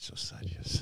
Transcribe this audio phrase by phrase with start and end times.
[0.00, 0.76] Så seriøs.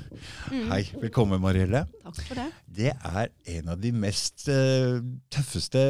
[0.70, 1.84] Hei, velkommen Marielle.
[2.02, 2.46] Takk for det.
[2.66, 5.00] Det er en av de mest uh,
[5.32, 5.82] tøffeste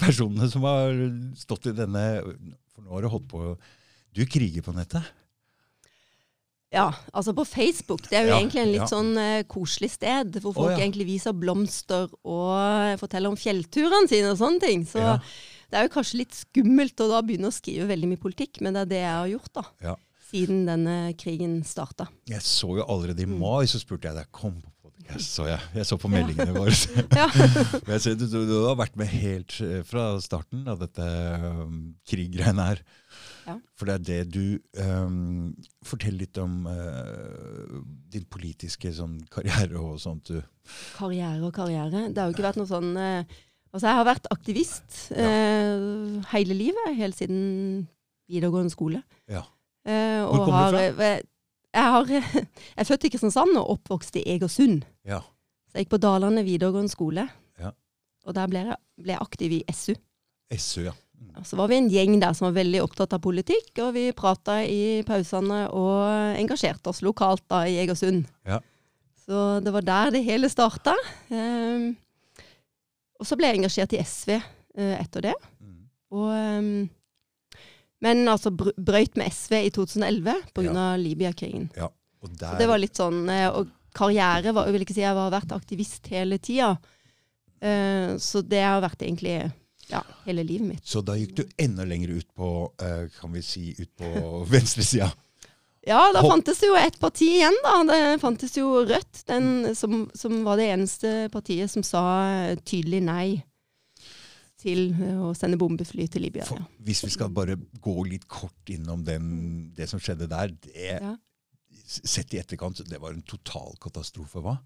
[0.00, 0.96] personene som har
[1.38, 2.04] stått i denne
[2.74, 3.44] For nå har du holdt på
[4.16, 5.04] Du kriger på nettet.
[6.74, 8.08] Ja, altså på Facebook.
[8.10, 8.90] Det er jo Ja, egentlig en litt ja.
[8.90, 10.80] sånn uh, koselig sted, hvor folk ja.
[10.82, 14.82] egentlig viser blomster og forteller om fjellturene sine og sånne ting.
[14.88, 15.02] Så
[15.70, 18.76] det er jo kanskje litt skummelt å da begynne å skrive veldig mye politikk, men
[18.76, 19.64] det er det jeg har gjort, da.
[19.88, 19.94] Ja.
[20.26, 22.08] Siden denne krigen starta.
[22.28, 23.38] Jeg så jo allerede i Mm.
[23.38, 25.60] mai, så spurte jeg deg kom på podcast, så jeg.
[25.76, 26.74] Jeg så på meldingene våre.
[27.20, 27.28] Ja.
[27.86, 31.06] Jeg du, du, du har vært med helt eh, fra starten av dette
[31.46, 32.82] um, kriggreiene her.
[33.46, 33.54] Ja.
[33.78, 35.54] For det er det du um,
[35.86, 37.78] Fortell litt om uh,
[38.10, 40.32] din politiske sånn, karriere og sånt.
[40.34, 40.42] Du.
[40.98, 42.08] Karriere og karriere.
[42.10, 43.36] Det har jo ikke vært noe sånn uh,
[43.74, 45.82] Altså, jeg har vært aktivist eh,
[46.30, 47.42] hele livet, helt siden
[48.30, 49.02] videregående skole.
[49.28, 49.42] Ja.
[49.86, 51.22] Eh, Hvor kommer du har, eh,
[51.76, 54.84] Jeg, har, jeg er født i Kristiansand og oppvokst i Egersund.
[55.06, 55.20] Ja.
[55.70, 57.28] Så jeg gikk på Dalane videregående skole.
[57.60, 57.72] Ja.
[58.26, 59.94] Og der ble jeg, ble jeg aktiv i SU.
[60.56, 60.94] SU, ja.
[61.16, 61.44] Mm.
[61.44, 64.58] Så var vi en gjeng der som var veldig opptatt av politikk, og vi prata
[64.64, 68.26] i pausene og engasjerte oss lokalt da i Egersund.
[68.48, 68.60] Ja.
[69.26, 70.94] Så det var der det hele starta.
[71.30, 71.96] Um,
[73.18, 75.34] og så ble jeg engasjert i SV uh, etter det.
[75.58, 75.80] Mm.
[76.14, 76.86] Og, um,
[78.04, 80.64] men altså br brøyt med SV i 2011 pga.
[80.66, 80.74] Ja.
[80.92, 81.68] av Libya-krigen.
[81.76, 85.32] Og der, det var litt sånn eh, Og karriere var, vil ikke si jeg har
[85.32, 86.74] vært aktivist hele tida.
[87.64, 89.38] Eh, så det har vært egentlig
[89.88, 90.84] ja, hele livet mitt.
[90.84, 92.50] Så da gikk du enda lenger ut på
[92.82, 94.10] eh, kan vi si, ut på
[94.52, 95.08] venstresida.
[95.86, 97.76] Ja, da fantes det jo et parti igjen, da.
[97.86, 102.02] Det fantes jo Rødt, den, som, som var det eneste partiet som sa
[102.66, 103.28] tydelig nei
[104.66, 106.44] til eh, å sende bombefly til Libya.
[106.48, 106.66] For, Ja.
[106.82, 109.30] hvis vi skal bare gå litt kort innom den,
[109.78, 111.14] det som skjedde der det, Ja.
[111.86, 114.56] Sett i etterkant, det var en total katastrofe, hva?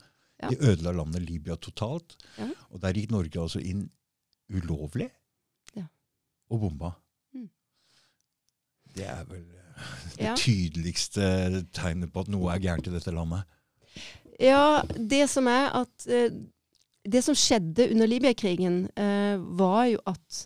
[0.49, 2.15] De ødela landet Libya totalt.
[2.39, 2.47] Ja.
[2.73, 3.91] Og der gikk Norge altså inn
[4.51, 5.11] ulovlig
[5.77, 5.85] Ja.
[6.51, 6.95] og bomba.
[7.35, 7.51] Mm.
[8.95, 10.35] Det er vel eh, det Ja.
[10.37, 13.45] tydeligste tegnet på at noe er gærent i dette landet.
[14.41, 16.31] Ja, det som er at eh,
[17.09, 20.45] Det som skjedde under Libya-krigen, eh, var jo at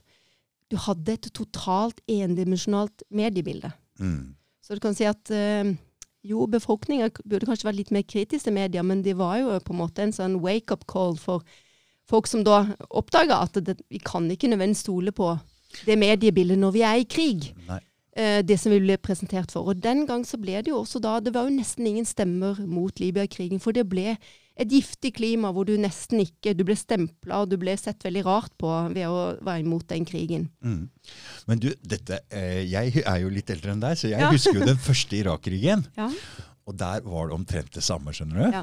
[0.70, 3.72] du hadde et totalt endimensjonalt mediebilde.
[3.98, 4.34] Mm.
[4.62, 5.75] Så du kan si at eh,
[6.25, 9.75] jo, befolkninga burde kanskje vært litt mer kritisk til media, men de var jo på
[9.75, 11.44] en måte en sånn wake-up call for
[12.09, 15.34] folk som da oppdaga at det, vi kan ikke nødvendigvis stole på
[15.84, 17.50] det mediebildet når vi er i krig.
[17.69, 17.81] Nei.
[18.17, 19.69] Eh, det som vi ble presentert for.
[19.73, 22.59] Og den gang så ble det jo også da Det var jo nesten ingen stemmer
[22.67, 24.17] mot Libya-krigen, for det ble
[24.55, 28.23] et giftig klima hvor du nesten ikke Du ble stempla, og du ble sett veldig
[28.25, 30.49] rart på ved å være imot den krigen.
[30.63, 30.89] Mm.
[31.51, 34.31] Men du, dette, eh, jeg er jo litt eldre enn deg, så jeg Ja.
[34.31, 35.83] husker jo den første Irak-krigen.
[35.99, 36.11] Ja.
[36.67, 38.55] Og der var det omtrent det samme, skjønner du.
[38.61, 38.63] Ja.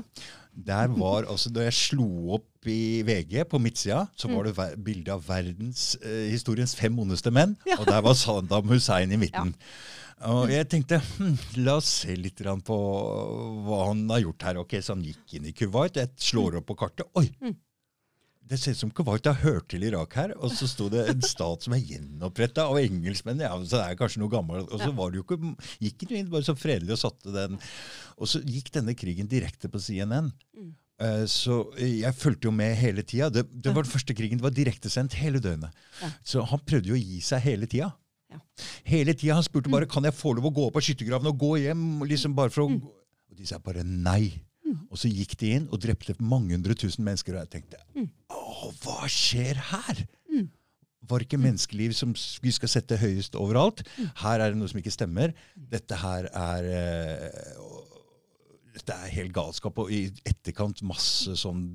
[0.53, 4.35] Der var, altså Da jeg slo opp i VG på midtsida, så Mm.
[4.35, 7.55] var det bilde av verdens eh, historiens fem ondeste menn.
[7.65, 7.77] Ja.
[7.79, 9.53] Og der var Saddam Hussein i midten.
[10.21, 12.77] Og jeg tenkte hm, la oss se litt på
[13.65, 14.59] hva han har gjort her.
[14.61, 15.95] Ok, Så han gikk inn i Kuwait.
[15.97, 17.07] Jeg slår opp på kartet.
[17.15, 17.31] Oi!
[18.41, 18.47] Mm.
[18.51, 20.33] Det ser ut som Kuwait har hørt til Irak her.
[20.41, 23.39] Og så sto det en stat som er gjenoppretta av engelskmenn.
[23.45, 24.67] Ja, så det er kanskje noe gammelt.
[24.73, 27.55] Og så var det jo ikke, gikk det bare så fredelig og satte den
[28.17, 30.31] Og så gikk denne krigen direkte på CNN.
[30.57, 30.71] Mm.
[31.01, 33.29] Eh, Så jeg fulgte jo med hele tida.
[33.33, 34.41] Det, det var den første krigen.
[34.41, 35.71] Det var direktesendt hele døgnet.
[36.01, 36.11] Ja.
[36.33, 37.93] Så han prøvde jo å gi seg hele tida.
[38.31, 38.39] Ja.
[38.87, 39.37] Hele tida.
[39.39, 41.87] Han spurte bare kan jeg få lov å gå opp av skyttergraven og gå hjem.
[42.09, 42.71] liksom bare for å...
[42.75, 42.81] Mm.
[43.31, 44.33] Og de sa bare nei.
[44.89, 47.35] Og så gikk de inn og drepte mange hundre tusen mennesker.
[47.37, 48.09] Og jeg tenkte Mm.
[48.31, 50.03] å, hva skjer her?
[50.31, 50.49] Mm.
[51.09, 53.81] Var det ikke menneskeliv som vi skal sette høyest overalt?
[53.97, 54.09] Mm.
[54.23, 55.33] Her er det noe som ikke stemmer.
[55.55, 57.87] Dette her er øh,
[58.71, 59.77] Dette er helt galskap.
[59.83, 61.65] Og i etterkant masse sånn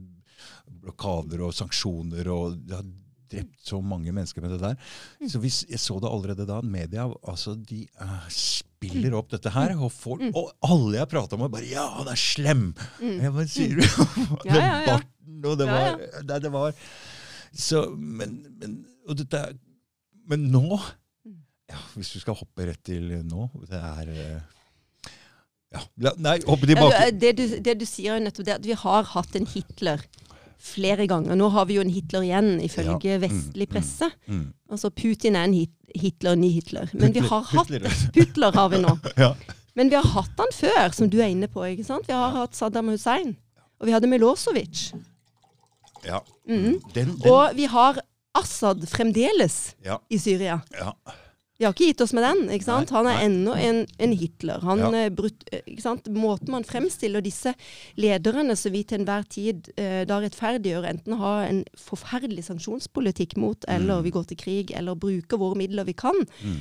[0.67, 2.87] blokader og sanksjoner, og det har
[3.29, 4.77] drept så mange mennesker med det der.
[5.21, 5.29] Mm.
[5.29, 6.61] Så hvis, jeg så det allerede da.
[6.63, 8.29] Media altså de eh,
[8.77, 9.75] spiller opp dette her.
[9.81, 10.33] Og, folk, Mm.
[10.37, 13.21] og alle jeg prata med, bare 'Ja, han er slem!' Mm.
[13.23, 13.83] Ja, hva sier du?
[14.45, 14.87] Ja, ja, ja.
[14.87, 16.73] barten, og det var, Nei, det var
[17.57, 18.85] Så, men, men
[19.17, 19.59] dette
[20.29, 20.81] Men nå
[21.27, 21.39] Mm.
[21.71, 24.41] ja, Hvis du skal hoppe rett til nå Det er eh,
[25.73, 26.13] Ja.
[26.19, 27.11] Nei, hoppe tilbake.
[27.19, 30.01] Det, du, det du sier er nettopp det at vi har hatt en Hitler
[30.59, 31.37] flere ganger.
[31.39, 33.19] Nå har vi jo en Hitler igjen, ifølge Ja.
[33.19, 34.09] Mm, vestlig presse.
[34.27, 34.53] Mm.
[34.71, 36.91] Altså Putin er en hit Hitler, ny Hitler.
[36.93, 37.69] Men vi har hatt
[38.17, 38.53] Putler.
[38.53, 38.99] Har vi nå.
[39.17, 39.35] Ja.
[39.77, 41.63] Men vi har hatt han før, som du er inne på.
[41.65, 42.09] ikke sant?
[42.09, 43.37] Vi har hatt Saddam Hussein.
[43.81, 44.91] Og vi hadde Milosevic.
[46.05, 46.21] ja.
[46.49, 46.81] Mm.
[46.95, 47.99] Den, den, Og vi har
[48.37, 50.61] Assad fremdeles ja, i Syria.
[50.79, 50.93] ja.
[51.59, 52.49] De har ikke gitt oss med den.
[52.53, 52.91] ikke sant?
[52.91, 54.61] Nei, Han er ennå en, en Hitler.
[54.61, 55.09] Han Ja.
[55.09, 56.05] brutt, eh, ikke sant?
[56.13, 57.55] Måten man fremstiller disse
[57.97, 63.65] lederne som vi til enhver tid eh, da rettferdiggjør enten ha en forferdelig sanksjonspolitikk mot,
[63.69, 66.15] eller vi går til krig, eller bruker våre midler vi kan
[66.45, 66.61] Mm.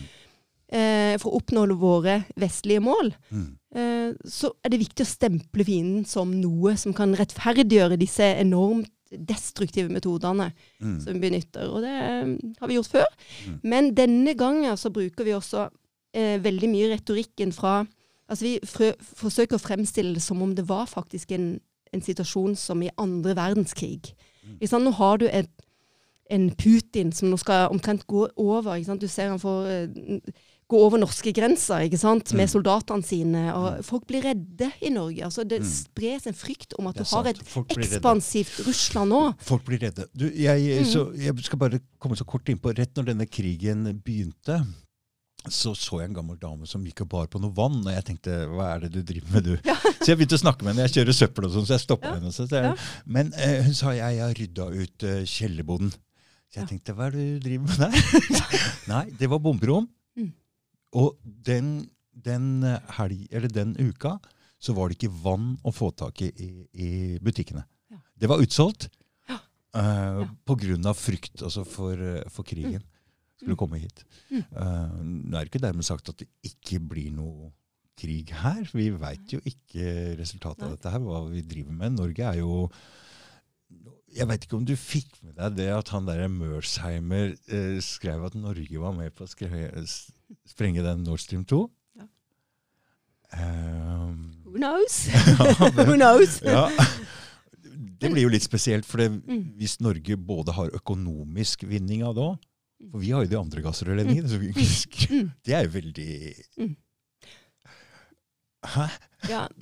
[0.71, 3.57] eh, for å oppnå våre vestlige mål, Mm.
[3.75, 8.89] eh, så er det viktig å stemple fienden som noe som kan rettferdiggjøre disse enormt
[9.17, 10.99] destruktive metodene Mm.
[11.01, 11.69] som vi benytter.
[11.69, 13.05] Og det eh, har vi gjort før.
[13.47, 13.59] Mm.
[13.63, 15.69] Men denne gangen så bruker vi også
[16.13, 17.85] eh, veldig mye retorikken fra
[18.25, 21.59] Altså vi frø, forsøker å fremstille det som om det var faktisk en,
[21.93, 24.15] en situasjon som i andre verdenskrig.
[24.41, 24.67] Mm.
[24.67, 24.83] Sant?
[24.83, 25.51] Nå har du et,
[26.33, 28.81] en Putin som nå skal omtrent gå over.
[28.97, 30.19] Du ser han får eh,
[30.67, 32.33] gå over norske grenser ikke sant?
[32.33, 32.53] med Mm.
[32.55, 33.43] soldatene sine.
[33.53, 35.21] Og folk blir redde i Norge.
[35.23, 35.67] Altså det Mm.
[35.69, 39.35] spres en frykt om at du har et ekspansivt Russland nå.
[39.39, 40.07] Folk blir redde.
[40.15, 40.85] Du, jeg, Mm.
[40.89, 42.75] så, jeg skal bare komme så kort innpå.
[42.75, 44.65] Rett når denne krigen begynte,
[45.47, 47.85] så så jeg en gammel dame som gikk og bar på noe vann.
[47.85, 49.57] Og jeg tenkte hva er det du driver med, du?
[50.01, 50.87] Så jeg begynte å snakke med henne.
[50.89, 52.13] Jeg kjører søppel og sånn, så jeg stoppa Ja.
[52.15, 52.31] henne.
[52.33, 52.75] Så, jeg, Ja.
[53.05, 55.91] Men eh, hun sa jeg har rydda ut uh, kjellerboden.
[56.49, 56.65] Så jeg Ja.
[56.65, 57.91] tenkte hva er det du driver med der?
[58.87, 59.87] Nei, det var bomberom.
[60.95, 61.01] Mm.
[61.03, 61.69] Og den,
[62.25, 64.15] den, eh, helg, eller den uka
[64.63, 66.89] så var det ikke vann å få tak i i, i
[67.21, 67.65] butikkene.
[67.91, 67.99] Ja.
[68.17, 68.87] Det var utsolgt.
[69.29, 69.41] Ja.
[69.75, 70.87] eh, Ja.
[70.89, 72.81] Av frykt altså for, eh, for krigen.
[73.35, 74.05] Skulle komme hit.
[74.31, 74.45] Mm.
[74.55, 77.49] Uh, nå er det ikke dermed sagt at det ikke blir noe
[77.99, 78.63] krig her.
[78.71, 81.97] Vi veit jo ikke resultatet av dette her, hva vi driver med.
[81.99, 82.69] Norge er jo
[84.15, 88.23] Jeg veit ikke om du fikk med deg det at han der Mersheimer eh, skrev
[88.29, 90.13] at Norge var med på å skre- s-
[90.47, 91.59] sprenge den Nord Stream 2?
[91.99, 92.07] Ja.
[93.35, 95.07] Um, Who knows?
[95.11, 96.41] ja, men- Who knows?
[96.41, 96.69] ja.
[97.99, 99.53] Det blir jo litt spesielt, for det, Mm.
[99.57, 102.37] hvis Norge både har økonomisk vinning av det òg
[102.91, 104.27] For vi har jo de andre gassrørledningene.
[104.29, 104.51] så vi-
[105.15, 105.31] Mm.
[105.43, 106.75] Det er jo veldig Mm.
[108.65, 108.87] Hæ?
[109.29, 109.47] Ja.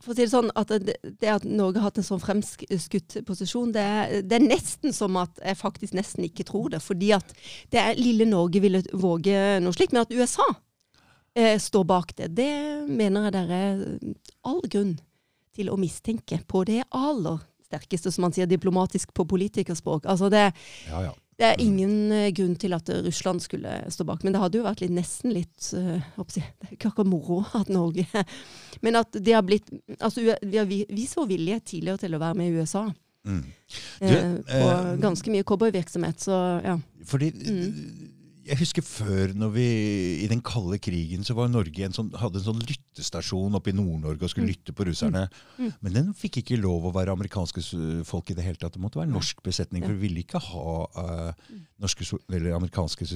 [0.00, 3.74] For å si det sånn, at det, at Norge har hatt en sånn fremskutt posisjon,
[3.74, 6.80] det er, det er nesten som at jeg faktisk nesten ikke tror det.
[6.84, 7.34] Fordi at
[7.72, 9.92] det er lille Norge ville våge noe slikt.
[9.92, 10.46] Men at USA
[11.36, 12.50] eh, står bak det, det
[12.88, 13.84] mener jeg dere er
[14.48, 14.96] all grunn
[15.56, 20.08] til å mistenke på det aller sterkeste, som man sier diplomatisk på politikerspråk.
[20.10, 20.50] Altså det,
[20.88, 21.14] Ja, ja.
[21.40, 24.22] Det er ingen eh, grunn til at eh, Russland skulle stå bak.
[24.26, 26.02] Men det hadde jo vært litt, nesten litt eh,
[26.36, 28.04] Det er ikke akkurat moro at Norge
[28.84, 30.84] Men at det har blitt altså, Vi har vi-
[31.16, 32.84] vår vilje tidligere til å være med i USA.
[33.24, 33.40] Mm.
[34.00, 36.20] Eh, på eh, ganske mye cowboyvirksomhet.
[36.28, 36.76] Så ja.
[37.08, 38.09] Fordi Mm.
[38.50, 39.64] Jeg husker før, når vi,
[40.24, 43.74] i den kalde krigen, så var Norge en sånn, hadde en sånn lyttestasjon oppe i
[43.76, 44.54] Nord-Norge og skulle Mm.
[44.56, 45.28] lytte på russerne.
[45.58, 45.68] Mm.
[45.86, 47.62] Men den fikk ikke lov å være amerikanske
[48.04, 48.72] folk i det hele tatt.
[48.74, 49.84] Det måtte være norsk besetning.
[49.86, 51.62] For vi ville ikke ha eh, Mm.
[51.80, 53.06] norske eller amerikanske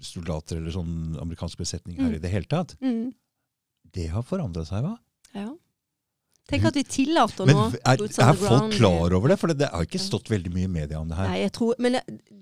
[0.00, 2.14] soldater eller sånn amerikansk besetning her Mm.
[2.14, 2.76] i det hele tatt.
[2.80, 3.12] Mm.
[3.92, 4.96] Det har forandra seg, hva?
[5.34, 5.50] ja.
[6.46, 9.38] Tenk at vi tillater Men nå er, er folk klar over det?
[9.40, 11.28] For det, det har ikke stått veldig mye i media om det her.
[11.30, 11.94] Nei, jeg tror, men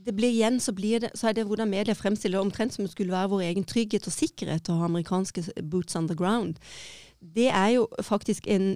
[0.07, 2.85] det, blir igjen så, blir det, så er det hvordan media fremstiller det omtrent som
[2.85, 6.59] det skulle være vår egen trygghet og sikkerhet å ha amerikanske boots on the ground.
[7.21, 8.75] Det er jo faktisk en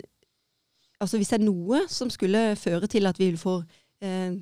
[0.96, 3.67] Altså hvis det er noe som skulle føre til at vi får
[4.00, 4.38] eh,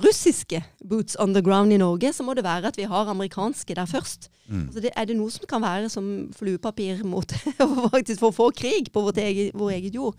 [0.00, 3.74] russiske boots on the ground i Norge, så må det være at vi har amerikanske
[3.74, 4.30] der først.
[4.46, 4.62] Mm.
[4.66, 7.32] Altså det, er det noe som kan være som fluepapir mot
[7.92, 10.16] faktisk for å få krig på vårt eget, vår eget jord,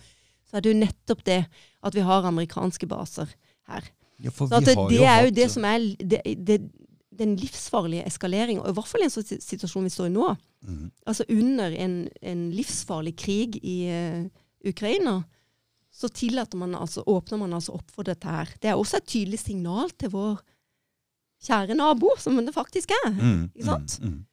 [0.49, 1.43] så er det jo nettopp det
[1.81, 3.33] at vi har amerikanske baser
[3.69, 3.89] her.
[4.19, 6.59] Ja, for vi det, har det er jo det som er det, det,
[7.19, 10.29] den livsfarlige eskaleringen, og i hvert fall i en sånn situasjon vi står i nå.
[10.67, 10.85] Mm.
[11.07, 14.23] Altså under en, en livsfarlig krig i uh,
[14.67, 15.21] Ukraina,
[15.91, 16.07] så
[16.55, 18.49] man altså, åpner man altså opp for dette her.
[18.61, 20.39] Det er også et tydelig signal til vår
[21.43, 23.09] kjære nabo, som det faktisk er.
[23.11, 23.99] Mm, Ikke sant?
[24.01, 24.25] Mm, mm.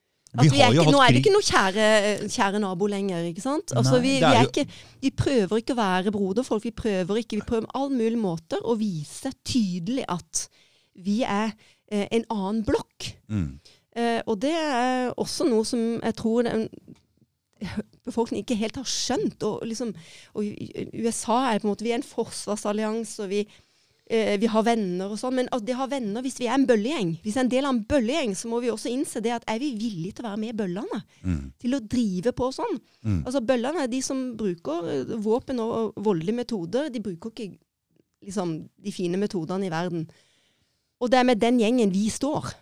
[0.43, 1.87] Vi er ikke, nå er det ikke noe kjære,
[2.33, 3.25] kjære nabo lenger.
[3.31, 3.73] ikke sant?
[3.77, 6.67] Altså, Nei, vi, det vi, ikke, vi prøver ikke å være broderfolk.
[6.67, 10.47] Vi prøver ikke, vi prøver på alle mulige måter å vise tydelig at
[11.07, 11.55] vi er
[11.93, 13.11] eh, en annen blokk.
[13.33, 13.49] Mm.
[13.97, 16.69] Eh, og det er også noe som jeg tror den
[18.07, 19.43] befolkningen ikke helt har skjønt.
[19.47, 19.95] Og, liksom,
[20.37, 20.45] og
[20.93, 23.45] USA er på en måte Vi er en forsvarsallianse, og vi,
[24.07, 25.35] vi har venner og sånn.
[25.35, 27.17] Men det har venner hvis vi er en bøllegjeng.
[27.25, 29.47] Hvis vi er en del av en bøllegjeng, så må vi også innse det at
[29.51, 31.01] er vi villige til å være med i bøllene?
[31.27, 31.41] Mm.
[31.65, 32.79] Til å drive på sånn?
[33.03, 33.19] Mm.
[33.25, 36.93] Altså Bøllene er de som bruker eh, våpen og voldelige metoder.
[36.95, 37.49] De bruker ikke
[38.27, 40.07] liksom, de fine metodene i verden.
[41.03, 42.55] Og det er med den gjengen vi står.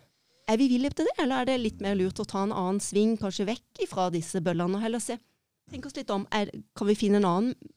[0.49, 2.81] Er vi villige til det, eller er det litt mer lurt å ta en annen
[2.83, 5.17] sving, kanskje vekk fra disse bøllene, og heller se
[5.65, 7.71] Tenk oss litt om, er, Kan vi finne en annen,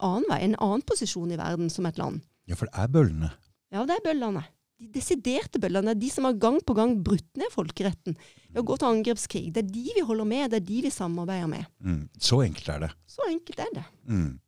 [0.00, 2.22] annen vei, en annen posisjon i verden som et land?
[2.50, 3.30] Ja, for det er bøllene.
[3.74, 4.44] Ja, det er bøllene.
[4.80, 5.94] de desiderte bøllene.
[5.96, 8.16] De som har gang på gang brutt ned folkeretten.
[8.50, 9.52] ved å gått til angrepskrig.
[9.54, 11.66] Det er de vi holder med, det er de vi samarbeider med.
[11.80, 12.08] Mm.
[12.18, 12.90] Så enkelt er det.
[13.06, 13.84] Så enkelt er det.
[14.06, 14.38] Mm.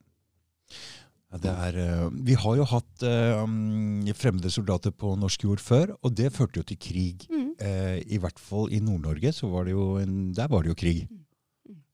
[1.33, 5.97] Ja, det er, eh, vi har jo hatt eh, fremmede soldater på norsk jord før,
[6.03, 7.26] og det førte jo til krig.
[7.31, 7.49] Mm.
[7.59, 10.79] Eh, I hvert fall i Nord-Norge, så var det jo en, der var det jo
[10.79, 11.07] krig.
[11.11, 11.25] Mm.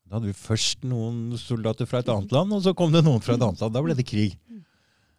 [0.05, 3.23] Da hadde vi først noen soldater fra et annet land, og så kom det noen
[3.25, 3.73] fra et annet land.
[3.73, 4.37] Da ble det krig.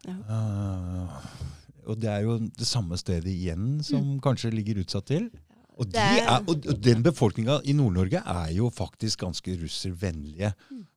[0.06, 0.14] Ja.
[0.28, 1.08] Uh,
[1.90, 5.30] og det er jo det samme stedet igjen som kanskje ligger utsatt til.
[5.76, 10.52] Og, de er- og den befolkninga i Nord-Norge er jo faktisk ganske russervennlige.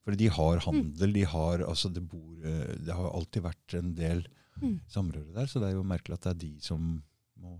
[0.05, 3.93] for de har handel, de har altså det bor eh, Det har alltid vært en
[3.95, 4.25] del
[4.61, 4.79] Mm.
[4.89, 7.03] samrøre der, så det er jo merkelig at det er de som
[7.39, 7.59] må Mm.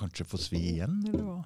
[0.00, 1.36] Kanskje få svi igjen, eller hva?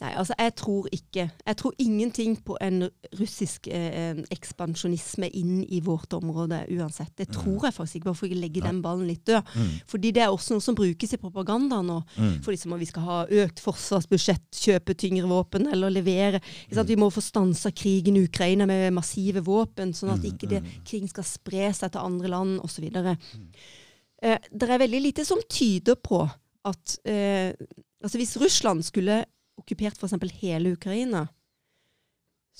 [0.00, 2.86] Nei, altså jeg tror ikke Jeg tror ingenting på en
[3.18, 7.12] russisk eh, ekspansjonisme inn i vårt område uansett.
[7.18, 9.50] Det tror jeg faktisk ikke, bare for å legge den ballen litt død.
[9.54, 9.74] Mm.
[9.90, 11.98] Fordi det er også noe som brukes i propaganda nå.
[12.16, 12.38] Mm.
[12.44, 16.40] For liksom at vi skal ha økt forsvarsbudsjett, kjøpe tyngre våpen eller levere.
[16.70, 16.88] Sant?
[16.88, 20.62] Vi må få stansa krigen i Ukraina med massive våpen, sånn at Mm, ikke det,
[20.62, 20.82] mm.
[20.86, 22.86] krigen skal spre seg til andre land osv.
[22.90, 26.22] Eh, det er veldig lite som tyder på
[26.68, 27.54] at eh,
[28.02, 29.24] altså Hvis Russland skulle
[29.60, 30.16] okkupert f.eks.
[30.40, 31.26] hele Ukraina,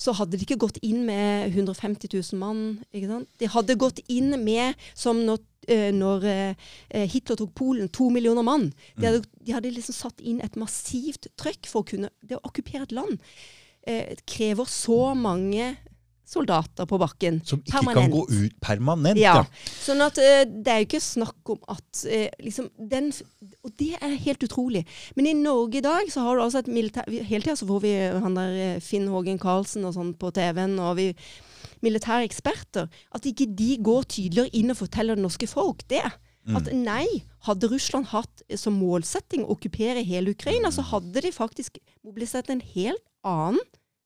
[0.01, 2.61] så hadde de ikke gått inn med 150 000 mann.
[2.93, 3.29] ikke sant?
[3.41, 8.45] De hadde gått inn med, som når, eh, når eh, Hitler tok Polen, to millioner
[8.45, 8.71] mann.
[8.97, 12.45] De hadde, de hadde liksom satt inn et massivt trøkk for å kunne Det å
[12.49, 13.19] okkupere et land
[13.85, 15.75] eh, krever så mange
[16.31, 17.41] soldater på bakken.
[17.45, 17.99] Som ikke Permanent.
[17.99, 19.19] kan gå ut permanent.
[19.19, 19.35] Ja.
[19.81, 23.11] Sånn at uh, det er jo ikke snakk om at uh, liksom den
[23.65, 24.85] Og det er helt utrolig.
[25.15, 27.81] Men i Norge i dag så har du altså et militær Hele tida så får
[27.83, 31.11] vi han der eh, Finn Hågen Karlsen og sånn på TV-en, og vi
[31.81, 32.87] militære eksperter.
[33.13, 36.03] At ikke de går tydeligere inn og forteller det norske folk det.
[36.57, 37.05] At nei,
[37.45, 42.63] hadde Russland hatt som målsetting å okkupere hele Ukraina, så hadde de faktisk mobilisert en
[42.73, 43.61] helt annen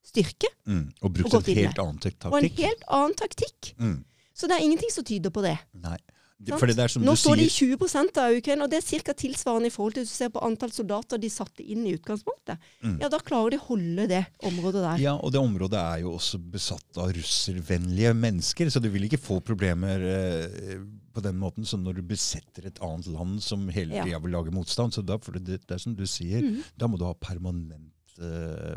[0.05, 0.89] styrke Mm.
[1.01, 2.31] Og brukt Og en helt annen taktikk.
[2.31, 3.73] og en helt annen taktikk.
[3.77, 4.03] Mm.
[4.33, 5.57] Så det er ingenting som tyder på det.
[5.77, 5.97] Nei.
[6.35, 9.03] Det, det som Nå du står de sier i 20 av Ukraina, og det er
[9.07, 9.13] ca.
[9.15, 12.59] tilsvarende i forhold til hvis du ser på antall soldater de satte inn i utgangspunktet.
[12.83, 12.97] Mm.
[12.99, 14.99] Ja, da klarer de å holde det området der.
[14.99, 19.21] Ja, og det området er jo også besatt av russervennlige mennesker, så du vil ikke
[19.23, 20.75] få problemer eh,
[21.15, 24.03] på den måten som når du besetter et annet land som hele Ja.
[24.03, 24.91] tida vil lage motstand.
[24.91, 26.75] Så da, det, det er som du sier, mm.
[26.75, 27.94] da må du ha permanent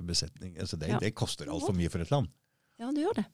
[0.02, 0.56] besetning.
[0.58, 0.98] Altså det, Ja.
[0.98, 2.28] det koster altfor mye for et land.
[2.78, 3.26] Ja, det gjør det.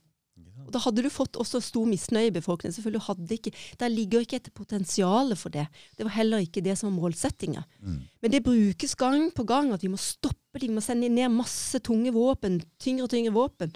[0.66, 2.72] Og da hadde du fått også stor misnøye i befolkningen.
[2.74, 5.68] Selvfølgelig hadde ikke, Der ligger ikke et potensial for det.
[5.96, 7.62] Det var heller ikke det som var målsettinga.
[7.82, 8.00] Mm.
[8.22, 11.28] Men det brukes gang på gang at vi må stoppe de, vi må sende ned
[11.30, 13.74] masse tunge våpen, tyngre og tyngre våpen.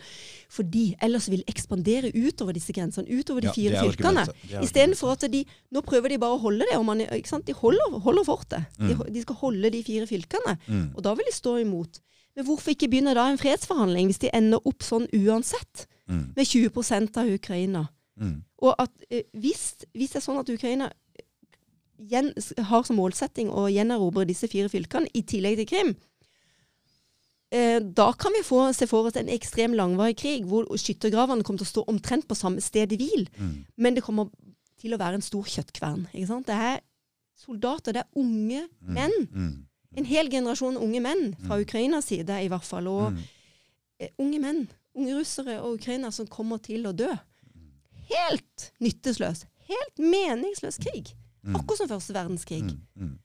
[0.50, 4.26] Fordi ellers vil de ekspandere utover disse grensene, utover de Ja, fire fylkene.
[4.62, 6.76] Istedenfor at de Nå prøver de bare å holde det.
[6.78, 6.98] Og man?
[6.98, 8.66] De holder, holder fortet.
[8.78, 9.12] De, Mm.
[9.12, 10.58] de skal holde de fire fylkene.
[10.66, 10.96] Mm.
[10.96, 12.00] Og da vil de stå imot.
[12.36, 15.86] Men hvorfor ikke begynne da en fredsforhandling, hvis de ender opp sånn uansett?
[16.08, 16.32] Mm.
[16.36, 17.86] Med 20 av Ukraina.
[18.18, 18.42] Mm.
[18.62, 20.90] Og at eh, hvis, hvis det er sånn at Ukraina
[21.98, 22.32] gjen,
[22.70, 25.94] har som målsetting å gjenerobre disse fire fylkene, i tillegg til Krim,
[27.50, 31.62] eh, da kan vi få se for oss en ekstrem langvarig krig, hvor skyttergravene kommer
[31.62, 33.28] til å stå omtrent på samme sted i hvil.
[33.38, 33.56] Mm.
[33.76, 34.30] Men det kommer
[34.78, 36.06] til å være en stor kjøttkvern.
[36.14, 36.46] Ikke sant?
[36.46, 36.80] Det er
[37.38, 38.94] soldater, det er unge Mm.
[38.94, 39.66] menn.
[39.98, 40.04] Mm.
[40.04, 41.64] En hel generasjon unge menn, fra Mm.
[41.66, 42.86] Ukrainas side i hvert fall.
[42.88, 43.22] Og Mm.
[44.00, 47.10] eh, unge menn, unge russere og ukrainere som kommer til å dø.
[48.08, 51.12] Helt nyttesløs, helt meningsløs krig.
[51.44, 51.56] Mm.
[51.58, 52.62] Akkurat som første verdenskrig.
[52.64, 53.18] Mm, mm.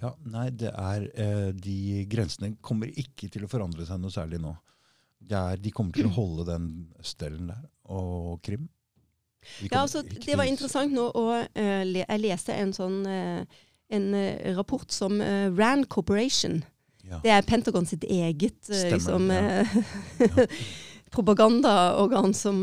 [0.00, 4.40] Ja, nei, det er eh, De grensene kommer ikke til å forandre seg noe særlig
[4.40, 4.54] nå.
[5.20, 6.68] Det er, de kommer til å holde den
[7.04, 8.68] stellen der, og Krim.
[9.60, 13.44] De Ja, altså, det var interessant nå å uh, le Jeg leste en sånn eh,
[13.90, 16.62] en eh, rapport som eh, Rand Corporation
[17.10, 17.18] Ja.
[17.24, 19.64] Det er Pentagon sitt eget eh, liksom, ja.
[21.14, 22.60] propagandaorgan som,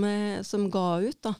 [0.47, 1.17] som ga ut.
[1.25, 1.33] da.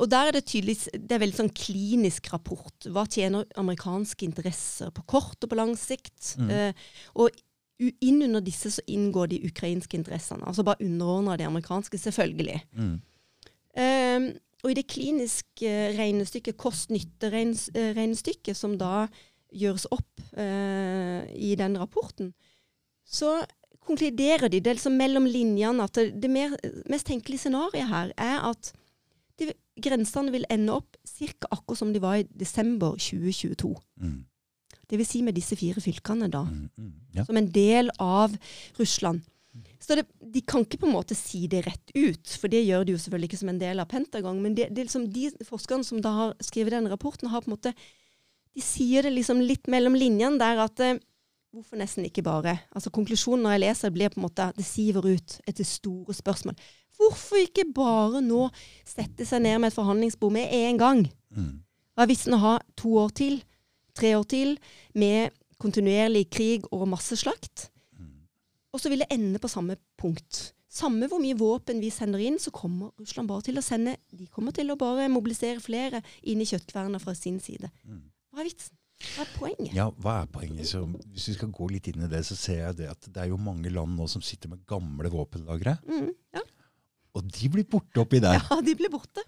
[0.00, 2.86] Og der er det tydelig Det er veldig sånn klinisk rapport.
[2.88, 6.38] Hva tjener amerikanske interesser på kort og på lang sikt?
[6.40, 6.72] Mm.
[7.20, 7.36] Og
[7.82, 10.46] innunder inn under disse så inngår de ukrainske interessene.
[10.46, 12.62] Altså bare underordna de amerikanske, selvfølgelig.
[12.72, 12.94] Mm.
[13.76, 19.08] Eh, og i det kliniske regnestykket, kost-nytte-regnestykket, som da
[19.52, 22.32] gjøres opp eh, i den rapporten,
[23.04, 23.42] så
[23.82, 26.54] konkluderer de, det er liksom mellom linjene, at det, det mer,
[26.90, 28.72] mest tenkelige scenarioet her er at
[29.40, 29.50] de,
[29.82, 31.48] grensene vil ende opp ca.
[31.50, 33.74] akkurat som de var i desember 2022.
[34.00, 34.20] Mm.
[34.90, 36.44] Det vil si med disse fire fylkene, da.
[36.44, 36.68] Mm.
[36.76, 36.94] Mm.
[37.16, 37.24] Ja.
[37.24, 38.34] Som en del av
[38.78, 39.22] Russland.
[39.82, 42.86] Så det, de kan ikke på en måte si det rett ut, for det gjør
[42.86, 44.38] de jo selvfølgelig ikke som en del av Pentagon.
[44.44, 47.56] Men det, det liksom de forskerne som da har skrevet den rapporten, har på en
[47.56, 47.74] måte
[48.52, 51.00] de sier det liksom litt mellom linjene der at eh,
[51.52, 52.54] Hvorfor nesten ikke bare?
[52.72, 56.56] Altså Konklusjonen når jeg leser, blir på en måte det siver ut etter store spørsmål.
[56.96, 58.46] Hvorfor ikke bare nå
[58.88, 61.02] sette seg ned med et forhandlingsbord med en gang?
[61.36, 61.58] Mm.
[61.92, 63.36] Hva er vitsen å ha to år til,
[63.92, 64.54] tre år til,
[64.96, 67.68] med kontinuerlig krig og masseslakt?
[68.72, 70.52] Og så vil det ende på samme punkt.
[70.72, 74.24] Samme hvor mye våpen vi sender inn, så kommer Russland bare til å sende De
[74.32, 77.68] kommer til å bare mobilisere flere inn i kjøttkverna fra sin side.
[77.84, 78.06] Mm.
[78.32, 78.78] Hva er vitsen?
[79.02, 79.74] Hva er poenget?
[79.76, 80.68] Ja, hva er poenget?
[80.70, 83.24] Så hvis vi skal gå litt inn i det, så ser jeg det at det
[83.24, 85.74] er jo mange land nå som sitter med gamle våpenlagre.
[85.90, 86.44] Mm, ja.
[87.18, 88.38] Og de blir borte oppi der.
[88.40, 89.24] ja, de blir borte.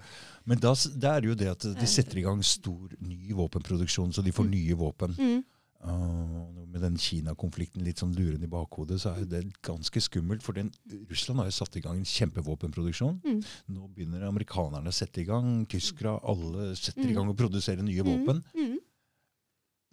[0.48, 4.14] Men da, da er det jo det at de setter i gang stor ny våpenproduksjon,
[4.14, 5.18] så de får nye våpen.
[5.18, 5.42] Mm.
[5.85, 10.43] Uh, med den Kina-konflikten litt sånn lurende i bakhodet, så er det ganske skummelt.
[10.43, 10.71] For den,
[11.11, 13.19] Russland har jo satt i gang en kjempevåpenproduksjon.
[13.23, 13.43] Mm.
[13.76, 15.67] Nå begynner amerikanerne å sette i gang.
[15.71, 17.11] Tyskere, alle setter Mm.
[17.11, 18.09] i gang å produsere nye Mm.
[18.11, 18.43] våpen.
[18.57, 18.79] Mm.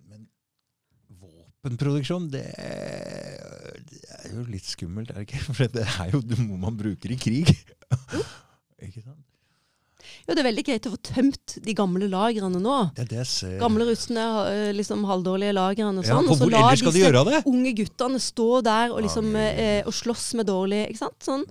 [0.07, 0.27] Men
[1.19, 2.45] våpenproduksjon, det,
[3.91, 5.43] det er jo litt skummelt, er det ikke?
[5.57, 7.51] For det er jo noe man bruker i krig.
[8.87, 9.27] ikke sant?
[10.27, 12.75] Jo, det er veldig greit å få tømt de gamle lagrene nå.
[12.95, 13.57] Det er det ser.
[13.59, 16.27] Gamle rustne, eh, liksom halvdårlige lagrene og sånn.
[16.27, 19.81] for og så la skal de unge guttene stå der og liksom Ja, ja, ja.
[19.81, 21.19] eh, og slåss med dårlig Ikke sant?
[21.25, 21.45] Sånn.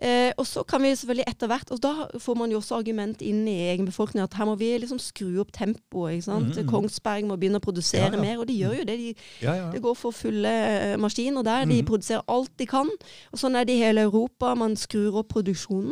[0.00, 3.20] Eh, og så kan vi selvfølgelig etter hvert Og da får man jo også argument
[3.20, 6.12] inn i egen befolkning at her må vi liksom skru opp tempoet.
[6.20, 6.54] ikke sant?
[6.54, 6.68] Mm.
[6.70, 8.20] Kongsberg må begynne å produsere Ja, ja.
[8.22, 8.94] mer, og de gjør jo det.
[8.96, 9.70] De, Ja, ja.
[9.72, 11.64] det går for fulle eh, maskiner der.
[11.66, 11.86] De Mhm.
[11.90, 12.86] produserer alt de kan.
[13.32, 14.54] Og sånn er det i hele Europa.
[14.54, 15.90] Man skrur opp produksjonen.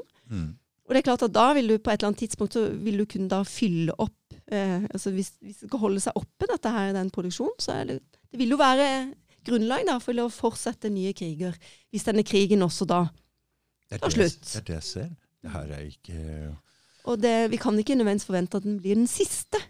[0.87, 3.01] Og det er klart at da vil du på et eller annet tidspunkt så vil
[3.03, 6.73] du kunne da fylle opp eh, altså hvis, hvis det skal holde seg oppe, dette
[6.73, 7.97] her, den produksjonen, så er det,
[8.31, 8.89] det vil jo være
[9.47, 11.57] grunnlag da for å fortsette nye kriger.
[11.95, 13.05] Hvis denne krigen også da
[13.91, 14.43] tar det, slutt.
[14.43, 15.11] det er det jeg ser.
[15.43, 16.21] Det her er ikke
[17.07, 19.61] Og det, vi kan ikke nødvendigvis forvente at den blir den siste.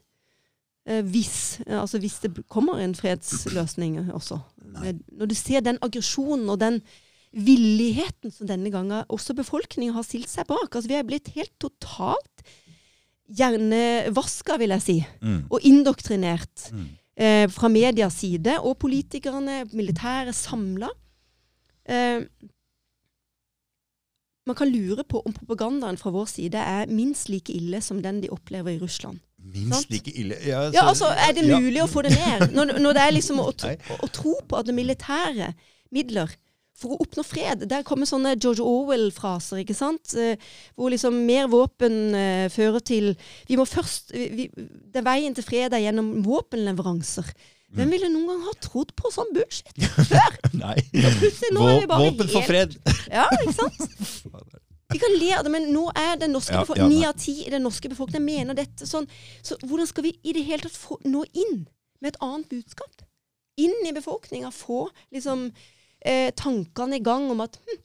[0.88, 4.38] Eh, hvis, altså hvis det kommer en fredsløsning også.
[4.76, 4.94] Nei.
[5.12, 6.80] Når du ser den aggresjonen og den
[7.32, 10.70] villigheten som denne gangen også befolkningen har stilt seg bak.
[10.74, 12.44] Altså Vi er blitt helt totalt
[13.26, 15.40] hjernevaska, vil jeg si, mm.
[15.50, 16.86] og indoktrinert Mm.
[17.16, 18.58] eh, fra medias side.
[18.62, 20.88] Og politikerne, militære, samla.
[21.88, 22.22] Eh,
[24.46, 28.20] man kan lure på om propagandaen fra vår side er minst like ille som den
[28.22, 29.18] de opplever i Russland.
[29.42, 29.90] Minst Sant?
[29.90, 30.36] like ille.
[30.46, 31.58] Ja, Ja, altså, Er det ja.
[31.58, 32.52] mulig å få det ned?
[32.54, 33.50] Når, når det er liksom å,
[33.90, 35.52] å, å tro på at det militære
[35.92, 36.30] midler
[36.76, 40.12] for å oppnå fred Der kommer sånne George Orwell-fraser, ikke sant?
[40.18, 40.36] Eh,
[40.76, 43.12] hvor liksom mer våpen eh, fører til
[43.48, 44.48] Vi må først vi,
[44.92, 47.28] det Veien til fred er gjennom våpenleveranser.
[47.66, 47.78] Mm.
[47.80, 49.72] Hvem ville noen gang ha trodd på sånn bullshit?
[50.62, 50.76] Nei.
[50.92, 52.76] Vi bare Våpen for fred.
[53.10, 54.56] Ja, ikke sant?
[54.92, 57.64] Vi kan le av det, men nå er den norske ni av ti i den
[57.66, 59.08] norske befolkningen mener dette sånn.
[59.42, 61.64] Så hvordan skal vi i det hele tatt få, nå inn
[61.98, 63.02] med et annet budskap?
[63.58, 65.48] Inn i befolkninga, få liksom
[66.06, 67.82] eh, tankene i gang om at hm,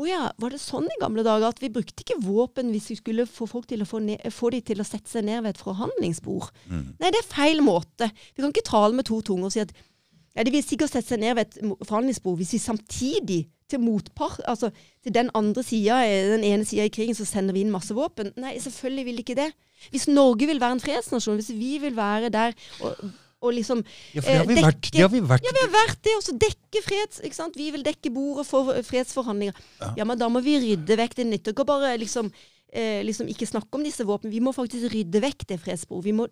[0.00, 2.96] å ja, var det sånn i gamle dager at vi brukte ikke våpen hvis vi
[3.02, 5.52] skulle få folk til å få, ned, få de til å sette seg ned ved
[5.52, 6.48] et forhandlingsbord?
[6.70, 6.86] Mm.
[7.02, 8.08] Nei, det er feil måte.
[8.32, 11.12] Vi kan ikke tale med to tunger og si at ja, de vil sikkert sette
[11.12, 14.70] seg ned ved et forhandlingsbord hvis vi samtidig til motpart, altså
[15.04, 16.00] til den andre sida,
[16.32, 18.32] den ene sida i krigen, så sender vi inn masse våpen.
[18.40, 19.50] Nei, selvfølgelig vil de ikke det.
[19.92, 23.04] Hvis Norge vil være en fredsnasjon, hvis vi vil være der og,
[23.40, 23.82] og liksom
[24.14, 24.90] Ja, for det har vi Eh, vært.
[24.92, 25.44] Det har vi vært.
[25.48, 27.20] Ja, vi har vært det, og så dekke freds...
[27.24, 27.56] Ikke sant?
[27.56, 29.54] Vi vil dekke bordet for fredsforhandlinger.
[29.80, 29.92] Ja.
[30.02, 31.14] Ja, men da må vi rydde vekk.
[31.16, 31.48] Det nytt.
[31.52, 32.30] ikke å bare liksom,
[32.72, 34.32] eh, liksom ikke snakke om disse våpnene.
[34.34, 36.04] Vi må faktisk rydde vekk det fredsbordet.
[36.10, 36.28] Vi må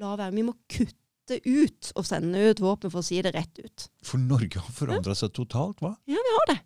[0.00, 0.34] la være.
[0.34, 3.88] Vi må kutte ut og sende ut våpen, for å si det rett ut.
[4.04, 5.96] For Norge har forandra seg totalt, hva?
[6.06, 6.60] Ja, vi har det.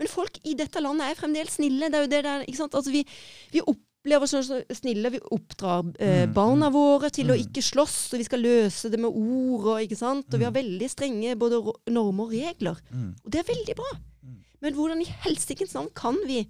[0.00, 1.90] Men folk i dette landet er fremdeles snille.
[1.92, 2.74] Det er jo det der, ikke sant?
[2.74, 3.02] Altså, vi,
[3.52, 3.60] vi
[4.00, 4.40] opplever så
[4.72, 5.10] snille.
[5.12, 7.42] Vi oppdrar eh, Mm, barna våre til å mm.
[7.46, 9.66] ikke slåss, og vi skal løse det med ord.
[9.74, 10.26] Og, ikke sant?
[10.32, 10.60] og vi har Mm.
[10.62, 12.80] veldig strenge både normer og regler.
[12.90, 13.14] Mm.
[13.24, 13.90] Og det er veldig bra.
[14.24, 14.38] Mm.
[14.62, 16.48] Men hvordan i helsikens navn kan vi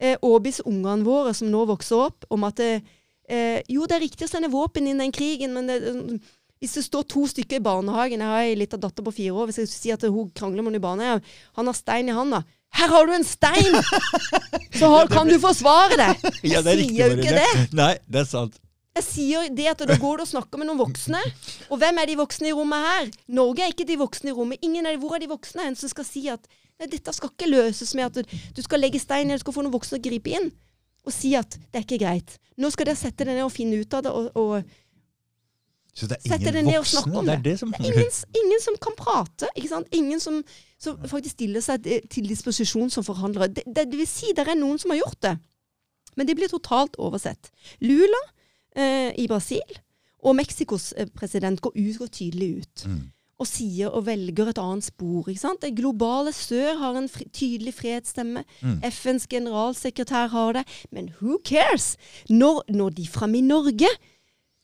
[0.00, 4.26] eh, overbevise ungene våre som nå vokser opp, om at eh, jo, det er riktig
[4.26, 6.20] å sende våpen inn i den krigen, men det,
[6.60, 9.46] hvis det står to stykker i barnehagen Jeg har ei lita datter på fire år.
[9.50, 11.24] Hvis jeg sier at hun krangler med noen i barnehagen,
[11.58, 12.44] han har stein i handa.
[12.76, 13.76] Her har du en stein!
[14.76, 16.24] Så har, kan du forsvare deg!
[16.52, 17.66] Jeg det er riktig, sier jo ikke det.
[17.78, 18.58] Nei, det er sant.
[18.96, 21.20] Jeg sier det at da går du og snakker med noen voksne.
[21.68, 23.10] Og hvem er de voksne i rommet her?
[23.38, 24.62] Norge er ikke de voksne i rommet.
[24.64, 26.48] Ingen er, hvor er de voksne hen som skal si at
[26.80, 29.56] nei, dette skal ikke løses med at du, du skal legge stein eller du skal
[29.58, 30.48] få noen voksne å gripe inn.
[31.04, 32.38] Og si at det er ikke greit.
[32.56, 34.14] Nå skal dere sette dere ned og finne ut av det.
[34.16, 34.85] Og, og
[35.96, 37.16] Så det er ingen og voksne?
[37.18, 38.00] om Det er det som det er mangler.
[38.02, 39.48] ingen, ingen som kan prate.
[39.56, 39.86] ikke sant?
[39.96, 40.42] Ingen som,
[40.78, 43.48] som faktisk stiller seg til- til disposisjon som forhandlere.
[43.48, 45.38] Det, det, det vil si, det er noen som har gjort det.
[46.16, 47.50] Men de blir totalt oversett.
[47.80, 48.20] Lula
[48.76, 49.60] eh, i Brasil
[50.26, 53.02] Og Mexicos eh, president går ut går tydelig ut Mm.
[53.38, 55.28] og sier og velger et annet spor.
[55.28, 55.60] ikke sant?
[55.60, 58.44] Det globale sør har en fri, tydelig fredsstemme.
[58.62, 58.80] Mm.
[58.90, 60.64] FNs generalsekretær har det.
[60.90, 61.96] Men who cares?
[62.28, 63.88] Når, når de fra i Norge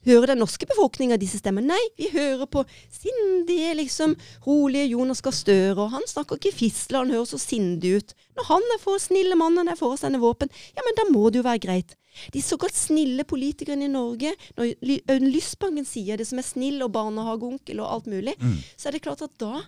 [0.06, 1.72] hører den norske befolkninga disse stemmene?
[1.74, 4.14] Nei, vi hører på sindige, liksom,
[4.46, 8.14] rolige Jonas Gahr Støre, og han snakker ikke fisle, han høres så sindig ut.
[8.38, 11.28] Når han er for snille mannen er for å sende våpen, ja, men da må
[11.30, 11.94] det jo være greit.
[12.34, 14.74] De såkalt snille politikerne i Norge, når
[15.08, 18.58] Audun Lysbanken sier det som er snill og barnehageonkel og alt mulig, Mm.
[18.76, 19.62] så er det klart at da,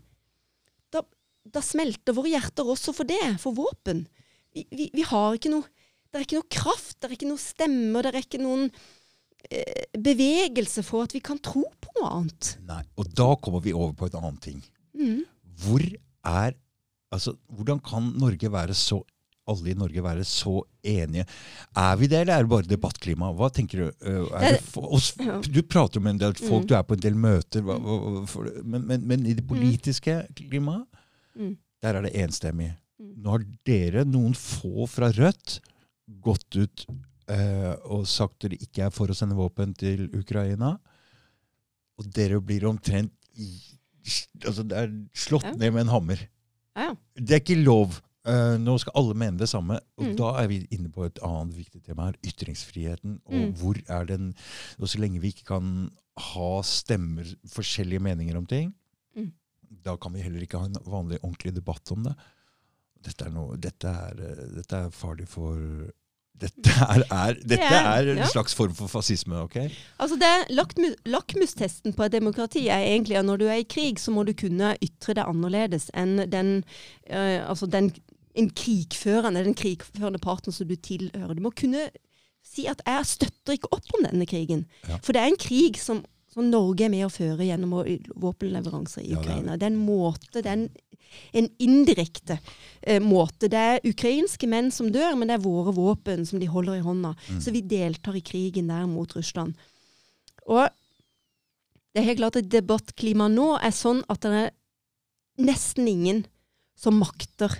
[0.92, 1.00] da,
[1.46, 4.04] da smelter våre hjerter også for det, for våpen.
[4.54, 5.64] Vi, vi, vi har ikke noe
[6.14, 8.68] Det er ikke noe kraft, det er ikke noe stemmer, det er ikke noen
[9.98, 12.54] bevegelse for at vi kan tro på noe annet.
[12.68, 12.82] Nei.
[12.98, 14.60] Og da kommer vi over på en annen ting.
[14.98, 15.24] Mm.
[15.64, 15.84] Hvor
[16.24, 16.54] er
[17.14, 18.96] Altså, hvordan kan Norge være så
[19.46, 21.22] alle i Norge være så enige?
[21.78, 23.28] Er vi det, eller er det bare debattklima?
[23.38, 24.06] Hva tenker du?
[24.34, 26.66] Er det du prater om en del folk, Mm.
[26.66, 30.88] du er på en del møter, men, men, men i det politiske klimaet,
[31.38, 31.56] Mm.
[31.82, 32.72] der er det enstemmig.
[32.98, 33.14] Mm.
[33.22, 35.60] Nå har dere, noen få fra Rødt,
[36.20, 36.94] gått ut eh,
[37.28, 40.78] og sagt dere ikke er for å sende våpen til Ukraina.
[41.98, 43.12] Og dere blir omtrent
[44.44, 45.52] altså det er slått Ja.
[45.56, 46.28] ned med en hammer.
[46.76, 46.94] Ja.
[47.16, 48.00] Det er ikke lov.
[48.26, 49.78] Eh, nå skal alle mene det samme.
[49.98, 50.16] Og Mm.
[50.16, 52.14] da er vi inne på et annet viktig tema her.
[52.24, 53.20] Ytringsfriheten.
[53.26, 53.54] Og Mm.
[53.54, 54.34] hvor er den
[54.78, 58.74] Og så lenge vi ikke kan ha stemmer, forskjellige meninger om ting,
[59.16, 59.32] Mm.
[59.82, 62.14] da kan vi heller ikke ha en vanlig, ordentlig debatt om det.
[63.02, 65.90] Dette er, noe, dette er, eh, dette er farlig for
[66.40, 69.54] Dette er, er, dette er- en slags form for fascisme, OK?
[70.02, 74.00] Altså det lakmu, Lakmustesten på et demokrati er egentlig at når du er i krig,
[74.02, 76.56] så må du kunne ytre det annerledes enn den,
[77.10, 77.92] øh, altså den
[78.34, 81.34] en krigførende, den krigførende parten som du tilhører.
[81.38, 81.84] Du må kunne
[82.44, 84.64] si at 'jeg støtter ikke opp om denne krigen'.
[84.88, 84.96] Ja.
[85.02, 87.76] For det er en krig som, som Norge er med å føre gjennom
[88.20, 89.56] våpenleveranser i Ja, Ukraina.
[89.56, 90.68] Det er en måte, det er en,
[91.38, 92.38] en indirekte
[92.82, 93.50] eh, måte.
[93.52, 96.86] Det er ukrainske menn som dør, men det er våre våpen som de holder i
[96.86, 97.14] hånda.
[97.28, 97.38] Mm.
[97.44, 99.54] Så vi deltar i krigen der mot Russland.
[100.50, 100.66] Og
[101.94, 104.50] det er helt klart at debattklimaet nå er sånn at det er
[105.44, 106.24] nesten ingen
[106.78, 107.54] som makter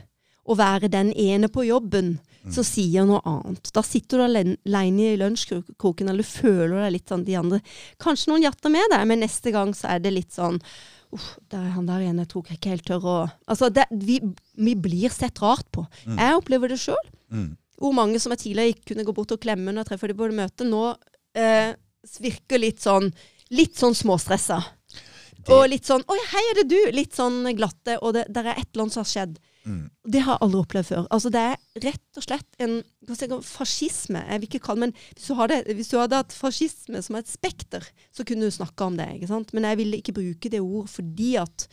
[0.47, 2.53] å være den ene på jobben Mm.
[2.53, 3.71] som sier noe annet.
[3.73, 7.61] Da sitter du alen- alene i lunsjkroken, eller føler deg litt sånn de andre
[7.99, 10.59] Kanskje noen hjerter med deg, men neste gang så er det litt sånn
[11.15, 13.87] Uff, der er han der igjen, jeg tror ikke jeg helt tør å Altså, det,
[13.91, 14.19] vi,
[14.61, 15.87] vi blir sett rart på.
[16.05, 16.19] Mm.
[16.19, 17.09] Jeg opplever det sjøl.
[17.33, 17.57] Mm.
[17.81, 20.17] Hvor mange som jeg tidligere ikke kunne gå bort og klemme når jeg treffer dem
[20.21, 20.83] på et møte, nå
[21.41, 21.73] eh,
[22.21, 23.09] virker litt sånn
[23.55, 24.61] litt sånn småstressa.
[25.49, 27.97] Og litt sånn 'Oi, hei, er det du?' Litt sånn glatte.
[28.03, 29.39] Og det der er et eller annet som har skjedd.
[29.65, 29.89] Mm.
[30.13, 31.07] Det har jeg aldri opplevd før.
[31.15, 32.75] Altså Det er rett og slett en
[33.17, 34.21] si, fascisme.
[34.29, 37.31] Jeg vil ikke kalle men hvis du, hadde, hvis du hadde hatt fascisme som et
[37.31, 39.09] spekter, så kunne du snakka om det.
[39.53, 41.69] Men jeg ville ikke bruke det ordet fordi at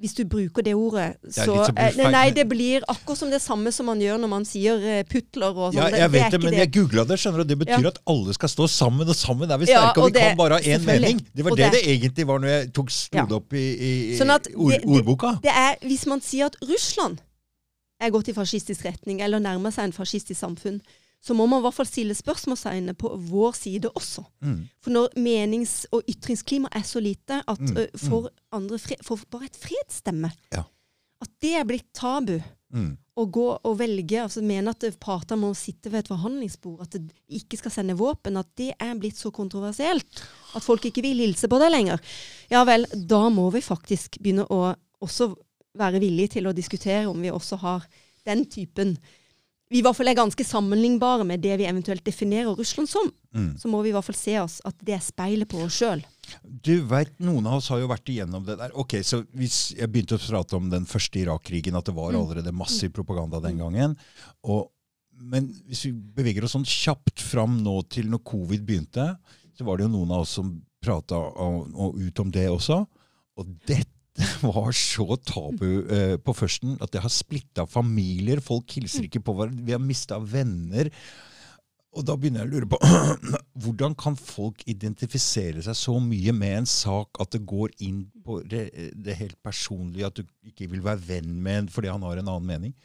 [0.00, 3.40] hvis du bruker det ordet, så som eh, feil- Nei, det blir akkurat som det
[3.44, 5.76] samme som man gjør når man sier eh, putler og sånn.
[5.76, 7.48] Ja, jeg det vet det, det men jeg googla det, skjønner du.
[7.52, 7.92] Det betyr Ja.
[7.92, 10.00] at alle skal stå sammen, og sammen er vi Ja, sterke.
[10.00, 11.20] og, og vi kan bare ha én mening.
[11.36, 13.26] Det var det, det- det egentlig var når jeg tok slo Ja.
[13.26, 15.34] det opp i, i, Sånn ord, det- det- ordboka.
[15.42, 17.20] Det er hvis man sier at Russland
[18.00, 20.80] er gått i fascistisk retning, eller nærmer seg en fascistisk samfunn,
[21.20, 24.24] så må man i hvert fall stille spørsmålstegn på vår side også.
[24.40, 24.68] Mm.
[24.80, 29.20] For når menings- og ytringsklima er så lite at Mm, uh, for andre fre for
[29.30, 30.64] bare et fredsstemme Ja.
[31.20, 32.38] At det er blitt tabu
[32.72, 32.96] Mm.
[33.18, 37.10] å gå og velge, altså mene at partene må sitte ved et forhandlingsbord, at de
[37.28, 40.22] ikke skal sende våpen, at det er blitt så kontroversielt
[40.54, 42.00] at folk ikke vil hilse på det lenger.
[42.50, 45.34] Ja vel, da må vi faktisk begynne å også
[45.76, 47.84] være villige til å diskutere om vi også har
[48.24, 48.96] den typen
[49.70, 53.06] Vi i hvert fall er ganske sammenlignbare med det vi eventuelt definerer Russland som.
[53.36, 53.52] Mm.
[53.60, 56.02] Så må vi i hvert fall se oss at det er speilet på oss sjøl.
[56.42, 58.74] Du veit, Noen av oss har jo vært igjennom det der.
[58.74, 62.18] Ok, så hvis Jeg begynte å prate om den første Irak-krigen, at det var Mm.
[62.18, 63.96] allerede massiv propaganda den gangen.
[64.42, 64.72] Og,
[65.14, 69.06] men hvis vi beveger oss sånn kjapt fram nå til når covid begynte,
[69.54, 70.50] så var det jo noen av oss som
[70.82, 72.86] prata ut om det også.
[73.38, 73.99] Og dette
[74.54, 78.42] var så tabu eh, på førsten at det har splitta familier.
[78.44, 79.66] Folk hilser ikke på hverandre.
[79.66, 80.90] Vi har mista venner.
[81.90, 82.78] Og da begynner jeg å lure på
[83.64, 88.38] hvordan kan folk identifisere seg så mye med en sak at det går inn på
[88.46, 92.20] det, det helt personlige, at du ikke vil være venn med en fordi han har
[92.20, 92.76] en annen mening?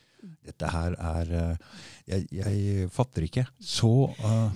[0.45, 3.45] Dette her er eh, Jeg, jeg fatter ikke.
[3.61, 4.49] Så uh...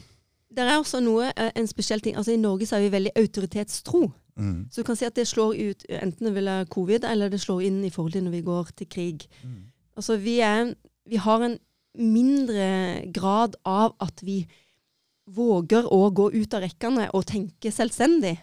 [0.50, 2.18] Det er også noe, eh, en spesiell ting.
[2.18, 4.02] altså I Norge så er vi veldig autoritetstro.
[4.39, 7.30] Mm, Så du kan si at det slår ut enten det vil være covid, eller
[7.30, 9.28] det slår inn i forhold til når vi går til krig.
[9.43, 9.60] mm,
[9.99, 10.73] Altså vi, er,
[11.10, 11.58] vi har en
[11.97, 12.67] mindre
[13.12, 14.45] grad av at vi
[15.30, 18.38] våger å gå ut av rekkene og tenke selvstendig.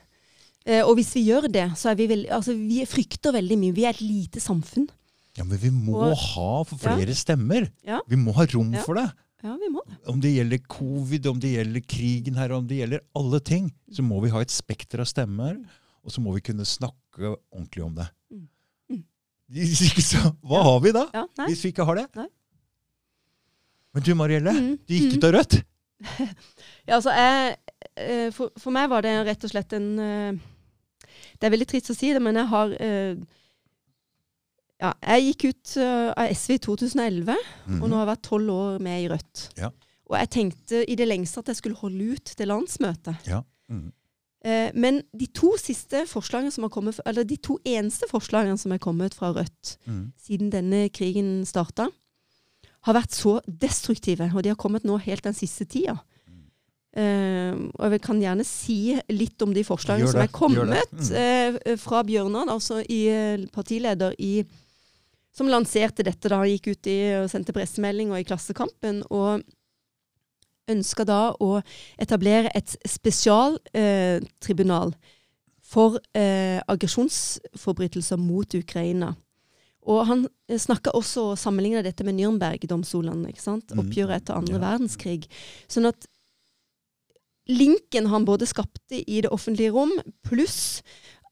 [0.66, 3.74] Eh, og hvis vi gjør det, så er vi veldig Altså, vi frykter veldig mye.
[3.74, 4.88] Vi er et lite samfunn.
[5.37, 7.68] Ja, Men vi må Og- ha flere stemmer.
[7.85, 8.00] Ja.
[8.09, 8.82] Vi må ha rom Ja.
[8.82, 9.12] for det.
[9.44, 9.96] Ja, vi må det.
[10.09, 14.02] Om det gjelder covid, om det gjelder krigen her, om det gjelder alle ting, så
[14.02, 15.56] må vi ha et spekter av stemmer,
[16.07, 18.07] og så må vi kunne snakke ordentlig om det.
[18.31, 18.45] Mm.
[18.95, 19.05] Mm.
[20.47, 22.07] Hva har vi da, Ja, hvis vi ikke har det?
[22.19, 22.29] Nei.
[23.97, 25.16] Men du Marielle, Mm, du gikk mm.
[25.16, 25.57] ut av Rødt.
[26.87, 27.57] Ja, altså, jeg,
[27.97, 30.37] eh, for, for meg var det rett og slett en eh,
[31.40, 33.16] Det er veldig trist å si det, men jeg har eh,
[34.85, 37.33] Ja, jeg gikk ut av SV i 2011,
[37.81, 39.47] og nå har jeg vært tolv år med i Rødt.
[39.57, 39.71] Ja.
[40.07, 43.27] Og jeg tenkte i det lengste at jeg skulle holde ut til landsmøtet.
[43.27, 43.40] Ja.
[43.73, 43.87] Eh,
[44.74, 45.56] men de to
[46.70, 50.12] kommet, eller de to eneste forslagene som er kommet fra Rødt mm.
[50.22, 51.88] siden denne krigen starta,
[52.87, 54.28] har vært så destruktive.
[54.35, 55.96] Og de har kommet nå helt den siste tida.
[56.96, 61.11] Eh, og jeg kan gjerne si litt om de forslagene som er kommet mm.
[61.20, 64.38] eh, fra Bjørnar, altså i, eh, partileder i
[65.37, 69.02] Som lanserte dette da gikk ut i og sendte pressemelding og i Klassekampen.
[69.11, 69.42] og
[70.68, 71.61] ønska da å
[71.98, 74.98] etablere et spesialtribunal eh,
[75.66, 79.14] for eh, aggresjonsforbrytelser mot Ukraina.
[79.87, 83.33] Og han eh, snakka også og sammenligna dette med Nürnberg-domstolene.
[83.35, 83.62] Mm.
[83.83, 84.62] Oppgjøret etter andre Ja.
[84.62, 85.26] verdenskrig.
[85.70, 86.07] Sånn at
[87.46, 89.92] linken han både skapte i det offentlige rom,
[90.26, 90.83] pluss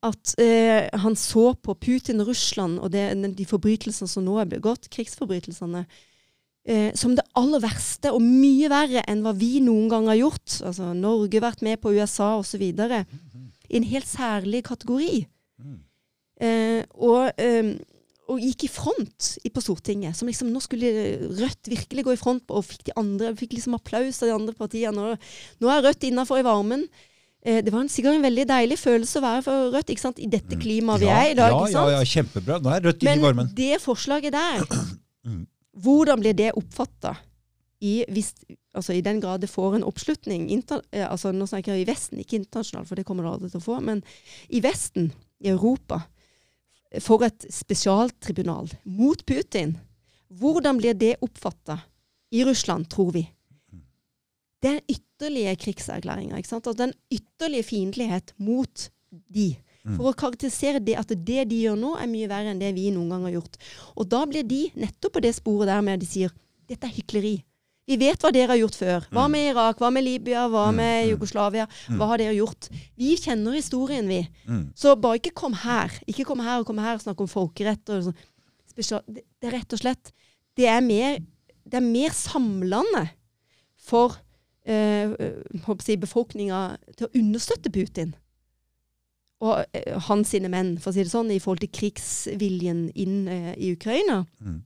[0.04, 3.06] at eh, han så på Putin og Russland og det,
[3.38, 5.86] de forbrytelsene som nå er begått, krigsforbrytelsene,
[6.66, 10.60] eh, som det aller verste, og mye verre enn hva vi noen gang har gjort.
[10.64, 12.62] Altså Norge vært med på USA osv.
[13.70, 15.26] I en helt særlig kategori.
[16.44, 17.74] Eh, og, eh,
[18.28, 20.16] og gikk i front i, på Stortinget.
[20.18, 20.90] Som liksom, nå skulle
[21.38, 24.54] Rødt virkelig gå i front, og fikk, de andre, fikk liksom applaus av de andre
[24.58, 25.10] partiene.
[25.60, 26.86] Nå er Rødt innafor i varmen.
[27.44, 30.18] Eh, det var en, sikkert en veldig deilig følelse å være for Rødt ikke sant?
[30.24, 31.12] i dette klimaet vi Mm.
[31.12, 31.52] ja, er i dag.
[31.52, 32.60] ja, ja, ja, kjempebra.
[32.64, 33.46] Nå er Rødt inne i varmen.
[33.46, 34.98] Men det forslaget der, Mm.
[35.74, 37.16] Hvordan blir det oppfatta?
[37.84, 38.04] I,
[38.72, 42.20] altså I den grad det får en oppslutning eh, altså Nå snakker jeg i Vesten,
[42.22, 43.80] ikke internasjonalt, for det kommer det aldri til å få.
[43.84, 44.00] Men
[44.48, 45.10] i Vesten,
[45.44, 46.00] i Europa,
[47.02, 49.76] for et spesialtribunal mot Putin.
[50.34, 51.80] Hvordan blir det oppfatta
[52.34, 53.26] i Russland, tror vi?
[54.62, 56.40] Det er ytterligere krigserklæringer.
[56.40, 59.50] Altså, den ytterlige fiendtlighet mot de.
[59.84, 59.98] Mm.
[59.98, 62.88] For å karakterisere det at det de gjør nå, er mye verre enn det vi
[62.94, 63.58] noen gang har gjort.
[64.00, 66.32] Og da blir de nettopp på det sporet der med at de sier
[66.70, 67.34] dette er hykleri.
[67.84, 69.06] Vi vet hva dere har gjort før.
[69.12, 69.80] Hva med Irak?
[69.82, 70.46] Hva med Libya?
[70.48, 71.10] Hva Mm, med mm.
[71.10, 71.66] Jugoslavia?
[71.88, 71.98] Mm.
[72.00, 72.68] Hva har dere gjort?
[72.96, 74.22] Vi kjenner historien, vi.
[74.48, 74.62] Mm.
[74.74, 75.92] Så bare ikke kom her.
[76.08, 77.84] Ikke kom her og kom her og snakk om folkerett.
[77.92, 78.16] Og sånn.
[78.74, 80.08] Det, det er rett og slett
[80.58, 81.20] Det er mer,
[81.62, 83.04] det er mer samlende
[83.78, 84.16] for
[84.66, 88.14] eh, eh, befolkninga til å understøtte Putin.
[89.44, 93.26] Og eh, hans sine menn, for å si det sånn, i forhold til krigsviljen inn
[93.28, 94.62] eh, i Ukraina Mm.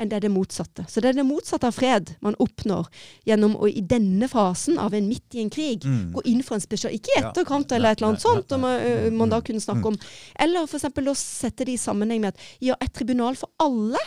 [0.00, 0.82] enn det er det motsatte.
[0.90, 2.88] Så det er det motsatte av fred man oppnår
[3.28, 6.12] gjennom å i denne fasen av en midt i en krig Mm.
[6.16, 7.76] gå inn for en spesial Ikke i etterkant ja.
[7.76, 8.80] eller et eller annet sånt, som om nei.
[9.06, 9.44] øh, man da Mm.
[9.46, 9.96] kunne snakke om.
[10.40, 10.84] Eller f.eks.
[10.84, 13.98] å sette det i sammenheng med at ja, et tribunal for alle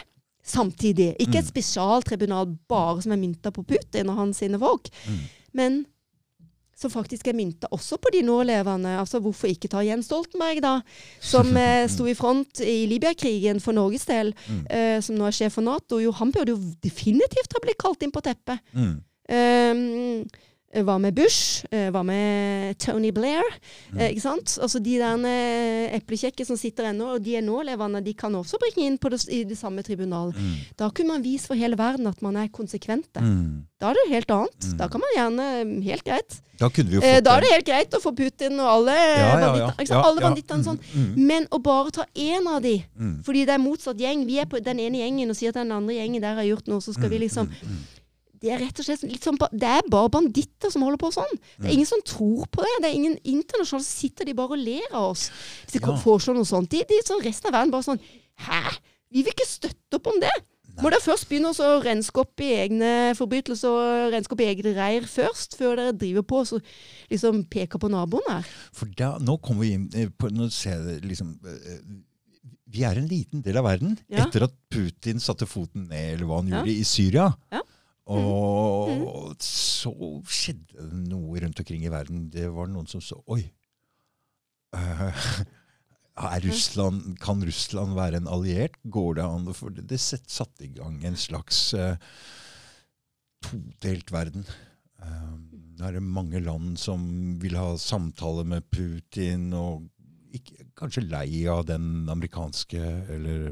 [0.43, 1.15] samtidig.
[1.19, 1.54] Ikke et Mm.
[1.56, 5.19] spesialtribunal bare som er mynta på Putin og hans sine folk, Mm.
[5.54, 5.86] men
[6.77, 8.91] som faktisk er mynta også på de nålevende.
[9.01, 10.75] Altså hvorfor ikke ta Jens Stoltenberg, da,
[11.19, 14.59] som eh, sto i front i Libya-krigen for Norges del, Mm.
[14.69, 15.97] eh, som nå er sjef for Nato.
[15.99, 18.61] Jo, han burde jo definitivt ha blitt kalt inn på teppet.
[18.77, 18.93] Mm.
[19.27, 20.23] Um,
[20.84, 21.63] hva med Bush?
[21.71, 23.41] Eh, Hva med Tony Blair?
[23.93, 23.99] Mm.
[24.01, 24.58] Eh, ikke sant?
[24.62, 28.60] Altså De der eh, eplekjekke som sitter ennå, og de er nålevende, de kan også
[28.60, 30.34] bringe inn på det, i det samme tribunal.
[30.36, 30.58] Mm.
[30.77, 33.23] Da kunne man vise for hele verden at man er konsekvente.
[33.23, 33.63] Mm.
[33.80, 34.60] Da er det helt annet.
[34.67, 34.77] Mm.
[34.77, 36.41] Da kan man gjerne Helt greit.
[36.60, 37.49] Da kunne vi jo Eh, da er det.
[37.53, 39.67] helt greit å få Putin og alle Ja, ja, ja.
[39.71, 39.93] banditter?
[39.93, 40.80] Ja, bandittene sånn.
[40.93, 41.12] Mm.
[41.27, 43.23] Men å bare ta én av de, Mm.
[43.23, 45.71] fordi det er motsatt gjeng Vi er på den ene gjengen og sier at den
[45.71, 47.53] andre gjengen der har gjort noe, så skal vi liksom Mm.
[47.63, 47.77] Mm.
[48.41, 51.34] Det er rett og slett litt sånn, det er bare banditter som holder på sånn.
[51.58, 51.73] Det er Mm.
[51.78, 52.73] ingen som tror på det.
[52.82, 55.30] Det er ingen internasjonale så sitter de bare og ler av oss.
[55.65, 55.97] Hvis de Ja.
[55.97, 56.69] foreslår noe sånt.
[56.69, 58.00] De, de sånn resten av verden bare sånn
[58.38, 58.78] Hæ?
[59.12, 60.30] Vi vil ikke støtte opp om det.
[60.78, 64.76] Må dere først begynne å renske opp i egne forbrytelser og renske opp i egne
[64.76, 66.62] reir først, før dere driver på og så
[67.10, 68.43] liksom peker på naboen her?
[68.73, 71.80] For da, nå kommer vi inn eh, på Nå ser jeg liksom eh,
[72.69, 74.26] Vi er en liten del av verden Ja.
[74.28, 76.62] etter at Putin satte foten ned, eller hva han Ja.
[76.62, 77.36] gjorde, i Syria.
[77.52, 77.62] Ja.
[78.07, 79.91] Og så
[80.31, 82.27] skjedde det noe rundt omkring i verden.
[82.31, 83.43] Det var noen som så Oi!
[84.77, 88.77] er Russland, kan Russland være en alliert?
[88.83, 89.51] Går det an?
[89.57, 91.95] For det, det satte i gang en slags uh,
[93.45, 94.47] todelt verden.
[95.77, 97.01] Det er mange land som
[97.41, 99.85] vil ha samtale med Putin, og
[100.33, 102.81] ikke, kanskje lei av den amerikanske
[103.13, 103.51] eller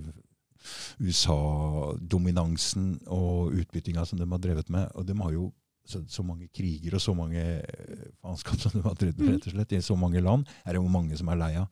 [0.99, 4.85] USA-dominansen og utbyttinga som de har drevet med.
[4.95, 5.49] Og de har jo
[5.85, 9.47] så, så mange kriger og så mange eh, faenskap som de har drevet med, rett
[9.51, 10.47] og slett, i så mange land.
[10.65, 11.67] er det jo mange som er lei av.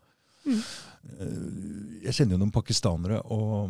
[0.45, 0.60] Mm.
[1.10, 1.38] Eh,
[2.06, 3.69] Jeg kjenner jo noen pakistanere, og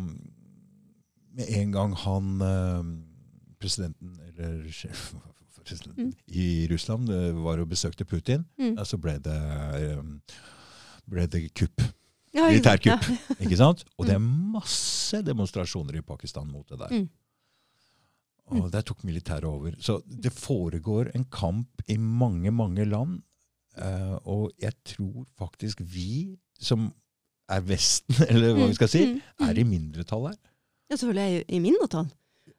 [1.34, 2.82] med en gang han eh,
[3.62, 5.14] presidenten, eller sjef
[5.64, 6.14] presidenten Mm.
[6.28, 7.08] i Russland
[7.40, 8.76] var og besøkte Putin, Mm.
[8.84, 9.38] så ble det,
[11.08, 11.80] ble det kupp.
[12.34, 13.84] Ja, ikke sant?
[13.84, 13.92] Militærkupp.
[13.98, 16.90] Og det er masse demonstrasjoner i Pakistan mot det der.
[16.94, 17.08] Mm.
[18.60, 19.72] Og der tok militæret over.
[19.80, 23.22] Så det foregår en kamp i mange, mange land.
[23.74, 26.92] Uh, og jeg tror faktisk vi som
[27.50, 30.36] er Vesten, eller hva vi skal si, Mm, mm, er i mindretall her.
[30.90, 32.06] Ja, selvfølgelig er jeg i mindretall.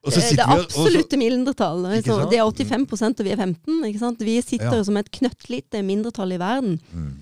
[0.05, 1.85] Så det er absolutt absolutte mindretall.
[2.05, 3.85] Så det er 85% og vi er 15.
[3.87, 4.19] ikke sant?
[4.21, 4.83] Vi sitter Ja.
[4.83, 6.79] som et knøttlite mindretall i verden.
[6.93, 7.15] Mm.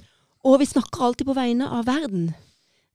[0.43, 2.33] Og vi snakker alltid på vegne av verden.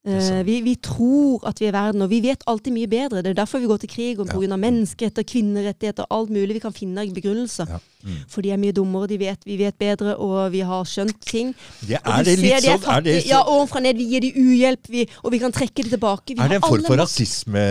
[0.08, 0.38] Er.
[0.38, 3.20] Eh, vi, vi tror at vi er verden, og vi vet alltid mye bedre.
[3.20, 4.32] Det er derfor vi går til krig, og Ja.
[4.38, 4.56] pga.
[4.56, 7.66] menneskeretter, kvinnerettigheter, alt mulig vi kan finne begrunnelser.
[7.68, 7.78] Ja.
[8.04, 8.14] Mm.
[8.30, 11.50] For de er mye dummere, de vet, vi vet bedre, og vi har skjønt ting.
[11.82, 13.28] Det, er det litt de sånn er det, så...
[13.28, 13.96] Ja, ovenfra ned.
[13.98, 16.36] Vi gir de uhjelp, vi, og vi kan trekke det tilbake.
[16.36, 17.66] Vi er det en form for rasisme,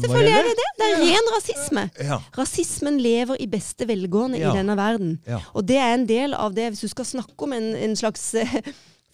[0.00, 0.70] Selvfølgelig er det det.
[0.80, 1.86] Det er ren rasisme.
[2.08, 2.18] Ja.
[2.38, 4.52] Rasismen lever i beste velgående Ja.
[4.54, 5.18] i denne verden.
[5.28, 5.38] Ja.
[5.54, 8.34] Og det er en del av det, hvis du skal snakke om en, en slags
[8.34, 8.60] eh,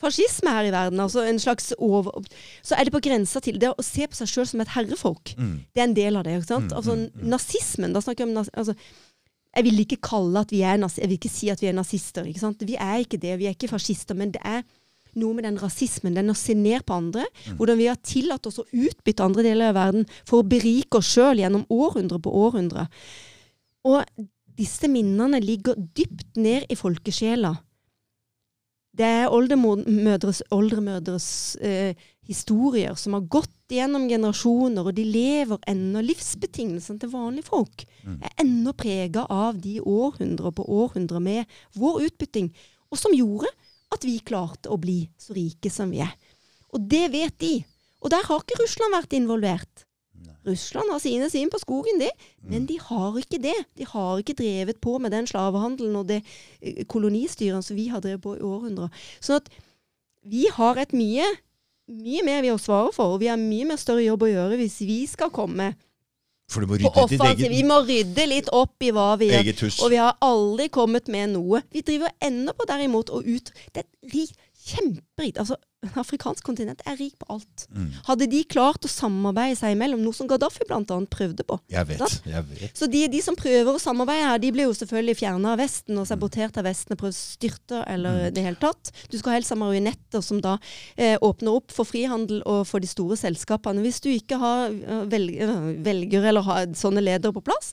[0.03, 2.19] fascisme her i verden, altså en slags over...
[2.67, 5.35] Så er det på grensa til det å se på seg sjøl som et herrefolk.
[5.39, 5.55] Mm.
[5.73, 6.37] Det er en del av det.
[6.41, 6.69] ikke sant?
[6.71, 7.25] Mm, Altså mm, mm.
[7.33, 8.77] Nazismen, da snakker jeg om naz altså,
[9.53, 11.77] Jeg vil ikke kalle at vi er naz Jeg vil ikke si at vi er
[11.77, 12.27] nazister.
[12.29, 12.63] ikke sant?
[12.67, 13.39] Vi er ikke det.
[13.39, 14.19] Vi er ikke fascister.
[14.19, 14.63] Men det er
[15.21, 17.27] noe med den rasismen, den å se ned på andre.
[17.47, 17.57] Mm.
[17.59, 21.11] Hvordan vi har tillatt oss å utbytte andre deler av verden for å berike oss
[21.13, 22.87] sjøl gjennom århundre på århundre.
[23.89, 24.07] Og
[24.59, 27.55] disse minnene ligger dypt ned i folkesjela.
[28.93, 31.27] Det er oldemødres, oldemødres
[31.65, 31.95] eh,
[32.29, 36.03] historier som har gått gjennom generasjoner, og de lever ennå.
[36.05, 38.19] Livsbetingelsene til vanlige folk Mm.
[38.23, 41.47] er ennå prega av de århundrer på århundrer med
[41.79, 42.53] vår utbytting,
[42.91, 43.47] og som gjorde
[43.95, 46.13] at vi klarte å bli så rike som vi er.
[46.75, 47.65] Og det vet de.
[48.03, 49.85] Og der har ikke Russland vært involvert.
[50.47, 52.09] Russland har sine svin på skogen, de,
[52.51, 53.55] men de har ikke det.
[53.79, 56.23] De har ikke drevet på med den slavehandelen og det
[56.61, 58.91] eh, kolonistyret som vi har drevet på i århundrer.
[59.23, 59.53] Sånn at
[60.27, 61.27] vi har et mye,
[61.91, 64.31] mye mer vi har å svare for, og vi har mye mer større jobb å
[64.33, 65.73] gjøre hvis vi skal komme
[66.53, 69.53] For du må rydde ditt eget Vi må rydde litt opp i hva vi gjør.
[69.87, 71.63] Og vi har aldri kommet med noe.
[71.73, 75.57] Vi driver ennå på derimot å ut Det er et rikt, kjemperikt Altså,
[75.99, 77.65] afrikansk kontinent er rik på alt.
[77.75, 77.89] Mm.
[78.07, 80.79] Hadde de klart å samarbeide seg imellom, noe som Gaddafi bl.a.
[81.11, 82.17] prøvde på Jeg vet.
[82.29, 82.77] Jeg vet.
[82.79, 85.99] Så de, de som prøver å samarbeide her, de blir jo selvfølgelig fjerna av Vesten
[85.99, 88.35] og sabotert av Vesten og prøvd styrte eller Mm.
[88.37, 88.91] det hele tatt.
[89.11, 90.59] Du skal ha marionetter som da
[90.97, 93.83] eh, åpner opp for frihandel og for de store selskapene.
[93.83, 94.71] Hvis du ikke har
[95.09, 97.73] velger, eh, velger eller har sånne ledere på plass,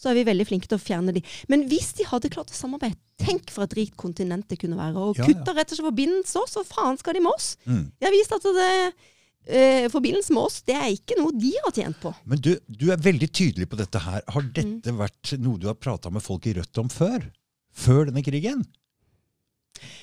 [0.00, 1.20] så er vi veldig flinke til å fjerne de.
[1.52, 4.96] Men hvis de hadde klart å samarbeide, tenk for et rikt kontinent det kunne være.
[4.96, 5.36] Og Ja, ja.
[5.52, 7.50] rett og slett forbindelse oss, hva faen skal de med oss?
[7.68, 7.82] Mm.
[8.00, 8.70] Jeg har vist at det,
[9.46, 12.14] eh, forbindelse med oss, det er ikke noe de har tjent på.
[12.24, 14.22] Men du, du er veldig tydelig på dette her.
[14.26, 14.52] Har Mm.
[14.80, 17.28] dette vært noe du har prata med folk i Rødt om før?
[17.76, 18.64] Før denne krigen?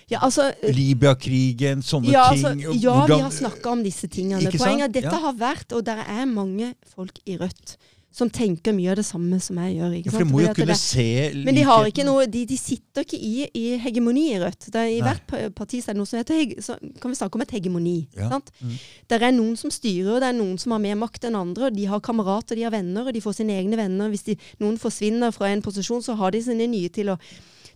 [0.10, 0.52] Ja, altså...
[0.64, 2.62] Libya-krigen, sånne Ja, altså, ting.
[2.64, 4.50] Ja, ja vi har snakka om disse tingene.
[4.56, 5.20] Poenget er at dette Ja.
[5.26, 7.76] har vært, og det er mange folk i Rødt
[8.18, 9.92] som tenker mye av det samme som jeg gjør.
[10.00, 11.06] Ja, for de må jo kunne det, se
[11.46, 14.70] men de har ikke noe, de, de sitter ikke i, i hegemoni i Rødt.
[14.74, 15.12] Det er, I Nei.
[15.12, 17.98] hvert parti er det noe som heter hege, så kan vi snakke om et hegemoni.
[18.18, 18.32] Ja.
[18.32, 18.50] Sant?
[18.58, 18.72] Mm.
[19.06, 21.70] Det er noen som styrer, og det er noen som har mer makt enn andre.
[21.70, 24.10] og De har kamerater, de har venner, og de får sine egne venner.
[24.10, 27.20] Hvis de, noen forsvinner fra en posisjon, så har de sine nye til å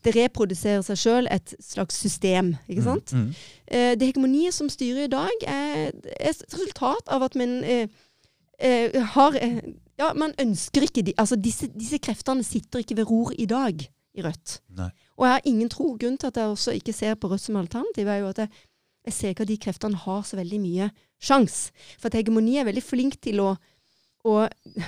[0.02, 2.56] Det reproduserer seg sjøl, et slags system.
[2.66, 3.12] ikke sant?
[3.14, 3.28] Mm.
[3.68, 7.86] Eh, det hegemoniet som styrer i dag, er, er et resultat av at man eh,
[8.58, 9.60] eh, har eh,
[10.02, 13.84] Ja, man ønsker ikke de, Altså, disse, disse kreftene sitter ikke ved ror i dag
[14.18, 14.58] i Rødt.
[14.76, 14.90] Nei.
[15.16, 15.92] Og jeg har ingen tro.
[16.02, 18.50] Grunnen til at jeg også ikke ser på Rødt som alternativ, er jo at jeg,
[19.08, 20.90] jeg ser ikke at de kreftene har så veldig mye
[21.22, 21.70] sjans.
[22.02, 23.54] For at hegemoni er veldig flink til å,
[24.26, 24.34] å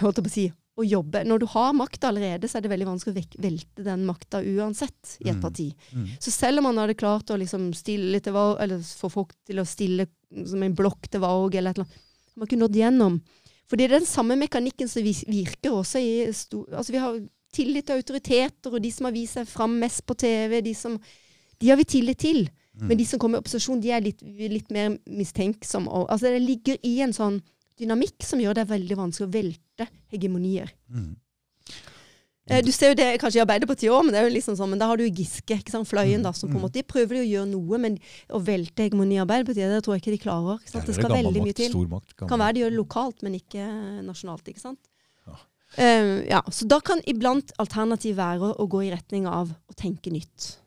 [0.02, 1.22] holdt jeg på å si, å jobbe.
[1.30, 5.16] Når du har makta allerede, så er det veldig vanskelig å velte den makta uansett
[5.22, 5.42] i et Mm.
[5.46, 5.68] parti.
[5.94, 6.08] Mm.
[6.20, 9.62] Så selv om man hadde klart å liksom stille til valg, eller få folk til
[9.62, 10.08] å stille
[10.50, 12.02] som en blokk til valg, eller et eller annet,
[12.36, 13.22] man ikke nådd gjennom.
[13.70, 16.66] Fordi det er den samme mekanikken som virker også i stor...
[16.74, 17.20] Altså vi har
[17.53, 20.99] tillit til autoriteter, og de som har vist seg fram mest på TV, de som
[21.61, 22.49] De har vi tillit til.
[22.74, 22.88] Mm.
[22.89, 25.88] Men de som kommer i opposisjon, de er litt, litt mer mistenksomme.
[25.88, 27.41] og- Altså det ligger i en sånn
[27.80, 30.72] dynamikk som gjør det veldig vanskelig å velte hegemonier.
[30.89, 31.16] Mm.
[32.50, 34.70] Eh, Du ser jo det kanskje i Arbeiderpartiet òg, men det er jo liksom sånn,
[34.74, 36.66] men da har du Giske, ikke sant, Fløyen, da, som på en Mm.
[36.68, 40.02] måte De prøver å gjøre noe, men å velte hegemoni i Arbeiderpartiet, det tror jeg
[40.04, 40.60] ikke de klarer.
[40.60, 40.86] ikke sant?
[40.86, 41.72] Det skal veldig mye til.
[41.88, 42.16] Makt.
[42.28, 44.44] Kan være de gjør det lokalt, men ikke eh, nasjonalt.
[44.52, 44.80] ikke sant?
[45.26, 45.38] Ja.
[45.78, 50.12] Eh, ja, Så da kan iblant alternativ være å gå i retning av å tenke
[50.12, 50.58] nytt.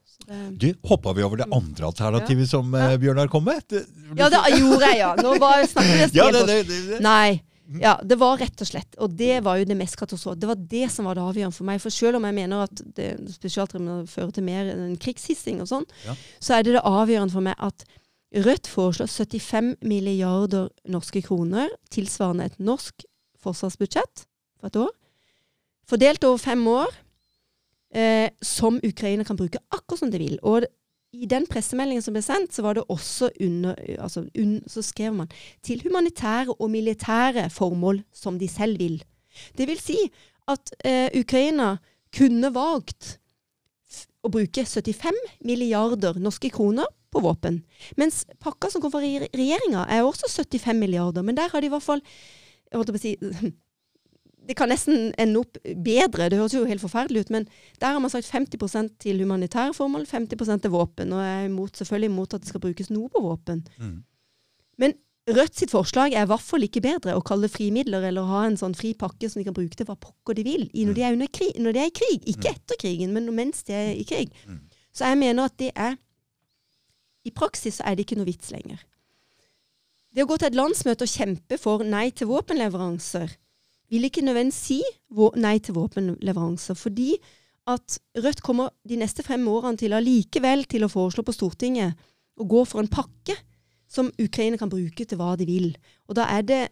[0.58, 3.62] Du, Hoppa vi over det andre alternativet som uh, Bjørnar kom med?
[3.68, 3.84] Det,
[4.16, 5.14] ja, det gjorde jeg, ja.
[5.14, 7.00] Nå bare snakker vi ja, det, det, det, det.
[7.04, 7.42] Nei.
[7.80, 8.94] Ja, det var rett og slett.
[9.02, 10.38] Og det var jo det mest katastrofe.
[10.38, 11.80] Det var det som var det avgjørende for meg.
[11.82, 15.86] For selv om jeg mener at det spesialtrimene fører til mer enn krigshissing og sånn,
[16.06, 16.14] Ja.
[16.40, 17.84] så er det det avgjørende for meg at
[18.36, 23.04] Rødt foreslår 75 milliarder norske kroner, tilsvarende et norsk
[23.40, 24.26] forsvarsbudsjett
[24.60, 24.90] for et år,
[25.88, 26.90] fordelt over fem år,
[27.94, 30.38] eh, som Ukraina kan bruke akkurat som de vil.
[30.42, 30.66] Og
[31.22, 35.30] i den pressemeldingen som ble sendt, så under, altså un, så skrev man
[35.64, 39.02] til humanitære og militære formål som de selv vil.
[39.56, 39.98] Det vil si
[40.48, 41.76] at eh, Ukraina
[42.14, 43.16] kunne valgt
[44.24, 47.60] å bruke 75 milliarder norske kroner på våpen.
[48.00, 51.70] Mens pakka som kom fra re regjeringa er også 75 milliarder, men der har de
[51.70, 52.02] i hvert fall
[52.74, 53.14] holdt å si,
[54.46, 57.48] Det kan nesten ende opp bedre, det høres jo helt forferdelig ut, men
[57.82, 61.14] der har man sagt 50% til humanitære formål, 50% til våpen.
[61.16, 63.64] Og jeg er imot, selvfølgelig imot at det skal brukes noe på våpen.
[63.82, 63.96] Mm.
[64.78, 64.94] Men
[65.26, 68.44] Rødt sitt forslag er i hvert fall ikke bedre å kalle det frimidler eller ha
[68.46, 70.94] en sånn fri pakke som de kan bruke til hva pokker de vil i når
[70.94, 72.28] de er, under krig, når de er i krig.
[72.30, 74.30] Ikke etter krigen, men mens de er i krig.
[74.46, 74.60] Mm.
[74.94, 75.96] Så jeg mener at det er
[77.26, 78.78] I praksis så er det ikke noe vits lenger.
[80.14, 83.34] Det å gå til et landsmøte og kjempe for nei til våpenleveranser
[83.92, 84.80] vil ikke nødvendigvis si
[85.40, 87.14] nei til våpenleveranser, fordi
[87.66, 91.98] at Rødt kommer de neste fem årene til allikevel til å foreslå på Stortinget
[92.38, 93.34] å gå for en pakke
[93.90, 95.72] som Ukraina kan bruke til hva de vil.
[96.06, 96.62] Og da er det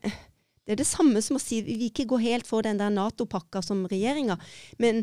[0.65, 3.61] det er det samme som å si vi ikke går helt for den der Nato-pakka
[3.61, 4.39] som regjeringa,
[4.81, 5.03] men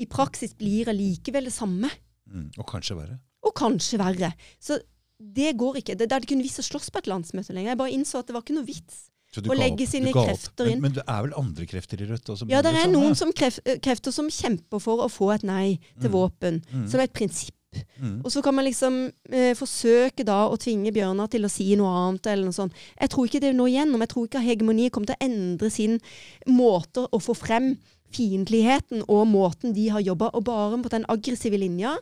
[0.00, 1.90] i praksis blir det likevel det samme.
[2.24, 2.48] Mm.
[2.56, 3.18] Og kanskje verre.
[3.44, 4.30] Og kanskje verre.
[4.56, 4.78] Så
[5.18, 5.98] det går ikke.
[5.98, 7.74] Det, det er ikke noe vits å slåss på et landsmøte lenger.
[7.74, 9.04] Jeg bare innså at det var ikke noe vits.
[9.42, 10.80] Å legge sine krefter inn.
[10.80, 12.46] Men, men det er vel andre krefter i Rødt også?
[12.50, 16.10] Ja, det er noen som kref, krefter som kjemper for å få et nei til
[16.10, 16.14] Mm.
[16.14, 16.88] våpen, Mm.
[16.90, 17.54] som et prinsipp.
[18.00, 18.20] Mm.
[18.24, 21.90] Og så kan man liksom eh, forsøke da å tvinge Bjørnar til å si noe
[21.90, 22.26] annet.
[22.26, 22.72] eller noe sånt.
[23.00, 23.98] Jeg tror ikke det noe igjennom.
[23.98, 25.98] Jeg tror ikke hegemoniet kommer til å endre sin
[26.46, 27.76] måte å få frem
[28.14, 31.96] fiendtligheten og måten de har jobba, og bare på den aggressive linja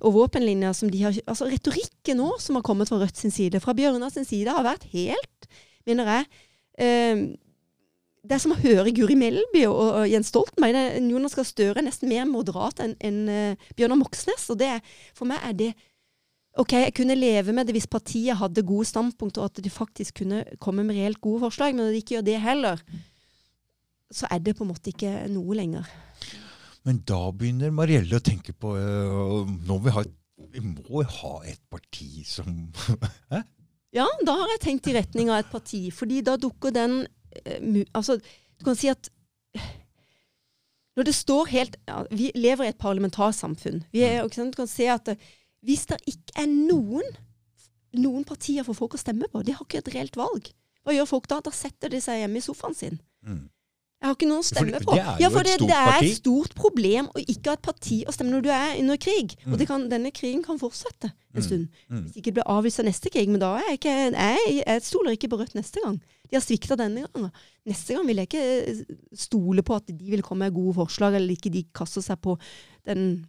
[0.00, 3.60] og våpenlinja som de har Altså retorikken nå som har kommet fra Rødt sin side,
[3.60, 5.48] fra Bjørnar sin side, har vært helt,
[5.86, 6.36] mener jeg eh,
[8.26, 10.76] det er som å høre Guri Melby og, Jens Stoltenberg.
[10.76, 14.48] Er- Jonas Gahr Støre er nesten mer moderat enn en eh, Bjørnar Moxnes.
[14.52, 14.72] Og det,
[15.16, 15.70] for meg er det
[16.56, 20.22] OK, jeg kunne leve med det hvis partiet hadde gode standpunkter, og at de faktisk
[20.22, 22.80] kunne komme med reelt gode forslag, men når de ikke gjør det heller,
[24.08, 25.90] så er det på en måte ikke noe lenger.
[26.86, 30.14] Men da begynner Marielle å tenke på øh, Nå vi ha et
[30.52, 32.48] vi må ha et parti som
[33.96, 36.98] Ja, da har jeg tenkt i retning av et parti, fordi da dukker den
[37.44, 39.10] eh, Altså, du kan si at
[40.96, 43.82] når det står helt ja, Vi lever i et parlamentarsamfunn.
[43.92, 45.32] Vi er, sant, du kan se at eh,
[45.66, 47.08] hvis det ikke er noen,
[47.98, 50.52] noen partier for folk å stemme på, de har ikke et reelt valg,
[50.86, 51.40] hva gjør folk da?
[51.42, 53.00] Da setter de seg hjemme i sofaen sin.
[53.26, 53.44] mm.
[53.96, 54.92] Jeg har ikke noen å stemme på.
[54.92, 57.56] det er ja, for et det, stort det er et stort problem å ikke ha
[57.56, 59.32] et parti å stemme når du er under krig.
[59.46, 59.52] Mm.
[59.54, 61.42] Og det kan, denne krigen kan fortsette en Mm.
[61.46, 61.64] stund.
[61.90, 62.02] Mm.
[62.04, 63.28] Hvis ikke det blir avvist av neste krig.
[63.28, 65.96] Men da er jeg ikke Jeg, jeg stoler ikke på Rødt neste gang.
[66.30, 67.30] De har svikta denne gangen.
[67.66, 71.14] Neste gang vil jeg ikke eh, stole på at de vil komme med gode forslag,
[71.16, 72.36] eller ikke de kaster seg på
[72.86, 73.26] den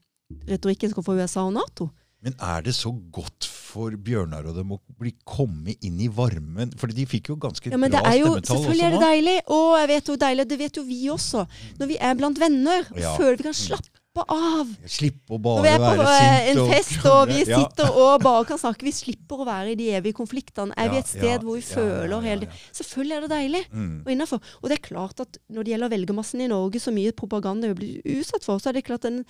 [0.47, 1.89] retorikken som kommer fra USA og Nato.
[2.21, 6.71] Men er det så godt for Bjørnar og dem å bli komme inn i varmen?
[6.79, 9.03] For de fikk jo ganske Ja, men det bra er jo, stemmetall selvfølgelig er det
[9.03, 9.37] deilig.
[9.51, 11.45] Å, jeg vet hvor deilig Det vet jo vi også.
[11.81, 13.15] Når vi er blant venner Ja.
[13.19, 13.93] føler vi kan slappe
[14.33, 14.71] av.
[14.89, 15.83] Slippe å bare være sint.
[15.83, 17.91] Når vi er på eh, en fest og vi sitter Ja.
[18.05, 20.73] og bare kan snakke, vi slipper å være i de evige konfliktene.
[20.73, 22.57] Er vi et sted ja, hvor vi føler hele ja.
[22.79, 23.63] Selvfølgelig er det deilig.
[23.69, 23.93] Mm.
[24.01, 24.41] Og, innenfor.
[24.63, 27.79] og det er klart at når det gjelder velgermassen i Norge, så mye propaganda vi
[27.83, 29.23] blir utsatt for, så er det klart at den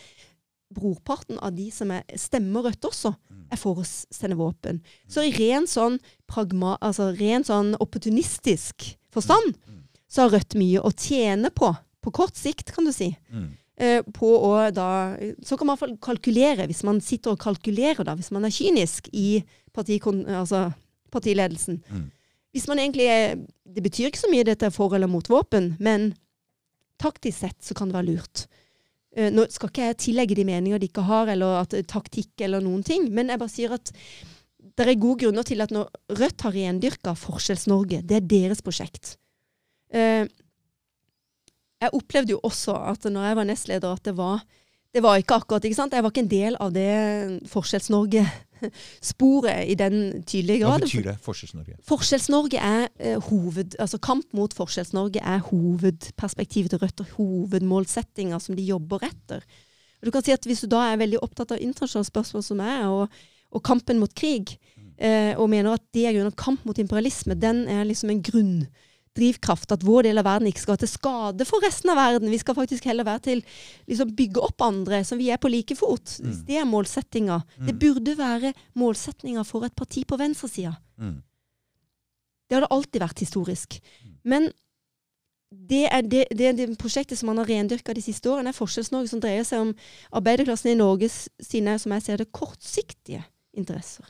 [0.73, 3.13] brorparten av de som er, stemmer Rødt også,
[3.51, 3.75] Mm.
[3.81, 4.81] å sende våpen.
[5.07, 9.83] Så i ren sånn, pragma, altså ren sånn opportunistisk forstand, Mm.
[10.09, 11.75] så har Rødt mye å tjene på.
[12.01, 13.15] På kort sikt, kan du si.
[13.33, 13.49] Mm.
[13.77, 14.01] Eh,
[14.71, 19.09] da Så kan man kalkulere, hvis man sitter og kalkulerer, da, hvis man er kynisk
[19.13, 19.43] i
[19.73, 20.73] partikon, altså
[21.11, 21.83] partiledelsen.
[21.91, 22.11] Mm.
[22.53, 23.35] Hvis man egentlig er,
[23.65, 26.15] Det betyr ikke så mye dette er for eller mot våpen, men
[26.97, 28.47] taktisk sett så kan det være lurt.
[29.17, 32.45] Eh, nå skal ikke jeg tillegge de meninger de ikke har, eller at, eh, taktikk
[32.45, 33.91] eller noen ting, men jeg bare sier at
[34.77, 35.89] det er gode grunner til at når
[36.19, 39.15] Rødt har rendyrka Forskjells-Norge, det er deres prosjekt.
[39.89, 40.27] Eh,
[41.81, 44.45] jeg opplevde jo også at når jeg var nestleder, at det var
[44.93, 45.93] det var ikke akkurat, ikke sant?
[45.93, 47.49] Jeg var ikke en del av det
[49.07, 51.77] Forskjells-Norge-sporet i den tydelige Hva betyr det, Forskjells-Norge?
[51.87, 53.77] Forskjells-Norge er eh, hoved...
[53.79, 59.45] Altså kamp mot Forskjells-Norge er hovedperspektivet til Rødt og hovedmålsettinga som de jobber etter.
[60.01, 62.61] Og du kan si at Hvis du da er veldig opptatt av internasjonale spørsmål som
[62.63, 63.07] er, og,
[63.51, 64.57] og kampen mot krig,
[64.97, 68.23] eh, og mener at det er grunnen av kamp mot imperialisme, den er liksom en
[69.17, 69.71] grunndrivkraft.
[69.71, 72.31] At vår del av verden ikke skal være til skade for resten av verden.
[72.31, 73.43] Vi skal faktisk heller være til
[73.87, 76.19] liksom bygge opp andre, som vi er på like fot.
[76.21, 76.45] Mm.
[76.47, 77.41] Det er målsettinga.
[77.67, 80.75] Det burde være målsettinga for et parti på venstresida.
[80.97, 81.21] Mm.
[82.47, 83.81] Det har det alltid vært historisk.
[84.23, 84.51] Men
[85.49, 89.07] det er det, det, det prosjektet som man har rendyrka de siste årene, er Forskjells-Norge,
[89.07, 89.73] som dreier seg om
[90.11, 93.23] arbeiderklassen i Norges sine, som jeg ser det, kortsiktige
[93.55, 94.07] interesser.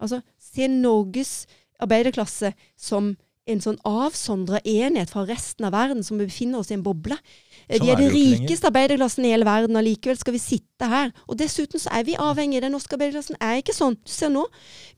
[0.00, 1.42] Altså se Norges
[1.78, 3.12] arbeiderklasse som
[3.48, 7.16] en sånn avsondra enhet fra resten av verden, som befinner oss i en boble.
[7.68, 10.42] Eh, Sånn vi er er det rikeste arbeiderklassen i hele verden, og likevel skal vi
[10.42, 11.12] sitte her.
[11.26, 12.62] Og dessuten så er vi avhengige.
[12.64, 13.96] Den norske arbeiderklassen er ikke sånn.
[14.04, 14.44] Du ser nå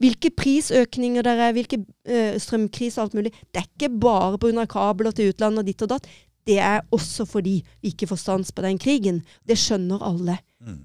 [0.03, 3.33] hvilke prisøkninger det er, hvilke øh, strømkriser og alt mulig.
[3.53, 4.67] Det er ikke bare pga.
[4.67, 6.07] kabler til utlandet og ditt og datt.
[6.47, 9.23] Det er også fordi vi ikke får stans på den krigen.
[9.47, 10.39] Det skjønner alle.
[10.61, 10.85] Mm.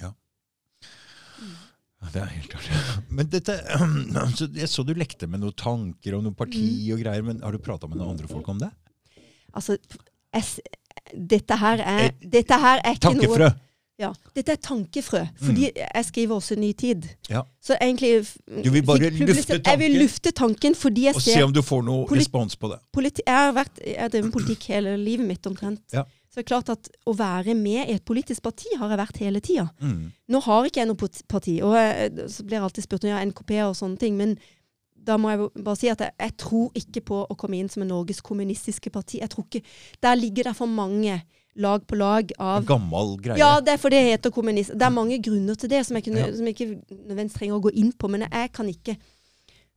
[0.00, 0.12] Ja.
[1.99, 2.68] Ja, Det er helt klart.
[3.16, 3.56] Men dette,
[4.38, 6.92] så jeg så du lekte med noen tanker og noen parti Mm.
[6.94, 8.70] og greier, men har du prata med noen andre folk om det?
[9.56, 9.76] Altså,
[10.34, 10.44] jeg,
[11.30, 13.50] dette her er, dette her er ikke noe Tankefrø!
[14.00, 15.18] Ja, dette er tankefrø.
[15.44, 17.04] Fordi jeg skriver også Ny Tid.
[17.28, 17.42] Ja.
[17.60, 18.22] Så egentlig
[18.64, 19.66] Du vil bare lufte tanken?
[19.68, 22.78] Jeg vil lufte tanken fordi jeg Og se om du får noe respons på det.
[23.26, 25.82] Jeg har vært, jeg har drevet med politikk hele livet mitt omtrent.
[25.92, 26.06] Ja.
[26.30, 29.16] Så det er klart at å være med i et politisk parti har jeg vært
[29.18, 29.64] hele tida.
[29.82, 30.12] Mm.
[30.30, 33.16] Nå har ikke jeg noe parti, og jeg, så blir jeg alltid spurt om jeg
[33.18, 34.14] har NKP og sånne ting.
[34.20, 34.36] Men
[34.94, 37.82] da må jeg bare si at jeg, jeg tror ikke på å komme inn som
[37.82, 39.18] en Norges kommunistiske parti.
[39.24, 39.64] Jeg tror ikke,
[40.06, 41.18] Der ligger det for mange
[41.58, 43.40] lag på lag av En gammel greie.
[43.40, 44.70] Ja, det er fordi det heter kommunist.
[44.78, 46.36] Det er mange grunner til det som jeg, kunne, Ja.
[46.36, 48.08] som jeg ikke nødvendigvis trenger å gå inn på.
[48.08, 48.94] Men jeg kan ikke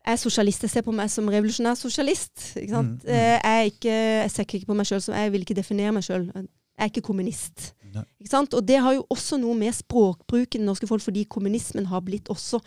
[0.03, 0.65] Jeg er sosialist.
[0.67, 2.49] Jeg ser på meg som revolusjonær sosialist.
[2.59, 2.97] Ikke sant?
[3.03, 3.13] Mm, mm.
[3.13, 6.03] Eh, Jeg, ikke, jeg ser ikke på meg sjøl som Jeg vil ikke definere meg
[6.03, 6.27] sjøl.
[6.35, 7.71] Jeg er ikke kommunist.
[7.93, 8.03] Nei.
[8.19, 8.53] Ikke sant?
[8.57, 12.03] Og det har jo også noe med språkbruken i det norske folk, fordi kommunismen har
[12.03, 12.59] blitt også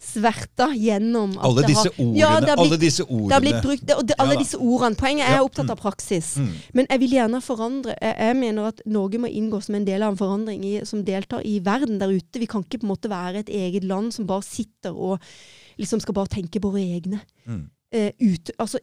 [0.00, 2.16] sverta gjennom at Alle har, disse ordene.
[2.16, 3.28] Ja, blitt- alle disse ordene.
[3.62, 4.96] brukt, det, det, alle Ja disse ordene.
[4.96, 5.74] Poenget er jeg er opptatt mm.
[5.74, 6.30] av praksis.
[6.40, 6.52] Mm.
[6.72, 7.96] Men jeg vil gjerne forandre.
[8.00, 11.04] Jeg, jeg mener at Norge må inngå som en del av en forandring i, som
[11.04, 12.40] deltar i verden der ute.
[12.40, 15.20] Vi kan ikke på en måte være et eget land som bare sitter og
[15.80, 17.20] liksom skal bare tenke på våre egne.
[17.48, 17.64] Mm.
[17.92, 18.78] Eh, ut, altså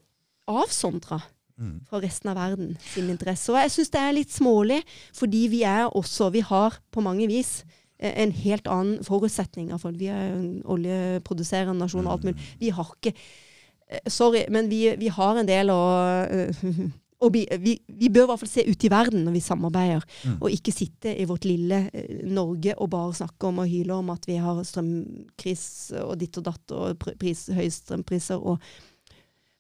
[0.48, 1.22] avsondra
[1.58, 1.80] Mm.
[1.90, 3.50] fra resten av verden sin interesse.
[3.50, 4.84] Og jeg syns det er litt smålig,
[5.18, 7.64] fordi vi er også Vi har på mange vis
[8.00, 9.72] eh, en helt annen forutsetning.
[9.82, 12.38] For vi er en oljeproduserende nasjon og alt mulig.
[12.60, 13.16] Vi har ikke
[13.90, 15.82] eh, Sorry, men vi, vi har en del å
[16.30, 16.62] eh,
[17.22, 20.04] og vi, vi, vi bør i hvert fall se ut i verden når vi samarbeider,
[20.26, 20.36] Mm.
[20.42, 24.10] og ikke sitte i vårt lille eh, Norge og bare snakke om og hyle om
[24.14, 25.64] at vi har strømkris
[26.04, 28.60] og ditt og datt og pris, høye strømpriser og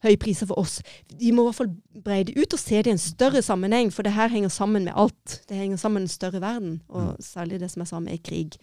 [0.06, 0.76] høye priser for oss.
[1.18, 3.90] Vi må i hvert fall breie det ut og se det i en større sammenheng,
[3.94, 5.40] for det her henger sammen med alt.
[5.50, 8.60] Det henger sammen med en større verden, og særlig det som jeg sa med krig.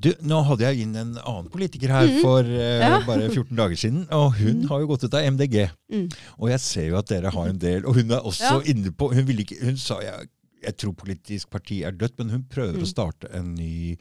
[0.00, 2.80] Du, nå hadde jeg inn en annen politiker her for eh.
[2.82, 3.00] Ja.
[3.10, 5.68] bare 14 dager siden, og hun har jo gått ut av MDG.
[5.92, 6.06] Mm.
[6.38, 8.72] Og jeg ser jo at dere har en del, og hun er også Ja.
[8.72, 10.28] inne på Hun, ville ikke, hun sa jeg,
[10.62, 12.82] jeg tror politisk parti er dødt, men hun prøver Mm.
[12.82, 13.96] å starte en ny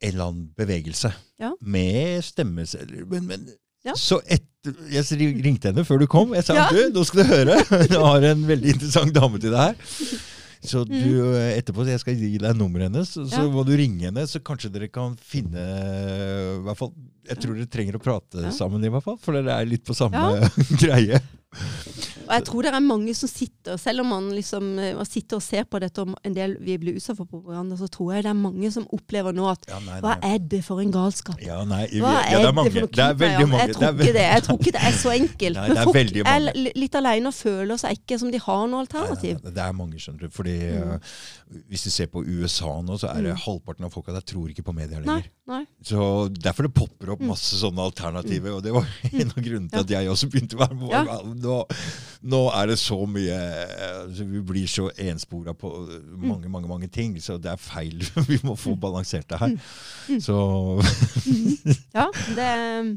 [0.00, 1.10] en eller annen bevegelse.
[1.40, 1.52] Ja.
[1.60, 3.04] Med stemmesedler.
[3.10, 3.48] Men, men
[3.84, 3.94] Ja.
[3.94, 4.44] så etter,
[4.90, 5.04] Jeg
[5.44, 6.34] ringte henne før du kom.
[6.34, 6.68] Jeg sa Ja.
[6.70, 7.56] du, nå skal du høre.
[7.88, 9.74] Jeg har en veldig interessant dame til deg her.
[10.64, 10.94] Så du,
[11.54, 13.46] etterpå jeg skal gi deg nummeret hennes, så, så Mm.
[13.46, 13.54] Ja.
[13.54, 16.92] må du ringe henne, så kanskje dere kan finne i hvert fall,
[17.28, 19.94] Jeg tror dere trenger å prate sammen, i hvert fall, for dere er litt på
[19.94, 20.22] samme
[20.82, 21.20] greie.
[22.28, 25.38] Og jeg tror det er mange som sitter, selv om man liksom eh, man sitter
[25.38, 28.26] og ser på dette, om en del vi blir utsatt for propaganda, så tror jeg
[28.26, 31.40] det er mange som opplever nå at Ja, nei, hva er det for en galskap?
[31.40, 32.72] Ja, nei, Hva ja, er det er mange.
[32.74, 33.62] for noe Det er veldig mange.
[33.64, 34.26] Jeg tror ikke det.
[34.28, 35.56] Jeg tror ikke det er så enkelt.
[35.56, 38.84] Nei, Men folk er er litt alene og føler seg ikke som de har noe
[38.84, 39.38] alternativ.
[39.40, 40.28] nei, nei, det er mange, skjønner du.
[40.36, 40.92] Fordi Mm.
[40.92, 40.98] uh,
[41.70, 44.66] Hvis du ser på USA nå, så er det halvparten av folka der tror ikke
[44.68, 45.30] på media lenger.
[45.48, 45.64] nei.
[45.82, 47.28] Så Derfor det popper opp Mm.
[47.32, 48.52] masse sånne alternativer.
[48.58, 51.37] Og det var en av grunnene til at jeg også begynte å være med.
[51.42, 51.56] Nå,
[52.32, 53.36] nå er det så mye
[54.04, 55.70] altså, Vi blir så enspora på
[56.18, 58.02] mange, mange mange ting, så det er feil.
[58.30, 59.58] Vi må få balansert det her.
[60.22, 60.38] Så,
[61.98, 62.48] Ja, det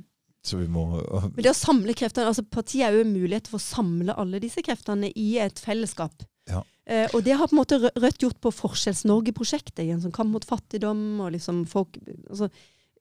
[0.48, 3.60] så vi må Men det å samle kreftene altså Partiet er jo en mulighet for
[3.60, 6.26] å samle alle disse kreftene i et fellesskap.
[6.50, 6.64] Ja.
[6.90, 9.84] Uh, og det har på en måte Rødt gjort på Forskjells-Norge-prosjektet.
[9.86, 12.50] i en sånn kamp mot fattigdom og liksom folk altså,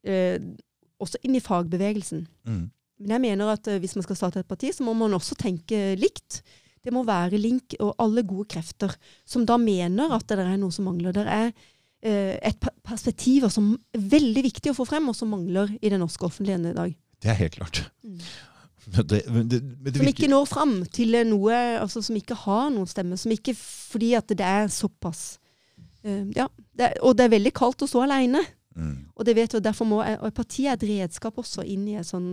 [0.05, 0.37] uh,
[1.01, 2.27] Også inn i fagbevegelsen.
[2.45, 2.69] mm.
[3.01, 5.37] Men jeg mener at eh, hvis man skal starte et parti, så må man også
[5.41, 6.43] tenke likt.
[6.85, 8.93] Det må være Link og alle gode krefter
[9.29, 11.15] som da mener at det er noe som mangler.
[11.17, 15.73] Det er eh, et perspektiv som er veldig viktig å få frem, og som mangler
[15.81, 16.95] i den norske offentligheten i dag.
[17.21, 17.83] Det er helt klart.
[18.05, 18.23] Mm.
[18.91, 22.35] Men det, men det, men det Som ikke når fram til noe altså Som ikke
[22.47, 23.19] har noen stemme.
[23.21, 25.37] Som ikke Fordi at det er såpass
[26.07, 26.49] uh, Ja.
[26.73, 28.41] Det er, og det er veldig kaldt å stå alene.
[28.73, 29.11] Mm.
[29.13, 31.99] Og det vet du, derfor må og et parti er et redskap også inn i
[32.07, 32.31] sånn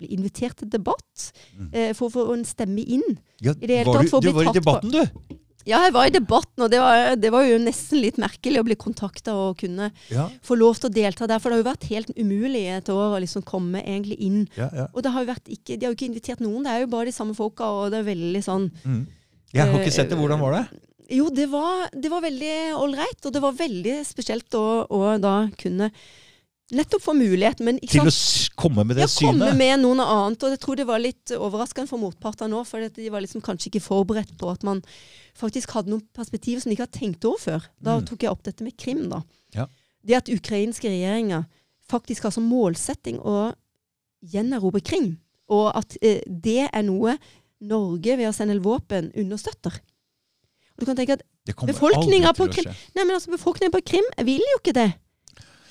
[0.00, 1.28] bli invitert til debatt.
[1.58, 1.68] Mm.
[1.72, 3.04] Eh, for å få en stemme inn.
[3.44, 5.36] Ja, I det hele tatt du, for å du var i debatten, på- du!
[5.68, 8.64] Ja, jeg var i debatten, og det var, det var jo nesten litt merkelig å
[8.64, 11.38] bli kontakta og kunne Ja, få lov til å delta der.
[11.38, 14.38] For det har jo vært helt umulig et år å liksom komme egentlig inn.
[14.56, 14.86] ja, ja.
[14.96, 17.12] Og det har ikke, de har jo ikke invitert noen, det er jo bare de
[17.12, 19.06] samme folka, og det er veldig sånn Mm.
[19.52, 20.16] Jeg har ikke Eh, sett det.
[20.18, 20.80] Hvordan var det?
[21.10, 25.50] Jo, det var, det var veldig ålreit, og det var veldig spesielt å, å da
[25.58, 25.90] kunne
[26.76, 27.64] nettopp få muligheten.
[27.66, 28.14] Men Til sant?
[28.14, 30.42] å komme med det Ja, komme med noe annet.
[30.42, 33.70] Og jeg tror det var litt overraskende for motpartene nå, for de var liksom kanskje
[33.72, 34.82] ikke forberedt på at man
[35.38, 37.66] faktisk hadde noen perspektiver som de ikke hadde tenkt over før.
[37.82, 38.06] Da Mm.
[38.06, 39.22] tok jeg opp dette med Krim, da.
[39.54, 39.66] Ja.
[40.04, 41.46] Det at ukrainske regjeringer
[41.88, 43.52] faktisk har som målsetting å
[44.22, 45.18] gjenerobre Krim,
[45.48, 47.16] og at eh, det er noe
[47.60, 49.72] Norge ved å sende våpen understøtter.
[50.76, 51.22] Og du kan tenke at
[51.66, 52.46] Befolkninga på.
[52.94, 54.92] Nei, altså, befolkningen på Krim vil jo ikke det.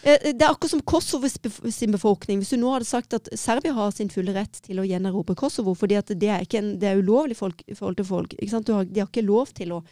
[0.04, 1.38] Eh, Det er akkurat som Kosovos
[1.76, 2.40] sin befolkning.
[2.40, 5.74] Hvis du nå hadde sagt at Serbia har sin fulle rett til å gjenerobre Kosovo,
[5.76, 8.34] fordi det er, en, det er ulovlig folk, i forhold til folk.
[8.40, 8.66] Ikke sant?
[8.68, 9.84] Du har, de har ikke lov til å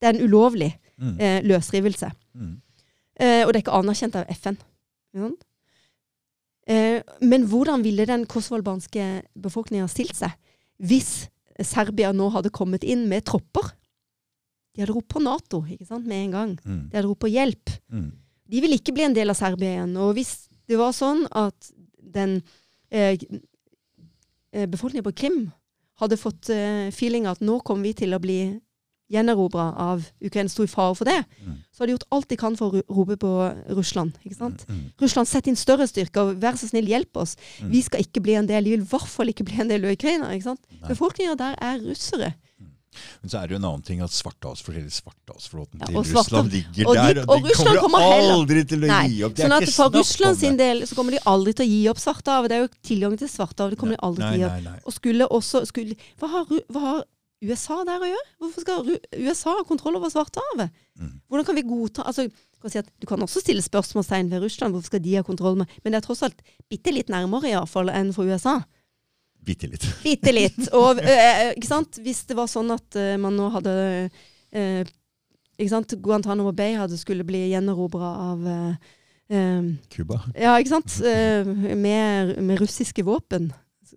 [0.00, 1.16] Det er en ulovlig Mm.
[1.20, 2.10] eh, løsrivelse.
[2.34, 2.60] Mm.
[3.20, 4.56] Eh, og det er ikke anerkjent av FN.
[5.14, 5.30] Ja.
[6.66, 10.32] Eh, men hvordan ville den kosovolbanske befolkninga stilt seg
[10.82, 11.28] hvis
[11.60, 13.72] Serbia nå hadde kommet inn med tropper?
[14.74, 16.58] De hadde ropt på Nato ikke sant, med en gang.
[16.64, 16.88] Mm.
[16.90, 17.70] De hadde ropt på hjelp.
[17.92, 18.10] Mm.
[18.48, 19.96] De ville ikke bli en del av Serbia igjen.
[19.96, 20.34] Og hvis
[20.68, 21.72] det var sånn at
[22.16, 22.40] den
[22.90, 23.16] eh,
[24.52, 25.40] eh, befolkningen på Krim
[26.00, 28.38] hadde fått eh, feeling at nå kommer vi til å bli
[29.12, 31.58] gjenerobra av Ukraina, sto i fare for det, Mm.
[31.70, 33.30] så har de gjort alt de kan for å rope på
[33.76, 34.16] Russland.
[34.24, 34.64] ikke sant?
[34.68, 34.80] Mm.
[34.98, 37.36] Russland, sett inn større styrker, vær så snill, hjelp oss.
[37.62, 37.70] Mm.
[37.70, 39.84] Vi skal ikke bli en del, de vil i hvert fall ikke bli en del
[39.84, 40.32] av Ukraina.
[40.34, 40.60] ikke sant?
[40.88, 42.34] Befolkninga der er russere.
[43.22, 46.52] Men så er det jo en annen ting at Svartehavsflåten Svartehavsflåten Ja, til Svarte- Russland
[46.52, 49.34] ligger og der, og og de Russland kommer kommer aldri til å Nei, gi opp.
[49.36, 52.00] Det sånn at For Russland sin del så kommer de aldri til å gi opp
[52.02, 52.48] Svartehavet.
[52.52, 53.76] Det er jo tilgang til Svartehavet.
[53.76, 54.56] Det kommer de aldri til å gi opp.
[54.56, 54.80] nei, nei.
[54.86, 57.04] Og skulle også skulle, hva, har, hva har
[57.44, 58.28] USA der å gjøre?
[58.40, 58.92] Hvorfor skal
[59.26, 60.72] USA ha kontroll over Svartehavet?
[60.98, 61.20] Mm.
[61.28, 62.28] Hvordan kan vi godta altså,
[62.62, 64.74] kan si du kan også stille spørsmålstegn ved Russland.
[64.74, 66.40] Hvorfor skal de ha kontroll med Men det er tross alt
[66.70, 68.60] bitte litt nærmere i hvert fall enn for USA.
[69.46, 69.86] Bitte litt.
[70.06, 70.62] Bitte litt.
[70.76, 72.00] Og øh, ikke sant?
[72.02, 73.74] hvis det var sånn at øh, man nå hadde
[74.56, 75.92] ikke sant?
[76.02, 78.46] Guantánamo Bay hadde skulle bli gjenerobra av
[79.92, 80.20] Cuba.
[80.38, 80.96] ja, ikke sant?
[81.02, 83.50] Eh, med, med russiske våpen.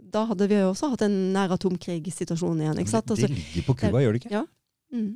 [0.09, 2.81] Da hadde vi jo også hatt en nær atomkrigssituasjon igjen.
[2.81, 3.13] ikke sant?
[3.13, 4.33] Altså, det ligger på Cuba, gjør det ikke?
[4.33, 4.43] Ja.
[4.91, 5.09] mm.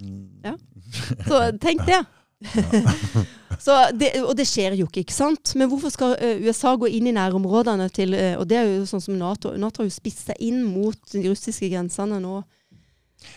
[0.00, 0.26] Mm.
[0.46, 0.54] Ja.
[1.26, 2.00] Så tenk det.
[3.60, 4.14] Så det.
[4.24, 5.54] Og det skjer jo ikke, ikke sant?
[5.58, 8.86] Men hvorfor skal eh, USA gå inn i nærområdene til eh, Og det er jo
[8.88, 9.52] sånn som Nato.
[9.60, 12.40] Nato har jo spist seg inn mot de russiske grensene nå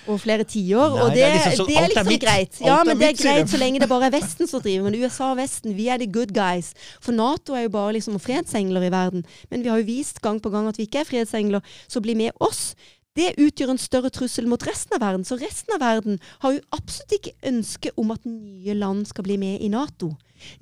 [0.08, 0.96] over flere tiår.
[1.04, 2.60] Og det det, er liksom liksom greit.
[2.64, 4.90] Ja, men det er greit så lenge det bare er Vesten som driver.
[4.90, 6.74] Men USA og Vesten, vi er the good guys.
[7.02, 9.26] For Nato er jo bare liksom fredsengler i verden.
[9.52, 11.76] Men vi har jo vist gang på gang at vi ikke er fredsengler.
[11.88, 12.74] Så bli med oss.
[13.14, 15.26] Det utgjør en større trussel mot resten av verden.
[15.28, 19.38] Så resten av verden har jo absolutt ikke ønske om at nye land skal bli
[19.42, 20.16] med i Nato.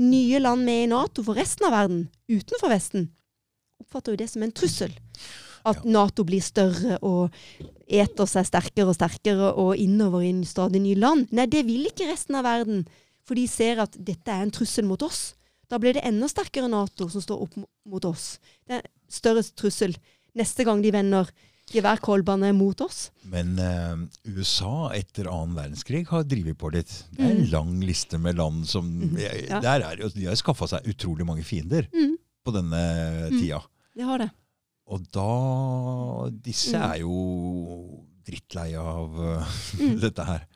[0.04, 3.08] Nye land med i Nato for resten av verden, utenfor Vesten,
[3.82, 4.92] oppfatter jo det som en trussel.
[5.66, 7.32] At Nato blir større og
[7.88, 11.32] eter seg sterkere og sterkere og innover i stadig nye land.
[11.32, 12.84] Nei, det vil ikke resten av verden.
[13.26, 15.38] For de ser at dette er en trussel mot oss.
[15.72, 18.42] Da blir det enda sterkere Nato som står opp mot oss.
[18.68, 19.96] Det er en større trussel
[20.38, 21.30] neste gang de vender
[21.74, 23.10] geværkolbene mot oss.
[23.32, 23.96] Men eh,
[24.36, 26.92] USA etter annen verdenskrig har drevet på litt.
[27.16, 27.52] Det er en Mm.
[27.52, 29.18] lang liste med land som mm.
[29.50, 29.60] ja.
[29.64, 32.18] der er, De har skaffa seg utrolig mange fiender Mm.
[32.46, 32.84] på denne
[33.32, 33.40] Mm.
[33.40, 33.62] tida.
[33.96, 34.32] De har det.
[34.88, 36.92] Og da Disse Mm.
[36.92, 39.46] er jo drittleie av eh,
[39.80, 40.00] Mm.
[40.06, 40.48] dette her.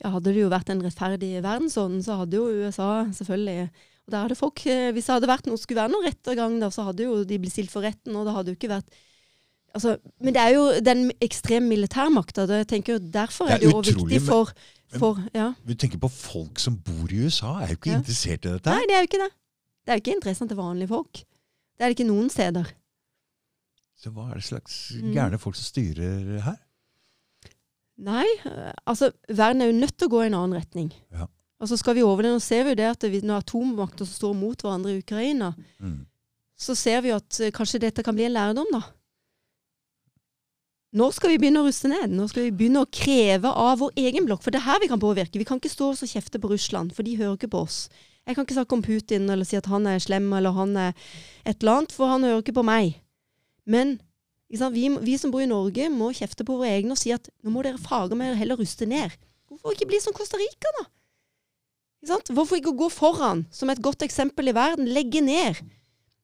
[0.00, 3.70] Ja, hadde det jo vært en rettferdig verdensorden, så hadde jo USA selvfølgelig
[4.06, 6.70] og der hadde folk, eh, Hvis det hadde vært noe, skulle være noen rettergang, da,
[6.72, 8.16] så hadde jo de blitt stilt for retten.
[8.16, 8.88] og det hadde jo ikke vært
[9.74, 12.46] altså, Men det er jo den ekstreme militærmakta.
[12.46, 14.52] Derfor Det er det jo utrolig, viktig for,
[14.98, 15.52] for ja.
[15.64, 17.98] Vi tenker på folk som bor i USA, er jo ikke Ja.
[17.98, 18.70] interessert i dette.
[18.70, 19.30] Nei, det er jo ikke det.
[19.86, 21.12] Det er jo ikke interessant til vanlige folk.
[21.12, 22.64] Det er det ikke noen steder.
[24.00, 25.12] Så hva er det slags Mm.
[25.12, 26.56] gærne folk som styrer her?
[28.00, 28.24] Nei,
[28.88, 30.92] altså verden er jo nødt til å gå i en annen retning.
[31.12, 31.26] Ja.
[31.60, 34.32] Altså skal vi over det, Nå ser vi jo det at vi, når atommakter står
[34.34, 36.06] mot hverandre i Ukraina, Mm.
[36.58, 38.80] så ser vi jo at eh, kanskje dette kan bli en lærdom, da.
[40.90, 42.10] Nå skal vi begynne å ruste ned.
[42.10, 44.42] Nå skal vi begynne å kreve av vår egen blokk.
[44.42, 45.38] For det er her vi kan påvirke.
[45.38, 47.84] Vi kan ikke stå og kjefte på Russland, for de hører ikke på oss.
[48.26, 50.92] Jeg kan ikke snakke om Putin eller si at han er slem eller han er
[51.46, 52.98] et eller annet, for han hører ikke på meg.
[53.70, 54.00] Men
[54.50, 57.54] vi, vi, som bor i Norge, må kjefte på våre egne og si at nå
[57.54, 59.14] må dere fage meg heller ruste ned.
[59.50, 60.88] Hvorfor ikke bli som Costa Rica, da?
[62.34, 64.90] Hvorfor ikke gå foran som et godt eksempel i verden?
[64.90, 65.60] Legge ned.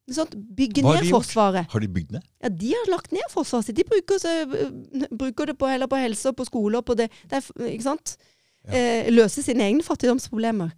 [0.07, 1.67] Bygge ned Forsvaret.
[1.73, 2.23] Har de bygd ned?
[2.43, 3.77] Ja, De har lagt ned Forsvaret sitt.
[3.77, 4.31] De bruker, så,
[5.11, 7.09] bruker det på, heller på helse og på skole og på det.
[7.27, 8.17] det er, ikke sant?
[8.67, 8.77] Ja.
[8.79, 10.71] Eh, løse sine egne fattigdomsproblemer.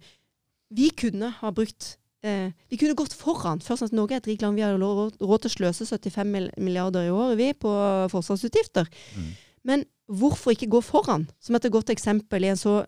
[0.73, 3.61] Vi kunne ha brukt eh, Vi kunne gått foran.
[3.61, 4.57] Først at Norge er et rikt land.
[4.57, 7.73] Vi har råd til å sløse 75 milliarder i året vi, på
[8.09, 8.89] forsvarsutgifter.
[9.13, 9.29] Mm.
[9.69, 12.81] Men hvorfor ikke gå foran, som et godt eksempel i en så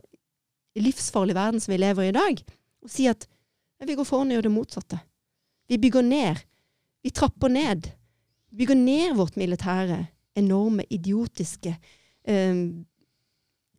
[0.79, 2.43] livsfarlig verden som vi lever i i dag,
[2.81, 3.27] og si at
[3.85, 5.01] vi går foran og gjør det motsatte.
[5.71, 6.39] Vi bygger ned.
[7.03, 7.87] Vi trapper ned.
[8.51, 10.01] Vi bygger ned vårt militære,
[10.35, 11.71] enorme, idiotiske
[12.27, 12.55] eh,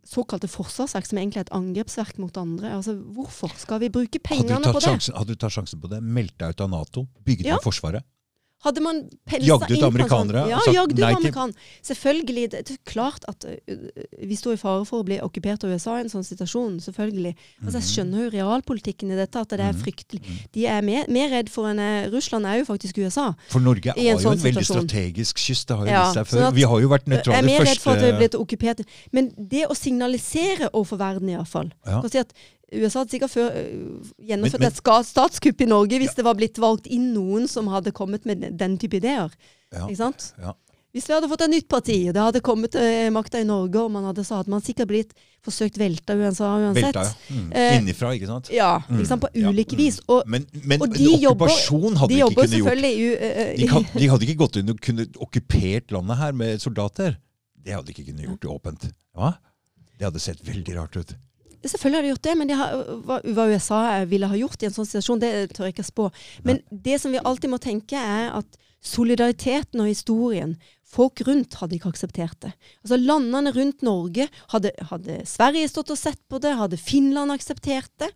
[0.09, 2.72] såkalte forsvarsverk, som egentlig er et angrepsverk mot andre.
[2.78, 4.86] Altså, Hvorfor skal vi bruke pengene på det?
[4.88, 6.01] Sjansen, hadde du tatt sjansen på det?
[6.03, 7.05] Meldt deg ut av Nato?
[7.26, 7.59] Bygget ja.
[7.59, 8.09] ned Forsvaret?
[8.63, 9.01] Hadde man
[9.43, 10.45] Jagd ut amerikanere?
[10.45, 11.71] Sånn, ja, jagd ut amerikanere.
[11.83, 12.45] Selvfølgelig.
[12.53, 13.57] Det, det, er klart at uh,
[14.23, 16.77] vi står i fare for å bli okkupert av USA i en sånn situasjon.
[16.85, 17.35] selvfølgelig.
[17.65, 19.83] Altså, jeg skjønner jo realpolitikken i dette, at det er mhm.
[19.83, 20.39] fryktelig.
[20.55, 23.33] De er mer, mer redd for enn uh, Russland er jo faktisk USA.
[23.51, 25.67] For Norge har jo sånn en veldig strategisk kyst.
[25.69, 26.47] Det har jo ja, vist seg før.
[26.47, 28.19] Sånn vi har jo vært nøytrale første Jeg er mer redd for at vi er
[28.23, 28.87] blitt okkupert.
[29.11, 32.03] Men det å signalisere overfor verden, iallfall ja.
[32.07, 32.35] si at
[32.73, 36.18] USA hadde sikkert før, uh, gjennomført men, men, et statskupp i Norge hvis ja.
[36.20, 39.33] det var blitt valgt inn noen som hadde kommet med den type ideer.
[39.73, 39.87] Ja.
[39.87, 40.33] Ikke sant?
[40.41, 40.57] Ja.
[40.93, 43.81] Hvis vi hadde fått et nytt parti, og det hadde kommet til makta i Norge,
[43.81, 46.91] og man hadde, så hadde man sikkert blitt forsøkt velta USA uansett.
[46.91, 47.33] Velta, ja.
[47.33, 47.47] Mm.
[47.57, 48.51] Eh, Innifra, ikke sant?
[48.53, 49.25] Ja, ikke sant?
[49.25, 49.47] på mm.
[49.49, 50.03] ulike vis.
[50.12, 53.25] Og, men, men og de okkupasjon hadde de ikke kunnet gjort.
[53.25, 57.16] Uh, de, kan, de, hadde ikke gått inn og kunnet okkupert landet her med soldater.
[57.57, 58.87] Det hadde de ikke kunnet gjort åpent.
[59.16, 59.33] Ja?
[59.97, 61.16] Det hadde sett veldig rart ut.
[61.63, 62.75] Selvfølgelig har de gjort det, men de har,
[63.07, 66.09] hva, USA ville ha gjort i en sånn situasjon, det tør jeg ikke spå.
[66.47, 66.83] Men Nei.
[66.89, 70.57] det som vi alltid må tenke, er at solidariteten og historien
[70.93, 72.51] Folk rundt hadde ikke akseptert det.
[72.83, 76.53] Altså Landene rundt Norge Hadde, hadde Sverige stått og sett på det?
[76.59, 78.11] Hadde Finland akseptert det?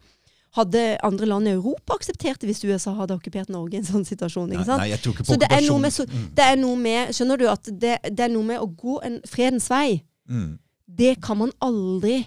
[0.57, 4.05] Hadde andre land i Europa akseptert det hvis USA hadde okkupert Norge i en sånn
[4.09, 4.53] situasjon?
[4.53, 4.83] ikke sant?
[4.83, 7.41] Nei, jeg tror ikke på så det er, med, så, det er noe med Skjønner
[7.41, 10.01] du at det, det er noe med å gå en fredens vei.
[10.29, 10.57] Mm.
[11.01, 12.23] Det kan man aldri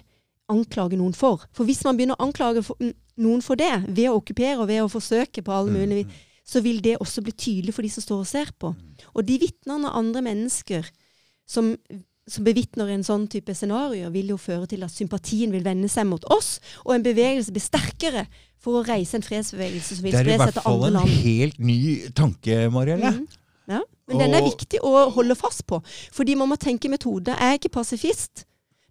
[0.52, 1.44] anklage noen for.
[1.56, 2.90] For hvis man begynner å anklage for,
[3.20, 6.20] noen for det, ved å okkupere og ved å forsøke på alle mm, mulige mm.
[6.52, 8.72] så vil det også bli tydelig for de som står og ser på.
[8.74, 9.08] Mm.
[9.14, 10.88] Og de vitnene av andre mennesker
[11.50, 11.72] som,
[12.30, 16.08] som bevitner en sånn type scenario, vil jo føre til at sympatien vil vende seg
[16.08, 18.26] mot oss, og en bevegelse blir sterkere
[18.60, 21.10] for å reise en fredsbevegelse som vil spre seg til andre land.
[21.10, 21.80] Det er i hvert fall en helt ny
[22.16, 23.14] tanke, Marielle.
[23.20, 23.28] Mm.
[23.70, 23.80] Ja,
[24.10, 25.78] men den er viktig å holde fast på.
[26.14, 27.36] Fordi man må tenke metode.
[27.36, 28.44] Jeg er ikke pasifist.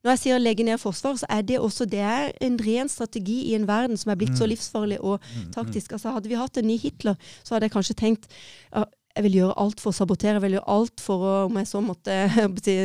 [0.03, 3.41] Når jeg sier legge ned Forsvaret, så er det også det er en ren strategi
[3.49, 4.51] i en verden som er blitt så mm.
[4.53, 5.51] livsfarlig og mm, mm.
[5.55, 5.91] taktisk.
[5.97, 8.29] Altså, hadde vi hatt en ny Hitler, så hadde jeg kanskje tenkt
[8.75, 8.87] uh,
[9.19, 11.67] jeg vil gjøre alt for å sabotere, jeg vil gjøre alt for å, om jeg
[11.67, 12.17] så måtte
[12.65, 12.77] si,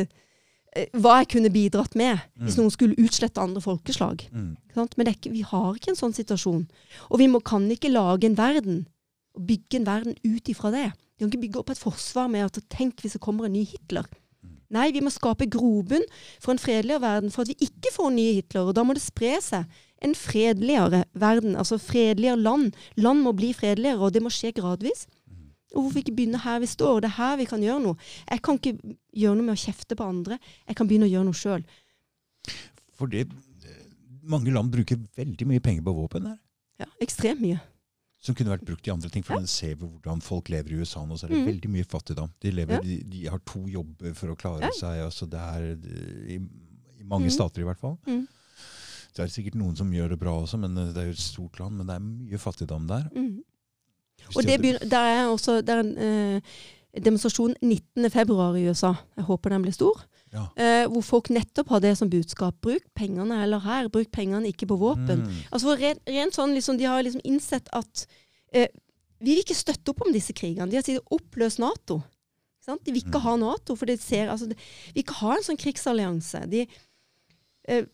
[0.75, 2.43] eh, hva jeg kunne bidratt med mm.
[2.43, 4.25] hvis noen skulle utslette andre folkeslag.
[4.33, 4.51] Mm.
[4.75, 6.65] Men ikke, vi har ikke en sånn situasjon.
[7.07, 8.83] Og vi må, kan ikke lage en verden
[9.35, 10.89] og bygge en verden ut ifra det.
[11.15, 13.63] Vi kan ikke bygge opp et forsvar med at tenk hvis det kommer en ny
[13.67, 14.07] Hitler.
[14.73, 16.05] Nei, vi må skape grobunn
[16.41, 18.69] for en fredeligere verden, for at vi ikke får nye Hitler.
[18.69, 22.73] Og da må det spre seg en fredeligere verden, altså fredeligere land.
[22.97, 25.05] Land må bli fredeligere, og det må skje gradvis.
[25.75, 27.03] Og hvorfor ikke begynne her vi står?
[27.03, 27.99] Det er her vi kan gjøre noe.
[28.29, 28.77] Jeg kan ikke
[29.11, 30.39] gjøre noe med å kjefte på andre.
[30.67, 31.65] Jeg kan begynne å gjøre noe sjøl.
[32.95, 33.27] For det
[34.25, 36.37] Mange land bruker veldig mye penger på våpen her.
[36.81, 37.59] Ja, ekstremt mye
[38.25, 39.25] som kunne vært brukt i andre ting.
[39.25, 39.43] For ja.
[39.43, 41.49] den ser vi hvordan folk lever i USA nå, så er det mm.
[41.51, 42.31] veldig mye fattigdom.
[42.41, 42.85] De, lever, ja.
[42.85, 44.77] de, de, har to jobber for å klare ja.
[44.77, 45.01] seg.
[45.05, 45.67] Altså det er
[46.35, 47.35] i, i mange mm.
[47.37, 47.99] stater i hvert fall.
[48.09, 48.23] Mm.
[49.15, 51.23] Det er sikkert noen som gjør det bra også, men eh, det er jo et
[51.23, 51.77] stort land.
[51.77, 53.05] Men det er mye fattigdom der.
[53.15, 53.43] Mm.
[54.33, 56.57] Og det, begynner, det, er også det er en eh,
[57.05, 58.95] demonstrasjon 19.2 i USA.
[59.19, 60.01] Jeg håper den blir stor.
[60.35, 60.45] Ja.
[60.59, 62.57] Eh, hvor folk nettopp har det som budskap.
[62.65, 65.23] Bruk pengene eller her, bruk pengene ikke på våpen.
[65.23, 65.37] Mm.
[65.55, 68.05] Altså rent, rent sånn, liksom, De har liksom innsett at
[68.51, 68.67] eh,
[69.23, 70.67] vi vil ikke støtte opp om disse krigene.
[70.69, 72.01] De har sagt oppløs Nato.
[72.65, 73.25] De vil ikke mm.
[73.27, 74.57] ha Nato, for de ser, altså, de,
[74.93, 76.41] vil ikke ha en sånn krigsallianse.
[76.51, 76.65] De,
[77.69, 77.85] eh,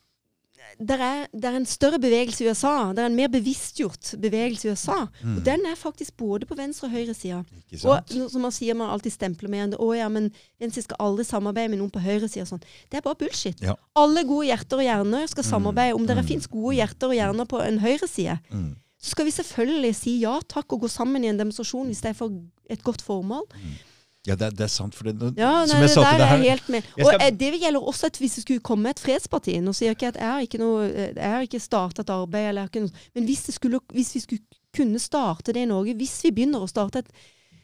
[0.82, 2.92] det er, er, en større bevegelse i USA.
[2.96, 5.06] Det er en mer bevisstgjort bevegelse i USA.
[5.22, 5.36] Mm.
[5.38, 7.42] Og den er faktisk både på venstre- og høyresida.
[7.84, 10.32] Og som man sier, man alltid stempler med å ja, men
[10.62, 12.48] venstre skal aldri samarbeide med noen på høyresida.
[12.50, 12.64] Sånn.
[12.90, 13.62] Det er bare bullshit.
[13.62, 13.76] Ja.
[14.00, 15.52] Alle gode hjerter og hjerner skal mm.
[15.52, 16.00] samarbeide.
[16.00, 16.26] Om det mm.
[16.32, 18.68] fins gode hjerter og hjerner på en høyreside, mm.
[19.02, 22.16] så skal vi selvfølgelig si ja takk og gå sammen i en demonstrasjon hvis det
[22.16, 22.42] er for
[22.72, 23.46] et godt formål.
[23.54, 23.80] Mm.
[24.28, 24.94] Ja, det, det er sant.
[24.94, 26.84] For det, Ja, som nei, det sa der deg er her jeg helt med.
[27.00, 29.90] Og skal- eh, det gjelder også at hvis det skulle komme et fredsparti Nå sier
[29.90, 32.68] jeg ikke at jeg har ikke noe eh, Jeg har ikke startet et arbeid, eller
[33.16, 34.44] men hvis, det skulle, hvis vi skulle
[34.78, 37.10] kunne starte det i Norge, hvis vi begynner å starte et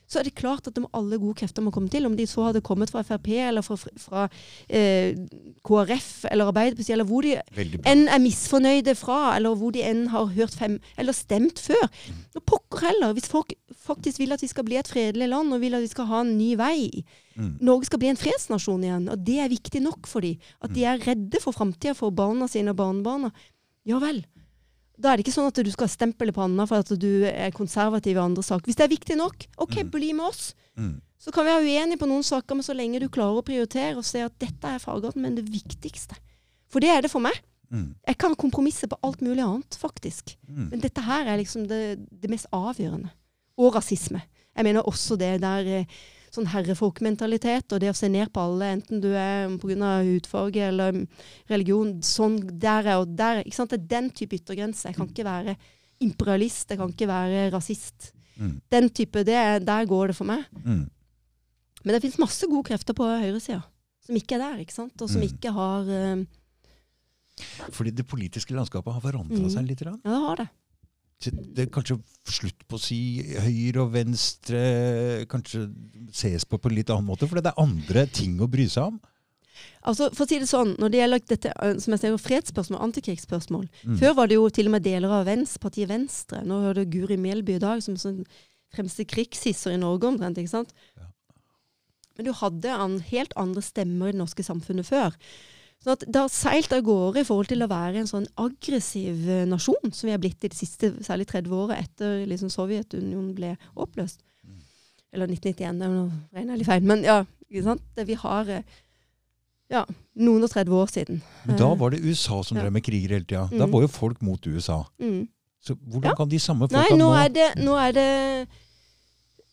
[0.08, 2.06] så er det klart at de alle gode krefter må komme til.
[2.08, 4.24] Om de så hadde kommet fra Frp eller fra, fra
[4.70, 5.18] eh,
[5.68, 7.36] KrF eller Arbeiderpartiet, eller hvor de
[7.92, 11.90] enn er misfornøyde fra, eller hvor de enn har hørt fem, eller stemt før.
[12.36, 13.52] Nå pokker heller, hvis folk
[13.88, 16.24] faktisk vil at vi skal bli et fredelig land, og vil at vi skal ha
[16.24, 17.04] en ny vei.
[17.36, 17.58] Mm.
[17.68, 20.40] Norge skal bli en fredsnasjon igjen, og det er viktig nok for dem.
[20.64, 23.36] At de er redde for framtida, for barna sine og barnebarna.
[23.88, 24.24] Ja vel.
[25.00, 28.18] Da er det ikke sånn at du skal stemple panna for at du er konservativ
[28.18, 28.66] i andre saker.
[28.66, 29.92] Hvis det er viktig nok, OK, Mm.
[29.92, 30.54] bli med oss.
[30.78, 31.02] Mm.
[31.20, 33.98] Så kan vi være uenige på noen saker, men så lenge du klarer å prioritere
[33.98, 36.16] og se at dette er fagarten, men det viktigste.
[36.70, 37.38] For det er det for meg.
[37.72, 37.96] Mm.
[38.08, 40.36] Jeg kan kompromisse på alt mulig annet, faktisk.
[40.50, 40.70] Mm.
[40.72, 43.10] Men dette her er liksom det, det mest avgjørende.
[43.58, 44.22] Og rasisme.
[44.56, 45.86] Jeg mener også det der eh,
[46.38, 49.92] sånn herrefolkmentalitet og det å se ned på alle, enten du er pga.
[50.08, 51.02] hudfarge eller
[51.50, 51.96] religion.
[52.02, 53.42] Sånn der er og der.
[53.44, 53.70] Ikke sant?
[53.74, 54.86] Det er den type yttergrense.
[54.90, 55.58] Jeg kan ikke være
[56.00, 58.12] imperialist, jeg kan ikke være rasist.
[58.38, 58.62] Mm.
[58.70, 60.46] Den type, det er, Der går det for meg.
[60.64, 60.86] Mm.
[61.84, 63.64] Men det fins masse gode krefter på høyresida
[64.08, 65.02] som ikke er der, ikke sant?
[65.02, 65.28] og som Mm.
[65.28, 66.26] ikke har uh,
[67.72, 69.50] Fordi det politiske landskapet har forandra Mm.
[69.52, 69.82] seg litt.
[69.82, 70.48] Ja, det har det.
[71.24, 71.98] Det er kanskje
[72.30, 73.00] slutt på å si
[73.42, 74.60] høyre og venstre
[75.32, 75.64] kanskje
[76.14, 78.92] ses på på en litt annen måte, for det er andre ting å bry seg
[78.92, 79.00] om.
[79.90, 83.66] Altså, for å si det sånn, Når det gjelder dette, som jeg sier, fredsspørsmål, antikrigsspørsmål
[83.88, 83.98] Mm.
[83.98, 86.44] Før var det jo til og med deler av venstre, partiet Venstre.
[86.46, 88.26] Nå hører du Guri Melby i dag som sånn
[88.74, 90.38] fremste krigshisser i Norge omtrent.
[90.38, 90.74] ikke sant?
[90.98, 91.08] Ja.
[92.18, 95.16] Men du hadde an, helt andre stemmer i det norske samfunnet før.
[95.84, 99.28] Sånn at Det har seilt av gårde i forhold til å være en sånn aggressiv
[99.30, 103.36] eh, nasjon, som vi har blitt i de siste særlig 30 åra etter liksom Sovjetunionen
[103.38, 104.20] ble oppløst.
[105.14, 105.94] Eller 1991, det er
[106.36, 106.84] regner jeg litt feil.
[106.84, 107.82] Men ja, ikke sant?
[108.10, 108.64] Vi har eh,
[109.72, 109.86] ja,
[110.20, 111.22] noen og 30 år siden.
[111.46, 112.64] Men da Eh, var det USA som Ja.
[112.64, 113.48] drev med kriger hele tida.
[113.52, 113.72] Da Mm.
[113.72, 114.84] var jo folk mot USA.
[115.00, 115.28] mm.
[115.62, 116.16] Så hvordan Ja.
[116.16, 118.48] kan de samme Nei, folka nå nå er det Nå er det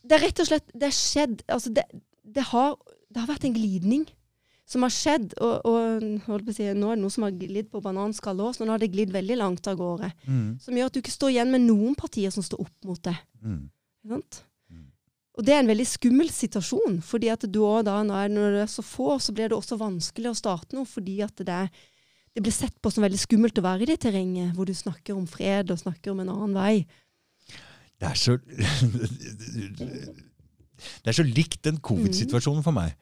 [0.07, 1.83] Det er rett og slett Det er skjedd Altså, det,
[2.25, 2.77] det, har,
[3.11, 4.07] det har vært en glidning
[4.65, 8.47] som har skjedd, og, og si, nå er det noe som har glidd på bananskallet
[8.49, 10.09] også, så nå har det glidd veldig langt av gårde.
[10.25, 10.49] mm.
[10.65, 13.17] Som gjør at du ikke står igjen med noen partier som står opp mot det.
[13.45, 13.63] Mm.
[14.09, 14.41] Sant?
[14.73, 14.87] Mm.
[15.37, 18.87] Og det er en veldig skummel situasjon, fordi at du da, når det er så
[18.87, 21.61] få, så blir det også vanskelig å starte noe, fordi at det,
[22.33, 25.13] det blir sett på som veldig skummelt å være i det terrenget, hvor du snakker
[25.13, 26.87] om fred og snakker om en annen vei.
[28.01, 28.39] Det er så
[31.05, 32.97] Det er så likt den covid-situasjonen for meg.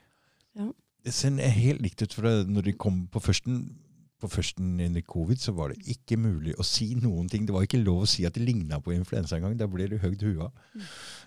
[0.54, 0.68] Ja.
[1.02, 3.64] Det ser helt likt ut For når de kom på førsten.
[4.22, 7.42] På førsten under covid så var det ikke mulig å si noen ting.
[7.42, 9.56] Det var ikke lov å si at det ligna på influensa engang.
[9.58, 10.46] Da ble det høyt hua.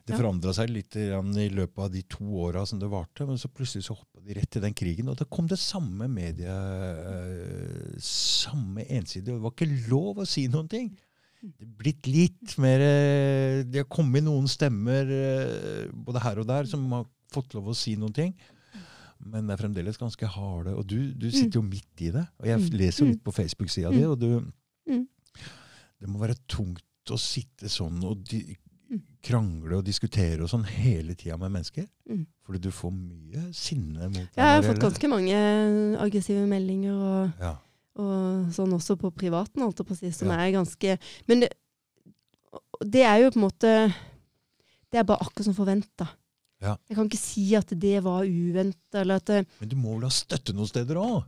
[0.08, 0.20] Det Ja.
[0.22, 3.84] forandra seg litt i løpet av de to åra som det varte, men så plutselig
[3.84, 5.10] så hoppa de rett til den krigen.
[5.10, 9.36] Og da kom det samme media eh, Samme ensidige.
[9.36, 10.90] Det var ikke lov å si noen ting.
[11.44, 16.48] Det er blitt litt mer eh, Det har kommet noen stemmer eh, både her og
[16.48, 17.06] der som har
[17.36, 18.34] fått lov å si noen ting.
[19.20, 20.76] Men det er fremdeles ganske harde.
[20.76, 22.26] Og du, du sitter jo midt i det.
[22.40, 22.78] Og jeg Mm.
[22.78, 23.12] leser jo Mm.
[23.12, 24.12] litt på Facebook-sida di, Mm.
[24.12, 24.52] og du
[24.88, 25.08] Mm.
[26.00, 28.18] Det må være tungt å sitte sånn og
[28.90, 29.02] Mm.
[29.24, 31.88] krangle og diskutere og sånn hele tida med mennesker.
[32.10, 32.26] Mm.
[32.46, 34.30] Fordi du får mye sinne mot deg.
[34.36, 37.56] Jeg har fått ganske mange aggressive meldinger og, ja.
[37.96, 40.36] og sånn også på privaten, holdt jeg på å si, som Ja.
[40.46, 41.54] er ganske Men det,
[42.82, 43.94] det er jo på en måte
[44.92, 46.08] Det er bare akkurat som forventa.
[46.64, 46.76] Ja.
[46.88, 50.56] Jeg kan ikke si at det var uventa, det, Men du må vel ha støtte
[50.56, 51.24] noen steder òg?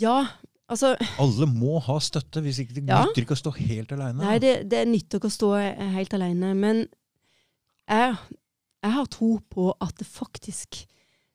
[0.00, 0.26] Ja,
[0.70, 3.04] altså Alle må ha støtte, hvis ikke det Ja.
[3.04, 4.22] nytter ikke å stå helt aleine.
[4.22, 6.54] Nei, det, det nytter ikke å stå eh, helt alene.
[6.54, 6.86] Men
[7.88, 8.16] jeg,
[8.82, 10.84] jeg har tro på at det faktisk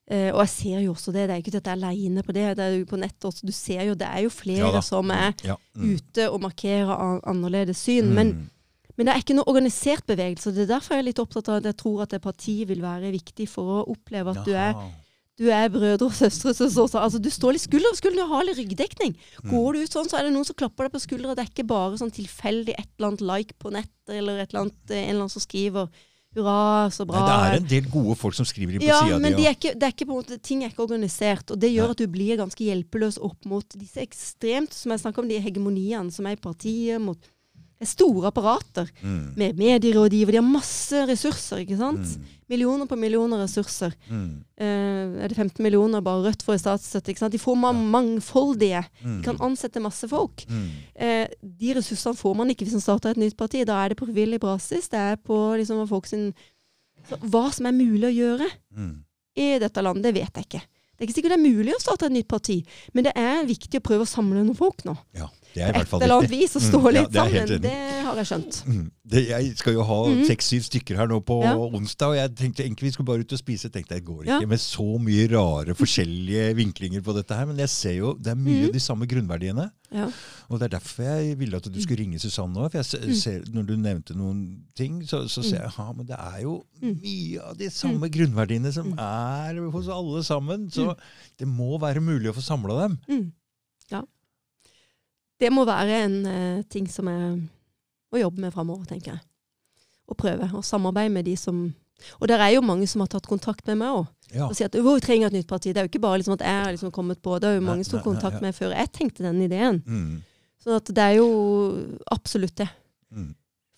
[0.08, 1.28] eh, Og jeg ser jo også det.
[1.28, 2.58] Det er ikke at jeg er aleine på det.
[2.58, 3.48] Det er jo på nettet også.
[3.48, 5.56] Du ser jo, det er jo flere som er ja.
[5.76, 5.96] mm.
[5.96, 8.12] ute og markerer annerledes syn.
[8.12, 8.20] Mm.
[8.20, 8.36] men
[9.04, 10.54] det er ikke noe organisert bevegelse.
[10.56, 12.80] Det er derfor jeg er litt opptatt av at jeg tror at det partiet vil
[12.82, 14.72] være viktig for å oppleve at du er,
[15.36, 16.54] du er brødre og søstre.
[16.56, 19.18] som står så, altså, du står litt skulder ved skulder og har litt ryggdekning.
[19.44, 19.52] Mm.
[19.52, 21.36] Går du ut sånn, så er det noen som klapper deg på skuldra.
[21.36, 24.70] Det er ikke bare sånn tilfeldig et eller annet like på nettet, eller et eller
[24.70, 25.90] annet, eh, en eller annen som skriver
[26.36, 27.20] 'hurra, så bra'.
[27.24, 29.38] Nei, det er en del gode folk som skriver inn på ja, sida men di.
[29.38, 31.60] de og- er ikke, det er ikke på en måte, ting er ikke organisert, og
[31.60, 31.92] det gjør Nei.
[31.92, 36.12] at du blir ganske hjelpeløs opp mot disse ekstremt, som jeg snakker om, de hegemoniene
[36.12, 37.18] som er i partiet, mot
[37.76, 39.34] det er store apparater Mm.
[39.36, 40.32] med medierådgiver.
[40.32, 42.00] De har masse ressurser, ikke sant?
[42.00, 42.26] Mm.
[42.50, 43.92] Millioner på millioner ressurser.
[44.10, 44.44] Mm.
[44.58, 47.10] Eh, er det 15 millioner bare Rødt får i statsstøtte?
[47.12, 47.32] ikke sant?
[47.34, 48.84] De får man mangfoldige.
[49.04, 49.18] Mm.
[49.20, 50.46] De kan ansette masse folk.
[50.48, 50.70] Mm.
[50.96, 53.66] Eh, de ressursene får man ikke hvis man starter et nytt parti.
[53.66, 54.88] Da er det på frivillig basis.
[54.90, 56.34] Det er på liksom folk sin
[57.10, 59.04] Så hva som er mulig å gjøre Mm.
[59.38, 60.62] i dette landet, det vet jeg ikke.
[60.98, 62.66] Det er ikke sikkert det er mulig å starte et nytt parti,
[62.96, 64.98] men det er viktig å prøve å samle noen folk nå.
[65.14, 67.62] Ja, På et eller annet vis å Mm, stå ja, litt helt sammen.
[67.62, 68.58] Det har jeg skjønt.
[68.68, 68.92] Mm.
[69.08, 70.26] Det, jeg skal jo ha Mhm.
[70.28, 71.54] seks-syv stykker her nå på Ja.
[71.56, 73.70] onsdag, og jeg tenkte egentlig vi skulle bare ut og spise.
[73.72, 74.40] tenkte jeg, Det går Ja.
[74.40, 77.46] ikke med så mye rare, forskjellige vinklinger på dette her.
[77.46, 78.66] Men jeg ser jo det er mye Mhm.
[78.68, 79.72] av de samme grunnverdiene.
[79.94, 80.10] Ja.
[80.50, 82.72] Og det er derfor jeg ville at du skulle ringe Susanne òg.
[82.74, 83.54] Mm.
[83.54, 87.00] når du nevnte noen ting, så, så ser jeg ja, men det er jo Mm.
[87.02, 89.00] mye av de samme grunnverdiene som Mm.
[89.00, 90.70] er hos alle sammen.
[90.70, 90.96] Så
[91.38, 93.32] det må være mulig å få samla dem.
[95.40, 97.26] Det må være en eh, ting som er
[98.16, 99.26] å jobbe med framover, tenker jeg.
[100.06, 101.66] Å prøve å samarbeide med de som
[102.20, 104.08] Og der er jo mange som har tatt kontakt med meg òg.
[104.34, 104.50] Ja.
[104.50, 105.72] Og sier at vi trenger et nytt parti.
[105.72, 107.50] Det er jo ikke bare liksom at jeg har liksom kommet på det.
[107.50, 109.80] er jo mange som tok kontakt med meg før jeg tenkte den ideen.
[109.88, 110.20] Mm.
[110.62, 111.30] Så at det er jo
[112.12, 112.68] absolutt det.
[113.16, 113.32] Mm.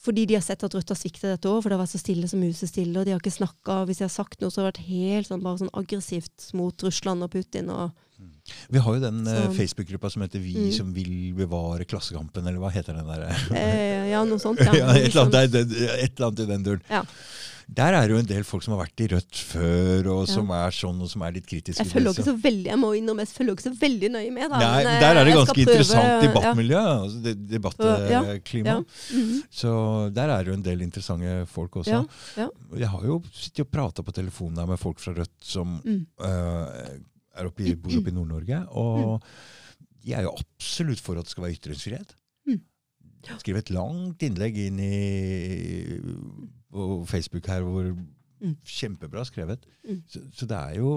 [0.08, 2.02] Fordi de har sett at Rødt har sviktet dette år, for det har vært så
[2.02, 2.96] stille som huset stille.
[3.00, 3.84] og de har ikke snakka.
[3.86, 6.86] Hvis de har sagt noe, så har det vært helt sånn, bare sånn aggressivt mot
[6.88, 7.70] Russland og Putin.
[7.74, 8.06] Og,
[8.70, 10.72] Vi har jo den eh, Facebook-gruppa som heter Vi Mm.
[10.74, 13.28] som vil bevare Klassekampen, eller hva heter den der?
[13.56, 14.60] eh, ja, noe sånt.
[14.60, 14.92] Ja, Ja.
[14.96, 16.82] et, eller annet, et eller annet i den duren.
[16.90, 17.04] Ja.
[17.68, 20.48] Der er det jo en del folk som har vært i Rødt før, og som
[20.56, 21.84] er sånn, og som er litt kritiske.
[21.84, 24.46] Jeg følger ikke så veldig jeg må innom, jeg følger ikke så veldig nøye med.
[24.54, 26.80] Da, Nei, men, eh, der er det ganske skal prøve- interessant debattmiljø.
[26.80, 28.68] Altså debattklima.
[28.70, 29.42] Ja, -hmm.
[29.52, 32.08] Så der er det jo en del interessante folk også.
[32.78, 36.06] Jeg har jo sittet og prata på telefonen med folk fra Rødt som Mm.
[36.24, 37.00] eh, er
[37.46, 38.64] oppe i, bor oppe i Nord-Norge.
[38.74, 39.22] Og
[40.04, 42.16] de er jo absolutt for at det skal være ytringsfrihet.
[43.38, 45.98] Skrev et langt innlegg inn i
[46.72, 47.92] på Facebook her hvor
[48.38, 48.54] Mm.
[48.62, 49.64] Kjempebra skrevet.
[49.82, 50.04] Mm.
[50.10, 50.92] Så, så det er jo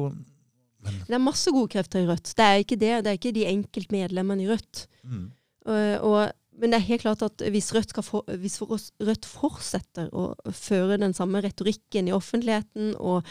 [0.80, 2.34] men, Det er masse gode krefter i Rødt.
[2.36, 2.92] Det er ikke det.
[3.04, 4.86] Det er ikke de enkeltmedlemmene i Rødt.
[5.04, 5.30] mm,
[5.66, 10.34] Og, og, men det er helt klart at hvis Rødt, for, hvis Rødt fortsetter å
[10.52, 13.24] føre den samme retorikken i offentligheten, og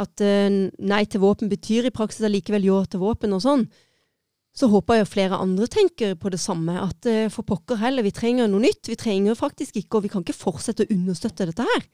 [0.00, 0.48] at eh,
[0.80, 3.66] nei til våpen betyr i praksis allikevel ja til våpen og sånn,
[4.56, 6.76] så håper jeg flere andre tenker på det samme.
[6.80, 8.88] At eh, for pokker heller, vi trenger noe nytt.
[8.90, 11.86] Vi trenger faktisk ikke, og vi kan ikke fortsette å understøtte dette her.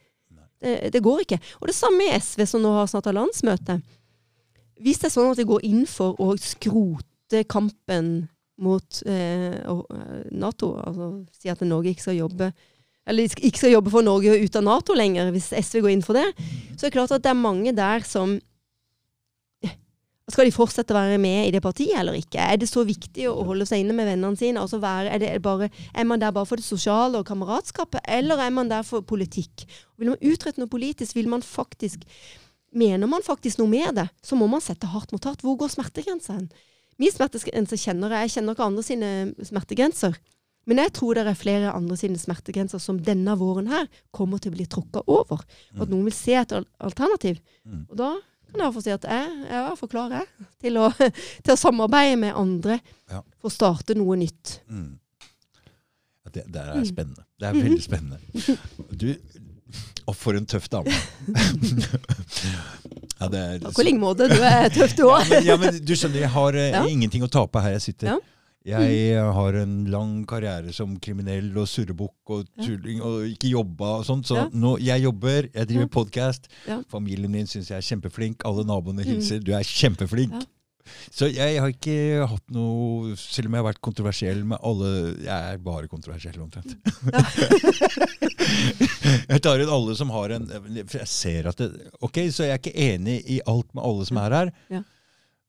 [0.59, 1.39] Det, det går ikke.
[1.61, 3.79] Og det samme i SV, som nå har snart har landsmøte.
[4.83, 8.29] Hvis det er sånn at de går inn for å skrote kampen
[8.63, 12.51] mot eh, eh, Nato, altså si at Norge ikke skal jobbe
[13.09, 16.19] eller ikke skal jobbe for Norge ut av Nato lenger, hvis SV går inn for
[16.19, 16.27] det,
[16.77, 18.37] så er det klart at det er mange der som
[20.29, 22.41] skal de fortsette å være med i det partiet eller ikke?
[22.43, 24.61] Er det så viktig å holde seg inne med vennene sine?
[24.61, 28.53] Altså være, er, bare, er man der bare for det sosiale og kameratskapet, eller er
[28.53, 29.65] man der for politikk?
[29.97, 32.05] Vil man utrette noe politisk, vil man faktisk
[32.69, 35.41] Mener man faktisk noe med det, så må man sette hardt mot hardt.
[35.41, 36.51] Hvor går smertegrensa hen?
[37.01, 38.27] Min smertegrense kjenner jeg.
[38.27, 39.09] Jeg kjenner ikke andre sine
[39.49, 40.19] smertegrenser.
[40.69, 44.53] Men jeg tror det er flere andre sine smertegrenser som denne våren her kommer til
[44.53, 45.41] å bli tråkka over.
[45.77, 46.53] Og at noen vil se et
[46.85, 47.41] alternativ.
[47.65, 47.87] Mm.
[47.89, 48.11] Og da
[48.53, 50.13] kan jeg få si at jeg, jeg er i klar
[50.61, 50.79] til,
[51.45, 53.23] til å samarbeide med andre Ja.
[53.41, 54.59] for å starte noe nytt.
[54.69, 54.89] mm.
[56.25, 56.85] Ja, Det, det er Mm.
[56.85, 57.25] spennende.
[57.41, 58.19] Det er veldig spennende.
[58.93, 59.15] Du,
[60.09, 60.93] og for en tøff dame.
[63.21, 64.29] ja, det er, Takk i like måte.
[64.31, 65.31] Du er tøff, du ja, òg.
[65.31, 66.83] men, ja, men du skjønner, jeg har eh, Ja.
[66.89, 68.13] ingenting å tape her jeg sitter.
[68.13, 68.19] Ja.
[68.67, 73.93] Jeg eh, har en lang karriere som kriminell og surrebukk og tulling og ikke jobba
[74.01, 74.27] og sånt.
[74.29, 74.49] Så Ja.
[74.53, 75.95] nå, jeg jobber, jeg driver Ja.
[75.95, 76.49] podkast.
[76.67, 76.83] Ja.
[76.91, 78.43] Familien min syns jeg er kjempeflink.
[78.45, 79.15] Alle naboene Mm.
[79.15, 79.39] hilser.
[79.43, 80.33] Du er kjempeflink.
[80.33, 80.41] Ja.
[81.13, 85.29] Så jeg har ikke hatt noe Selv om jeg har vært kontroversiell med alle Jeg
[85.53, 86.75] er bare kontroversiell, omtrent.
[89.29, 90.47] jeg tar inn alle som har en
[90.89, 91.69] For jeg ser at det
[92.01, 94.53] Ok, så jeg er ikke enig i alt med alle som er her.
[94.73, 94.83] Ja.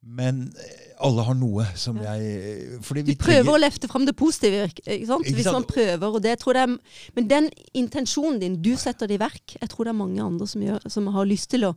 [0.02, 4.06] Men eh, alle har noe som jeg fordi De vi prøver trenger- å løfte fram
[4.08, 4.70] det positive.
[4.72, 5.26] ikke- sant?
[5.28, 6.78] Hvis man prøver, og det tror jeg,
[7.16, 9.58] Men den intensjonen din, du setter det i verk.
[9.62, 11.76] Jeg tror det er mange andre som, gjør, som har lyst til å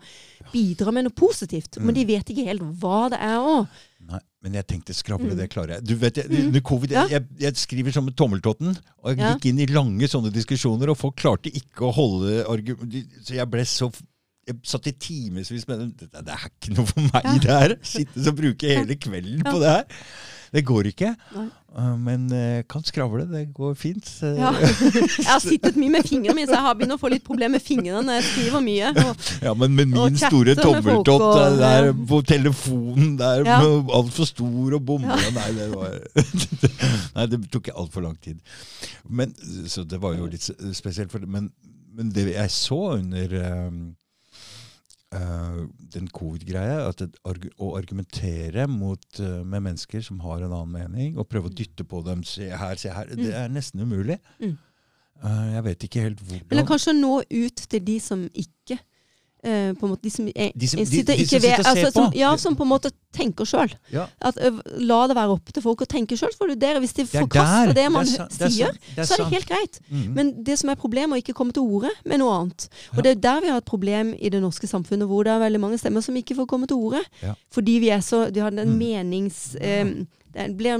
[0.52, 1.78] bidra med noe positivt.
[1.78, 1.94] Men Mm.
[1.94, 3.68] de vet ikke helt hva det er òg.
[4.08, 5.36] Nei, men jeg tenkte skravle, Mm.
[5.36, 5.84] det klarer jeg.
[5.84, 6.60] Du vet, jeg, Mm.
[6.62, 7.06] covid, Ja.
[7.08, 9.34] jeg, jeg skriver som en tommeltotten, og jeg Ja.
[9.34, 12.92] gikk inn i lange sånne diskusjoner, og folk klarte ikke å holde argument...
[13.24, 13.92] Så jeg ble så
[14.49, 16.11] jeg satt i timevis med det.
[16.12, 17.38] Det det er ikke noe for meg, Ja.
[17.38, 17.74] det her.
[17.86, 19.84] Sitte og bruke hele kvelden på det her.
[20.53, 21.14] Det går ikke.
[21.72, 23.22] Uh, Men jeg kan skravle.
[23.30, 24.05] Det går fint.
[24.20, 24.51] Ja.
[25.22, 27.55] Jeg har sittet mye med fingrene mine, så jeg har begynt å få litt problemer
[27.57, 28.90] med fingrene når jeg skriver mye.
[29.01, 33.57] Og, Ja, men med min store tommeltott og- uh, der på telefonen der, Ja.
[33.97, 35.97] altfor stor og bomma Nei, det var
[37.16, 38.43] Nei, det tok altfor lang tid.
[39.09, 39.32] Men,
[39.72, 40.45] så det var jo litt
[40.76, 41.11] spesielt.
[41.11, 41.28] For det.
[41.32, 41.49] Men,
[41.97, 43.38] men det jeg så under
[43.70, 43.95] um,
[45.12, 45.62] uh,
[45.94, 51.50] den covid-greia, å argumentere mot, uh, med mennesker som har en annen mening, og prøve
[51.50, 53.10] å dytte på dem Se her, se her.
[53.18, 54.18] Det er nesten umulig.
[54.40, 54.56] Mm.
[55.22, 58.80] Uh, jeg vet ikke helt hvordan eller kanskje nå ut til de som ikke
[59.45, 61.59] eh, på en måte, de som, er, De som- de- sitter de som sitter, ved,
[61.59, 62.16] og ser altså, som, på.
[62.18, 63.72] ja, som på en måte tenker sjøl.
[63.93, 64.07] Ja.
[64.24, 66.30] Uh, La det være opp til folk å tenke sjøl.
[66.32, 67.74] Hvis de Det er forkaster der.
[67.74, 68.40] det man Det sant.
[68.40, 68.72] Er sier.
[68.95, 69.80] Det er så er det helt greit.
[69.90, 70.14] Mhm.
[70.14, 72.68] Men det som er problemet, er å ikke komme til orde med noe annet.
[72.93, 73.03] Og Ja.
[73.03, 75.61] det er der vi har et problem i det norske samfunnet, hvor det er veldig
[75.61, 77.03] mange stemmer som ikke får komme til orde.
[77.22, 77.34] Ja.
[77.51, 78.78] Fordi vi er så De har den Mm.
[78.78, 79.57] menings...
[79.61, 80.78] Um, det blir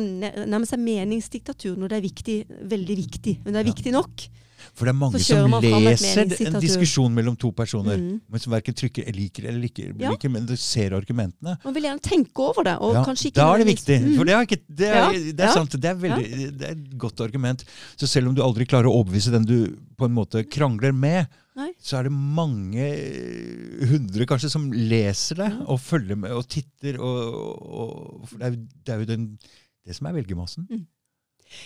[0.49, 3.35] nærmest en meningsdiktatur når det er viktig, veldig viktig.
[3.45, 4.29] Men det er viktig nok.
[4.75, 5.53] For det er mange som
[5.85, 8.21] leser en diskusjon mellom to personer, Mm.
[8.33, 10.11] men som verken trykker liker eller liker, Ja.
[10.15, 11.59] liker, men du ser argumentene.
[11.65, 12.79] Man vil gjerne tenke over det.
[12.81, 13.99] Og Ja, kanskje ikke da er det viktig.
[14.01, 14.17] Mm.
[14.17, 15.71] For det er, ikke, det er, Ja, det er sant.
[15.77, 17.65] Det er, veldig, det er et godt argument.
[18.01, 21.29] Så selv om du aldri klarer å overbevise den du på en måte krangler med,
[21.55, 21.69] Nei.
[21.79, 26.97] så er det mange eh, hundre kanskje som leser det og følger med og titter.
[26.97, 29.39] Og, og, for det er, jo- den,
[29.85, 30.67] det som er velgermassen.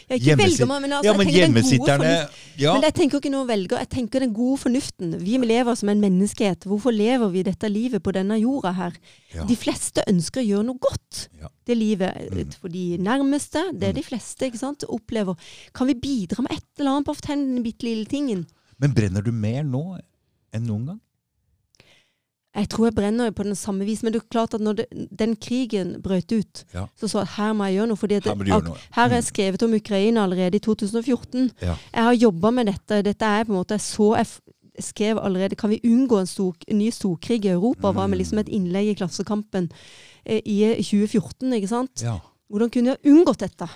[0.09, 2.29] Jeg ikke velger meg, men, altså, Ja, jeg men gode hjemmesitterne
[2.59, 3.79] ja, Men jeg tenker ikke noe velger.
[3.79, 5.15] Jeg tenker den gode fornuften.
[5.21, 6.65] Vi lever som en menneskehet.
[6.65, 8.93] Hvorfor lever vi dette livet på denne jorda her?
[9.35, 9.45] ja.
[9.45, 11.29] De fleste ønsker å gjøre noe godt.
[11.41, 11.49] Ja.
[11.67, 12.53] Det livet Mm.
[12.61, 13.63] for de nærmeste.
[13.73, 14.01] Det er Mm.
[14.01, 15.35] de fleste ikke sant, opplever.
[15.75, 18.47] Kan vi bidra med et eller annet på å den bitte lille tingen?
[18.79, 19.99] Men brenner du mer nå
[20.53, 21.01] enn noen gang?
[22.57, 24.87] Jeg tror jeg brenner på den samme vis, men det er klart at når det,
[25.19, 26.87] den krigen brøt ut, Ja.
[26.97, 27.97] så sa jeg her må jeg gjøre noe.
[27.97, 28.21] For Her
[28.93, 29.13] her er Mm.
[29.13, 31.51] jeg skrevet om Ukraina allerede i 2014.
[31.63, 31.77] Ja.
[31.95, 33.03] Jeg har jobba med dette.
[33.05, 34.27] Dette er på en måte så jeg
[34.81, 37.93] skrev allerede Kan vi unngå en, stor, en ny storkrig i Europa?
[37.93, 39.71] var med liksom et innlegg i Klassekampen
[40.25, 41.53] eh, i 2014.
[41.53, 42.03] ikke sant?
[42.03, 42.19] Ja.
[42.51, 43.69] Hvordan kunne vi unngått dette?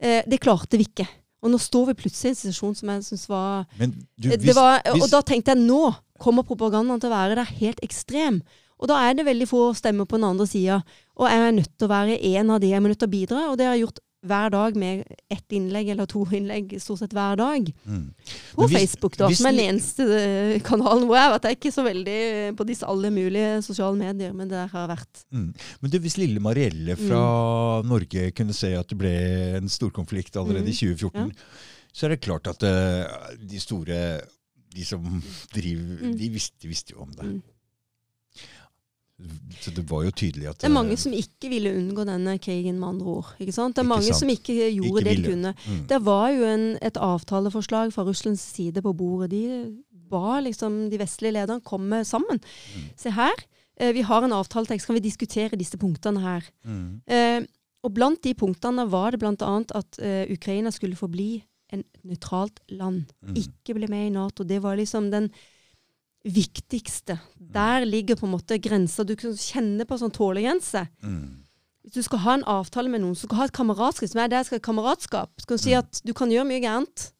[0.00, 1.06] Eh, det klarte vi ikke.
[1.42, 5.06] Og nå står vi plutselig i en situasjon som jeg syns var Eh, var, Og
[5.12, 8.42] da tenkte jeg nå kommer propagandaen til å være der helt ekstrem.
[8.78, 10.80] Og da er det veldig få stemmer på den andre sida.
[11.18, 12.70] Og jeg er nødt til å være en av de.
[12.70, 13.40] Jeg er nødt til å bidra.
[13.50, 15.02] Og det har jeg gjort hver dag med
[15.32, 17.70] ett innlegg eller to innlegg stort sett hver dag.
[17.86, 18.04] mm.
[18.54, 21.48] På hvis- Facebook, da, som er den eneste eh, kanalen hvor jeg har vært.
[21.48, 22.18] Jeg er ikke så veldig
[22.60, 25.24] på disse alle mulige sosiale medier, men der har jeg vært.
[25.32, 25.48] Mm.
[25.82, 29.14] Men du, hvis lille Marielle fra Norge kunne se at det ble
[29.58, 30.72] en storkonflikt allerede Mm.
[30.72, 31.32] i 2014,
[31.92, 34.20] så er det klart at uh, de store
[34.74, 35.00] De som
[35.54, 36.18] driver Mm.
[36.18, 37.40] De visste, visste jo om det.
[39.58, 42.36] Så det var jo tydelig at Det er mange eh, som ikke ville unngå denne
[42.38, 43.32] krigen, med andre ord.
[43.38, 44.20] Det er mange sant.
[44.20, 45.54] som ikke gjorde Ikke det de kunne.
[45.66, 45.80] mm.
[45.90, 49.30] Det var jo en, et avtaleforslag fra Russlands side på bordet.
[49.34, 49.42] De
[50.08, 52.38] ba liksom de vestlige lederne komme sammen.
[52.38, 52.88] Mm.
[52.96, 53.44] Se her,
[53.80, 56.46] eh, vi har en avtaletekst, kan vi diskutere disse punktene her?
[56.64, 57.00] Mm.
[57.06, 57.42] Eh,
[57.82, 59.34] og blant de punktene var det bl.a.
[59.74, 61.42] at eh, Ukraina skulle forbli
[61.72, 63.10] en nøytralt land.
[63.22, 63.36] Mm.
[63.36, 64.44] Ikke bli med i Nato.
[64.44, 65.30] Det var liksom den
[66.34, 67.18] viktigste.
[67.38, 69.04] Der ligger på en måte grensa.
[69.04, 70.86] Du kan kjenne på sånn tålegrense.
[71.02, 71.44] Mm.
[71.84, 74.20] Hvis du skal ha en avtale med noen, så skal du ha et kameratskap, som
[74.20, 75.30] er jeg skal ha kameratskap.
[75.40, 75.78] Du kan si Mm.
[75.78, 77.12] at du kan gjøre mye gærent.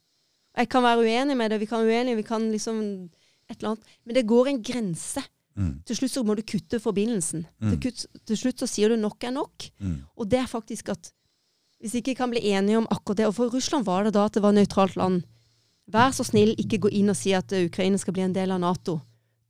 [0.57, 3.11] Jeg kan være uenig med det, vi kan være uenige, vi kan liksom
[3.49, 3.85] et eller annet.
[4.05, 5.23] Men det går en grense.
[5.57, 5.83] Mm.
[5.87, 7.47] Til slutt så må du kutte forbindelsen.
[7.61, 7.71] Mm.
[7.71, 9.71] Til, kutt, til slutt så sier du nok er nok.
[9.81, 10.03] Mm.
[10.17, 11.13] Og det er faktisk at
[11.81, 14.33] hvis ikke kan bli enige om akkurat det Og for Russland var det da at
[14.35, 15.23] det var nøytralt land.
[15.89, 18.53] Vær så snill, ikke gå inn og si at eh, Ukraina skal bli en del
[18.53, 18.99] av Nato.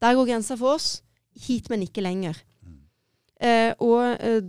[0.03, 1.03] Der går grensa for oss.
[1.35, 2.39] Hit, men ikke lenger.
[3.41, 4.43] Eh, og eh,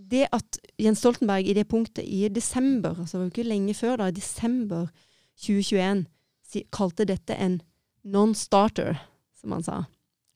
[0.00, 3.74] det at Jens Stoltenberg i det punktet i desember, altså det var jo ikke lenge
[3.76, 4.88] før da, i desember
[5.40, 6.04] 2021,
[6.44, 7.60] si, kalte dette en
[8.04, 8.98] non-starter,
[9.40, 9.78] som han sa.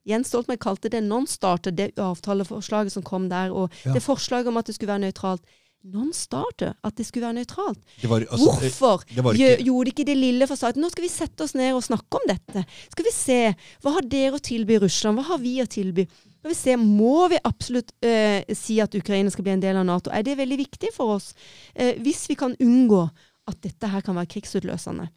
[0.08, 3.92] Jens Stoltenberg kalte det non-starter, det avtaleforslaget som kom der, og Ja.
[3.92, 5.42] det forslaget om at det skulle være nøytralt.
[5.86, 7.78] Non-starter, at det skulle være nøytralt.
[8.02, 10.82] Altså, Hvorfor det ikke gjorde de ikke det lille for staten?
[10.82, 12.64] Nå skal vi sette oss ned og snakke om dette.
[12.90, 13.38] Skal vi se,
[13.84, 15.20] hva har dere å tilby Russland?
[15.20, 16.04] Hva har vi å tilby?
[16.38, 19.86] Skal vi se, Må vi absolutt eh, si at Ukraina skal bli en del av
[19.86, 20.10] Nato?
[20.10, 21.32] Er det veldig viktig for oss?
[21.74, 23.06] Eh, hvis vi kan unngå
[23.48, 25.08] at dette her kan være krigsutløsende.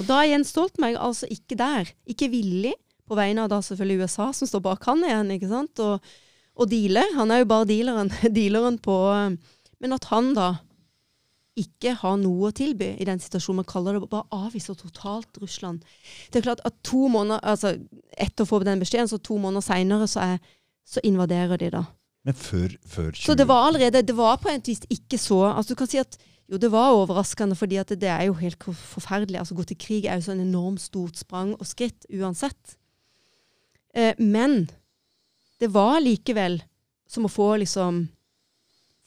[0.00, 1.90] Og Da er Jens Stoltenberg altså ikke der.
[2.08, 2.72] Ikke villig,
[3.10, 5.82] på vegne av da selvfølgelig USA, som står bak han igjen, ikke sant?
[5.82, 6.12] Og,
[6.56, 7.10] og dealer.
[7.18, 10.50] Han er jo bare dealeren, dealeren på eh, Men at han da
[11.60, 13.60] ikke har noe å tilby i den situasjonen.
[13.62, 15.84] Man kaller det bare avviser totalt Russland.
[16.30, 17.74] Det er klart at to måneder, altså
[18.20, 20.26] Etter å få den beskjeden, så to måneder seinere så,
[20.86, 21.84] så invaderer de, da.
[22.26, 23.24] Men før, før 20...
[23.24, 25.96] Så det var allerede Det var på et vis ikke så altså Du kan si
[26.02, 26.18] at
[26.50, 29.38] jo, det var overraskende, fordi at det, det er jo helt forferdelig.
[29.38, 32.74] altså Gå til krig er jo så en enormt stort sprang og skritt uansett.
[33.94, 34.64] Eh, men
[35.62, 36.58] det var likevel
[37.06, 38.02] som å få liksom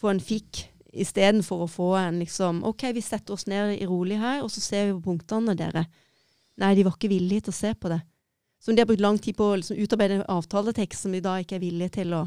[0.04, 4.20] Få en fikk istedenfor å få en liksom OK, vi setter oss ned i rolig
[4.20, 5.88] her, og så ser vi på punktene, dere.
[6.60, 8.04] Nei, de var ikke villige til å se på det.
[8.62, 11.40] Så de har brukt lang tid på å liksom, utarbeide en avtaletekst som de da
[11.42, 12.26] ikke er villige til å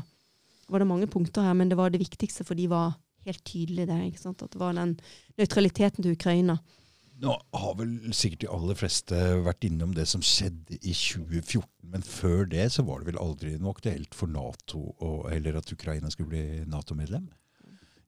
[0.66, 2.96] var det mange punkter her, men det var det viktigste, for de var
[3.26, 4.02] helt tydelige der.
[4.08, 4.42] ikke sant?
[4.42, 4.96] At det var den
[5.38, 6.58] nøytraliteten til Ukraina.
[7.22, 12.02] Nå har vel sikkert de aller fleste vært innom det som skjedde i 2014 Men
[12.04, 16.10] før det så var det vel aldri noe aktuelt for Nato, og, eller at Ukraina
[16.10, 17.30] skulle bli Nato-medlem.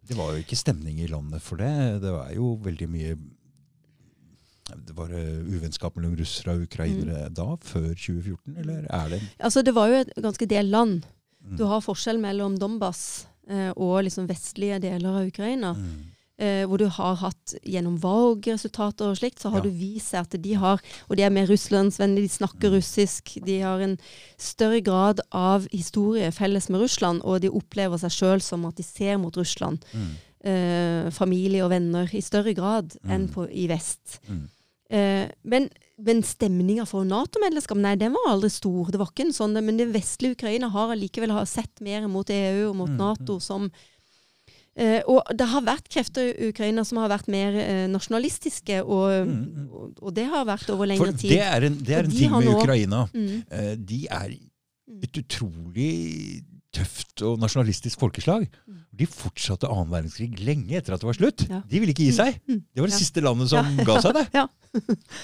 [0.09, 2.01] Det var jo ikke stemning i landet for det.
[2.02, 3.16] Det var jo veldig mye
[4.68, 9.62] det var uh, uvennskap mellom russere og ukrainere da, før 2014, eller er det Altså,
[9.64, 11.06] det var jo et ganske delt land.
[11.40, 11.56] Mm.
[11.56, 15.72] Du har forskjell mellom Donbas eh, og liksom vestlige deler av Ukraina.
[15.72, 16.18] Mm.
[16.39, 19.62] Eh, hvor du har hatt gjennom valgresultater og slikt, så har Ja.
[19.65, 22.77] du vist seg at de har Og de er mer russlandsvennlige, de snakker Mm.
[22.77, 23.44] russisk.
[23.44, 23.98] De har en
[24.39, 28.82] større grad av historie felles med Russland, og de opplever seg sjøl som at de
[28.85, 29.81] ser mot Russland.
[29.93, 30.10] Mm.
[30.44, 33.35] Eh, familie og venner i større grad enn Mm.
[33.35, 34.20] på, i vest.
[34.31, 34.48] Mm.
[34.90, 35.69] Eh, men
[36.01, 38.86] men stemninga for Nato-medlemskap, nei, den var aldri stor.
[38.89, 42.69] Det var ikke en sånn, Men det vestlige Ukraina har allikevel sett mer mot EU
[42.70, 43.73] og mot Mm, Nato som
[44.78, 49.26] eh, Og det har vært krefter i Ukraina som har vært mer eh, nasjonalistiske, og,
[49.26, 49.68] Mm, mm.
[49.72, 51.32] og, og det har vært over For lengre det tid.
[51.42, 53.06] er en, det er en de ting med nå- Ukraina.
[53.12, 54.28] Mm, Eh, De er
[54.88, 55.02] Mm.
[55.05, 58.46] et utrolig tøft og nasjonalistisk folkeslag.
[58.68, 58.76] Mm.
[58.98, 61.44] De fortsatte annen verdenskrig lenge etter at det var slutt.
[61.48, 61.62] Ja.
[61.68, 62.40] De ville ikke gi seg.
[62.46, 62.98] Det var det Ja.
[62.98, 63.84] siste landet som Ja.
[63.84, 64.26] ga seg det.
[64.34, 64.46] Ja.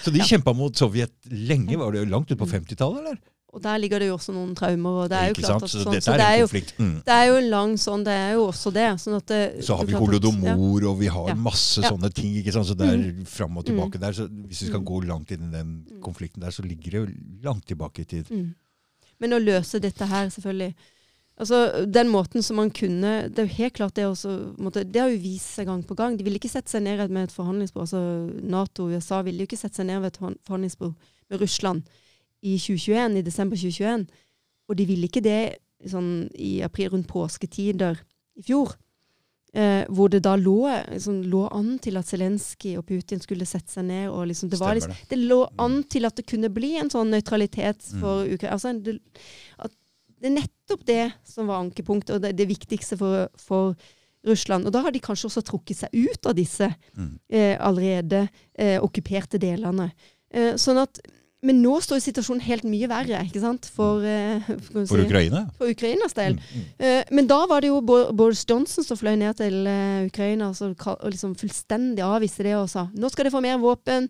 [0.03, 1.77] Så de kjempa mot Sovjet lenge.
[1.77, 3.19] Var det langt ut på 50-tallet, eller?
[3.55, 5.05] Og der ligger det jo også noen traumer.
[5.05, 6.73] og det er jo klart at Så sånn, dette så er det er en konflikt.
[6.79, 6.95] Mm.
[7.05, 8.89] det er jo en lang sånn, det er jo også det.
[9.01, 10.89] Sånn at det, Så har vi holodomor, ja.
[10.91, 11.35] og vi har Ja.
[11.35, 11.91] masse Ja.
[11.91, 12.35] sånne ting.
[12.43, 12.67] ikke sant?
[12.67, 13.25] Så det er Mm.
[13.27, 14.13] fram og tilbake der.
[14.13, 14.85] Så hvis vi skal Mm.
[14.87, 16.01] gå langt inn i den Mm.
[16.03, 17.07] konflikten der, så ligger det jo
[17.45, 18.27] langt tilbake i tid.
[18.31, 18.55] Mm.
[19.21, 20.75] Men å løse dette her, selvfølgelig
[21.37, 25.01] Altså, Den måten som man kunne Det er jo helt klart det også måtte, Det
[25.03, 26.17] har jo vist seg gang på gang.
[26.17, 27.83] De ville ikke sette seg ned med et forhandlingsbord.
[27.89, 30.95] altså Nato og USA ville jo ikke sette seg ned ved et forhand- forhandlingsbord
[31.31, 31.83] med Russland
[32.45, 34.07] i 2021, i desember 2021.
[34.69, 35.39] Og de ville ikke det
[35.91, 37.99] sånn i april rundt påsketider
[38.41, 38.75] i fjor.
[39.55, 40.57] Eh, hvor det da lå,
[40.91, 44.09] liksom, lå an til at Zelenskyj og Putin skulle sette seg ned.
[44.11, 47.13] og liksom, det, var liksom, det lå an til at det kunne bli en sånn
[47.15, 48.35] nøytralitet for Mm.
[48.35, 48.57] Ukraina.
[48.57, 48.97] Altså, det,
[50.19, 53.77] det er nettopp det som var ankepunktet, og det, det viktigste for, for
[54.27, 54.67] Russland.
[54.67, 57.13] Og da har de kanskje også trukket seg ut av disse Mm.
[57.31, 58.25] eh, allerede
[58.59, 59.93] eh, okkuperte delene.
[60.35, 60.99] Eh, sånn at,
[61.45, 63.69] men nå står situasjonen helt mye verre ikke sant?
[63.77, 65.45] for, eh, for, si, For Ukraina?
[65.59, 66.39] for Ukrainas del.
[66.39, 66.67] Mm, mm.
[66.89, 70.59] Eh, men da var det jo Boris Johnson som fløy ned til eh, Ukraina og,
[70.59, 74.09] så, og liksom fullstendig avviste det og sa nå skal de få mer våpen.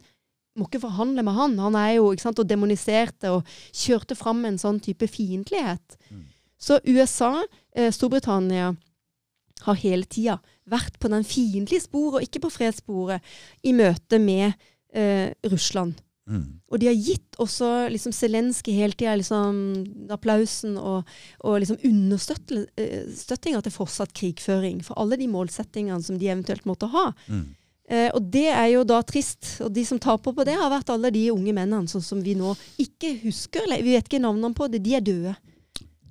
[0.55, 1.59] Må ikke forhandle med han.
[1.59, 5.99] Han er jo ikke sant, og demoniserte og kjørte fram en sånn type fiendtlighet.
[6.15, 6.23] Mm.
[6.65, 7.33] Så USA,
[7.75, 8.77] eh, Storbritannia,
[9.65, 10.39] har hele tida
[10.71, 13.35] vært på den fiendtlige sporet, og ikke på fredssporet,
[13.67, 14.53] i møte med
[14.95, 15.99] eh, Russland.
[16.25, 16.61] Mm.
[16.73, 19.59] Og de har gitt også liksom Zelenskyj hele tida liksom,
[20.15, 21.11] applausen og,
[21.45, 24.81] og liksom understøttinga til fortsatt krigføring.
[24.87, 27.11] For alle de målsettingene som de eventuelt måtte ha.
[27.29, 27.45] Mm.
[27.85, 29.59] Eh, og det er jo da trist.
[29.65, 32.37] Og de som taper på det, har vært alle de unge mennene som, som vi
[32.39, 33.67] nå ikke husker.
[33.67, 34.81] eller Vi vet ikke navnene på det.
[34.85, 35.37] De er døde.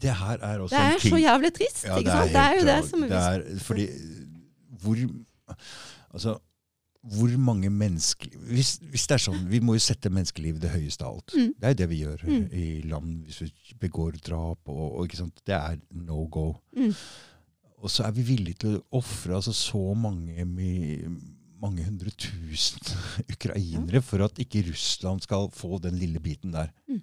[0.04, 1.84] Det her er også Det er en ting så jævlig trist.
[1.88, 2.34] Ja, ikke sant?
[2.34, 3.88] Det er helt jo det som det er, Fordi
[4.84, 4.98] hvor
[6.14, 6.36] Altså,
[7.04, 11.04] hvor mange menneskeliv hvis, hvis det er sånn Vi må jo sette menneskeliv det høyeste
[11.04, 11.34] av alt.
[11.36, 11.50] Mm.
[11.60, 12.46] Det er jo det vi gjør Mm.
[12.56, 13.50] i land hvis vi
[13.82, 14.62] begår drap.
[14.72, 15.42] og, og ikke sant?
[15.46, 16.46] Det er no go.
[16.78, 16.94] Mm.
[17.84, 20.46] Og så er vi villige til å ofre altså, så mange,
[21.60, 22.80] mange hundre tusen
[23.36, 26.72] ukrainere for at ikke Russland skal få den lille biten der.
[26.88, 27.02] Mm.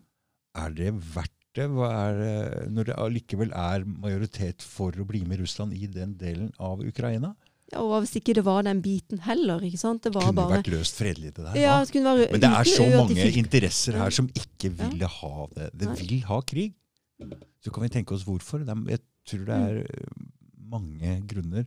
[0.64, 1.66] Er det verdt det?
[1.66, 6.80] Er når det allikevel er majoritet for å bli med Russland i den delen av
[6.80, 7.34] Ukraina?
[7.78, 9.62] Og hvis ikke det var den biten heller.
[9.62, 10.02] ikke sant?
[10.04, 11.58] Det var kunne bare vært løst fredelig, det der.
[11.60, 15.46] ja, det kunne være Men det er så mange interesser her som ikke ville ha
[15.54, 15.70] det.
[15.82, 16.74] Det vil ha krig.
[17.60, 18.64] Så kan vi tenke oss hvorfor.
[18.64, 20.26] Jeg tror det er øh,
[20.70, 21.64] mange grunner.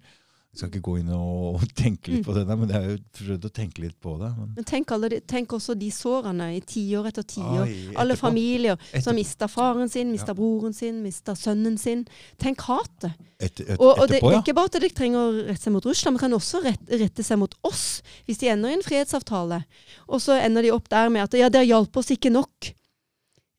[0.54, 2.26] Jeg skal ikke gå inn og tenke litt Mm.
[2.28, 4.28] på det, der, men jeg har jo prøvd å tenke litt på det.
[4.38, 7.64] Men, Men tenk, alle tenk også de sårene i tiår etter tiår.
[7.64, 10.34] Alle Alle etterpå- familier som mista faren sin, mista Ja.
[10.38, 12.06] broren sin, mista sønnen sin.
[12.38, 13.16] Tenk hatet.
[13.40, 15.62] Et, et, Og, og det, etterpå, det er ikke bare at de trenger å rette
[15.64, 18.04] seg mot Russland, men kan også rette, rette seg mot oss.
[18.28, 19.64] Hvis de ender i en fredsavtale,
[20.08, 22.76] og så ender de opp der med at ja, dere hjalp oss ikke nok.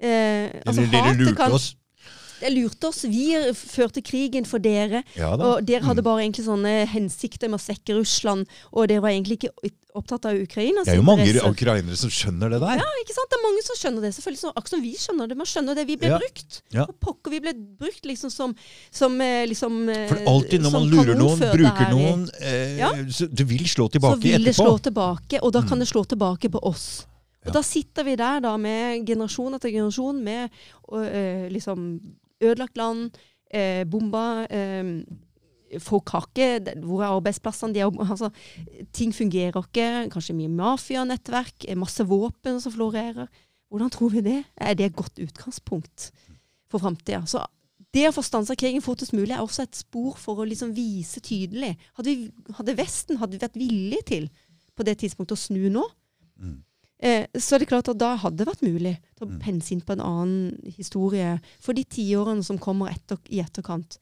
[0.00, 1.74] Eh, altså, Eller dere lurte kan- oss.
[2.44, 3.02] Det lurte oss.
[3.08, 5.00] Vi førte krigen for dere.
[5.16, 5.30] Ja.
[5.34, 6.08] Og dere hadde Mm.
[6.10, 10.34] bare egentlig sånne hensikter med å svekke Russland, og dere var egentlig ikke opptatt av
[10.34, 11.54] Ukrainas Det er jo mange interesser.
[11.54, 12.80] ukrainere som skjønner det der.
[12.82, 13.30] Ja, ikke sant?
[13.30, 14.10] Det er mange som skjønner det.
[14.16, 15.36] selvfølgelig, så, Akkurat som vi skjønner det.
[15.38, 15.86] Man skjønner det.
[15.86, 16.18] Vi ble Ja.
[16.18, 16.62] brukt.
[16.72, 16.82] Ja.
[16.82, 18.54] Og pokker, vi ble brukt liksom som,
[18.90, 22.90] som eh, liksom, eh, For alltid når man lurer noen, bruker noen eh, Ja.
[23.08, 24.66] så det vil slå så tilbake vil det etterpå.
[24.66, 25.80] slå tilbake, og da kan Mm.
[25.80, 27.06] det slå tilbake på oss.
[27.46, 27.52] Og Ja.
[27.52, 30.50] da sitter vi der da med generasjon etter generasjon med
[30.92, 32.00] eh, liksom
[32.42, 33.10] ødelagt land,
[33.50, 35.04] eh, bomba eh,
[35.80, 37.82] Folk har ikke Hvor er arbeidsplassene?
[37.82, 38.28] Altså,
[38.92, 40.10] ting fungerer ikke.
[40.12, 41.64] Kanskje mye mafianettverk.
[41.68, 43.26] eh, Masse våpen som florerer.
[43.70, 44.44] Hvordan tror vi det?
[44.56, 46.12] Er det et godt utgangspunkt
[46.70, 47.24] for framtida?
[47.26, 47.42] Så
[47.94, 51.20] det å få stansa krigen fortest mulig er også et spor for å liksom vise
[51.20, 51.76] tydelig.
[51.96, 54.30] Hadde, vi, hadde Vesten hadde vært villige til
[54.76, 55.84] på det tidspunktet å snu nå,
[56.34, 56.64] Mm.
[57.02, 59.38] Eh, så er det klart at da hadde det vært mulig å Mm.
[59.40, 63.98] pense inn på en annen historie for de tiårene som kommer etter, i etterkant.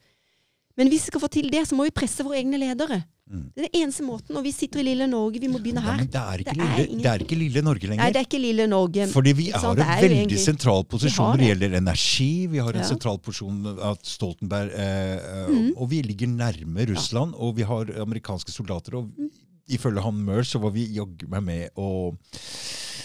[0.75, 3.03] Men hvis vi skal få til det, så må vi presse våre egne ledere.
[3.31, 3.53] Mm.
[3.55, 4.35] Det er den eneste måten.
[4.35, 5.97] Og vi sitter i lille Norge, vi må begynne Ja, her.
[5.97, 8.03] men det er, ikke Det er lille, det er ikke lille Norge lenger.
[8.03, 9.07] Nei, det er ikke lille Norge.
[9.07, 12.47] Fordi vi har en veldig egentlig- sentral posisjon når det gjelder energi.
[12.47, 12.83] Vi har en Ja.
[12.89, 15.53] sentral posisjon av Stoltenberg, eh, mm.
[15.53, 15.73] Mhm.
[15.77, 17.33] og vi ligger nærme Russland.
[17.37, 18.95] Og vi har amerikanske soldater.
[18.97, 19.29] Og Mm.
[19.69, 22.17] ifølge han Mør så var vi jaggu meg med å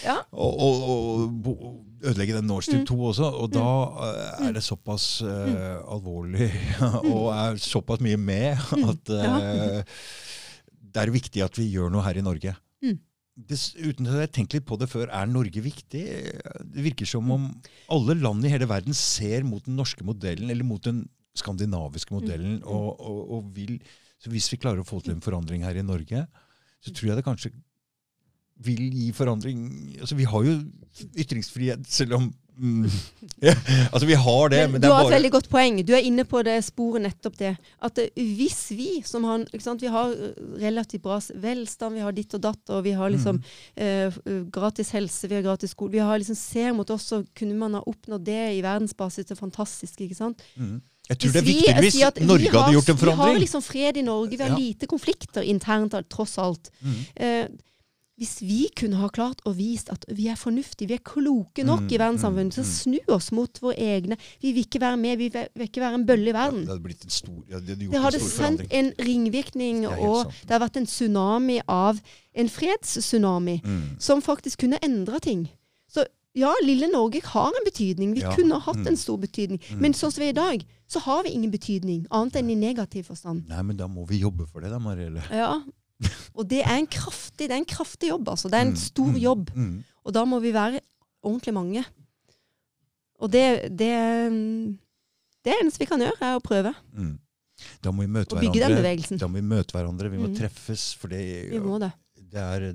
[0.05, 0.19] Ja.
[0.31, 2.87] og, og, og ødelegge den Nord Stream Mm.
[2.87, 3.29] 2 også.
[3.43, 3.67] Og da
[4.07, 6.49] eh, er det såpass uh, alvorlig
[7.13, 8.57] og er såpass mye med
[8.91, 9.83] at uh,
[10.79, 12.55] det er viktig at vi gjør noe her i Norge.
[13.39, 16.01] Des, uten at jeg har tenkt litt på det før, er Norge viktig?
[16.59, 17.45] Det virker som om
[17.87, 21.05] alle land i hele verden ser mot den norske modellen, eller mot den
[21.39, 22.57] skandinaviske modellen.
[22.59, 22.67] Mm.
[22.67, 23.77] Og, og, og vil,
[24.19, 26.25] så hvis vi klarer å få til en forandring her i Norge,
[26.83, 27.53] så tror jeg det kanskje
[28.59, 29.59] vil gi forandring
[30.01, 30.59] altså Vi har jo
[31.17, 32.85] ytringsfrihet, selv om mm,
[33.47, 33.53] ja,
[33.93, 35.77] Altså, vi har det, Men men er det er har et veldig godt poeng.
[35.87, 37.53] Du er inne på det sporet nettopp det.
[37.81, 39.45] At eh, hvis vi som han
[39.79, 43.39] Vi har eh, relativt bra velstand, vi har ditt og datt, og vi har liksom
[43.39, 43.43] Mm.
[43.77, 47.23] eh, eh, gratis helse, vi har gratis skole Vi har liksom ser mot oss, så
[47.35, 49.25] kunne man ha oppnådd det i verdensbasis.
[49.25, 50.41] Det er fantastisk, ikke sant?
[50.57, 50.81] mm.
[51.09, 53.25] Jeg tror det er viktig viktigere hvis vi Norge har- hadde gjort en forandring.
[53.25, 54.55] Vi har liksom fred i Norge, vi har Ja.
[54.59, 56.69] lite konflikter internt, tross alt.
[56.83, 56.93] Mm.
[57.15, 57.47] Eh,
[58.19, 61.85] hvis vi kunne ha klart å vise at vi er fornuftige, vi er kloke nok
[61.87, 64.17] Mm, i verdenssamfunnet, mm, så snu oss mot våre egne.
[64.43, 66.61] Vi vil ikke være med, vi vil ikke være en bølle i verden.
[66.67, 70.03] Det hadde blitt en stor, ja, det hadde gjort Det hadde sendt en ringvirkning, er
[70.03, 72.01] og det har vært en tsunami av
[72.35, 73.99] En fredstsunami Mm.
[73.99, 75.49] som faktisk kunne endra ting.
[75.91, 76.05] Så
[76.35, 78.13] ja, lille Norge har en betydning.
[78.13, 78.87] Vi Ja, kunne ha hatt mm.
[78.87, 79.59] en stor betydning.
[79.71, 79.79] Mm.
[79.81, 82.55] Men sånn som vi er i dag, så har vi ingen betydning, annet enn i
[82.55, 83.47] negativ forstand.
[83.49, 85.23] Nei, men da må vi jobbe for det, da, Marielle.
[85.31, 85.61] Ja.
[86.35, 88.47] Og det er en kraftig, det er en kraftig jobb, altså.
[88.49, 89.49] Det er en Mm, stor mm, jobb.
[89.55, 89.83] Mm.
[90.05, 90.79] Og da må vi være
[91.23, 91.85] ordentlig mange.
[93.19, 93.45] Og det,
[93.75, 93.89] det,
[95.43, 97.17] det eneste vi kan gjøre, er å prøve Mm.
[97.83, 99.17] Da må vi møte å bygge den bevegelsen.
[99.19, 100.07] Da må vi møte hverandre.
[100.09, 100.35] Vi må Mm.
[100.37, 101.91] treffes, for det, Vi må det.
[102.31, 102.73] det er,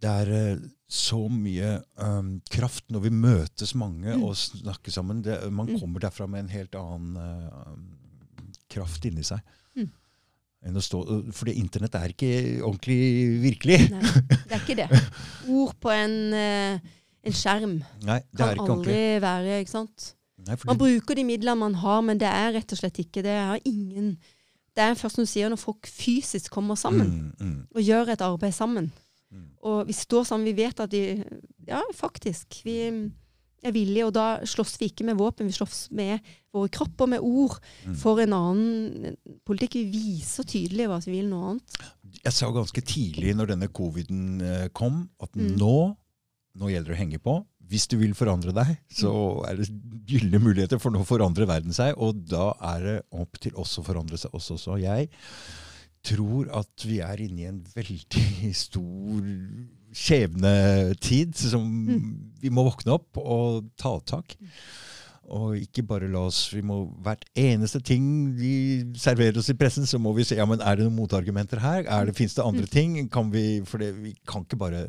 [0.00, 4.22] det er eh, så mye um, kraft når vi møtes mange Mm.
[4.24, 5.22] og snakker sammen.
[5.22, 5.80] Det, man Mm.
[5.80, 7.72] kommer derfra med en helt annen uh,
[8.68, 9.40] kraft inni seg.
[9.74, 9.88] Mm.
[10.84, 10.98] Stå,
[11.32, 12.30] fordi internett er ikke
[12.68, 12.96] ordentlig
[13.42, 13.78] virkelig.
[13.90, 14.00] Nei,
[14.44, 14.88] det er ikke det.
[15.48, 16.90] Ord på en, eh,
[17.24, 19.22] en skjerm Nei, det kan er aldri ordentlig.
[19.24, 20.10] være ikke sant?
[20.46, 23.22] Nei, fordi, Man bruker de midlene man har, men det er rett og slett ikke
[23.24, 23.32] det.
[23.40, 24.18] er ingen
[24.76, 28.12] Det er først som du sier, når folk fysisk kommer sammen mm, mm, og gjør
[28.12, 28.92] et arbeid sammen.
[29.32, 29.48] mm.
[29.64, 31.24] Og vi står sammen, vi vet at de
[31.68, 32.60] Ja, faktisk.
[32.64, 33.10] Vi
[33.62, 36.20] er villige, og da slåss vi ikke med våpen, vi slåss med
[36.54, 37.94] våre kropper, med ord, Mm.
[37.96, 39.16] for en annen
[39.46, 39.74] politikk.
[39.74, 41.78] Vi viser tydelig hva vi vil noe annet.
[42.24, 45.56] Jeg sa ganske tidlig når denne coviden eh, kom, at Mm.
[45.58, 45.96] nå,
[46.56, 47.44] nå gjelder det å henge på.
[47.70, 49.68] Hvis du vil forandre deg, så er det
[50.10, 51.94] gylne muligheter, for nå forandrer verden seg.
[51.96, 54.58] Og da er det opp til oss å forandre seg også.
[54.58, 55.08] Så jeg
[56.02, 59.22] tror at vi er inne i en veldig stor
[59.96, 61.64] skjebnetid som
[62.40, 64.36] vi må våkne opp og ta tak.
[65.30, 68.02] Og ikke bare la oss vi må Hvert eneste ting
[68.34, 71.62] vi serverer oss i pressen, så må vi se ja, men er det noen motargumenter
[71.62, 71.84] her.
[71.86, 72.96] Er det, Fins det andre ting?
[73.14, 74.88] Kan vi, for det, vi kan ikke bare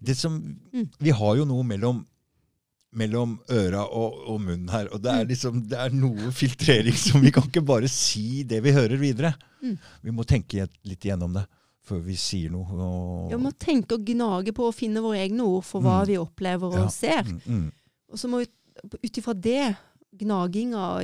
[0.00, 0.40] det som,
[0.74, 0.88] Mm.
[0.98, 2.00] Vi har jo noe mellom,
[2.96, 4.88] mellom øra og, og munnen her.
[4.94, 8.62] Og det er, liksom, det er noe filtrering som Vi kan ikke bare si det
[8.64, 9.34] vi hører videre.
[9.62, 9.76] Mm.
[10.02, 11.44] Vi må tenke litt igjennom det
[11.84, 12.66] før vi sier noe.
[12.72, 16.06] Og, Vi må tenke og gnage på å finne våre egne ord for hva Mm.
[16.06, 16.88] vi opplever og Ja.
[16.88, 17.22] ser.
[17.24, 17.72] Mm, mm.
[18.12, 18.48] Og så må vi
[19.04, 19.76] ut ifra det,
[20.16, 21.00] gnaginga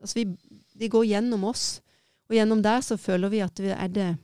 [0.00, 0.24] altså vi,
[0.78, 1.80] Det går gjennom oss.
[2.30, 4.16] Og gjennom der så føler vi at vi er det.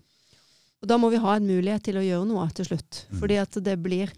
[0.83, 3.07] Og da må vi ha en mulighet til å gjøre noe til slutt.
[3.11, 3.19] Mm.
[3.21, 4.13] Fordi at det blir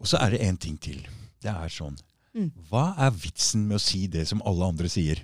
[0.00, 1.00] Og så er det én ting til.
[1.40, 1.96] Det er sånn.
[2.36, 2.50] Mm.
[2.68, 5.22] Hva er vitsen med å si det som alle andre sier?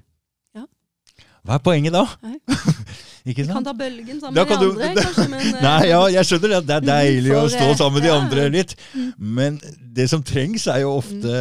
[1.41, 1.49] Ja.
[1.49, 2.05] Hva er poenget da?
[3.25, 6.01] Vi kan ta bølgen sammen Da med de andre, du- andre, kanskje, men Nei, ja,
[6.09, 6.61] jeg skjønner det.
[6.69, 8.77] Det er deilig å stå eh, sammen med de andre litt.
[8.95, 9.11] Mm.
[9.41, 9.59] Men
[9.97, 11.35] det som trengs, er jo ofte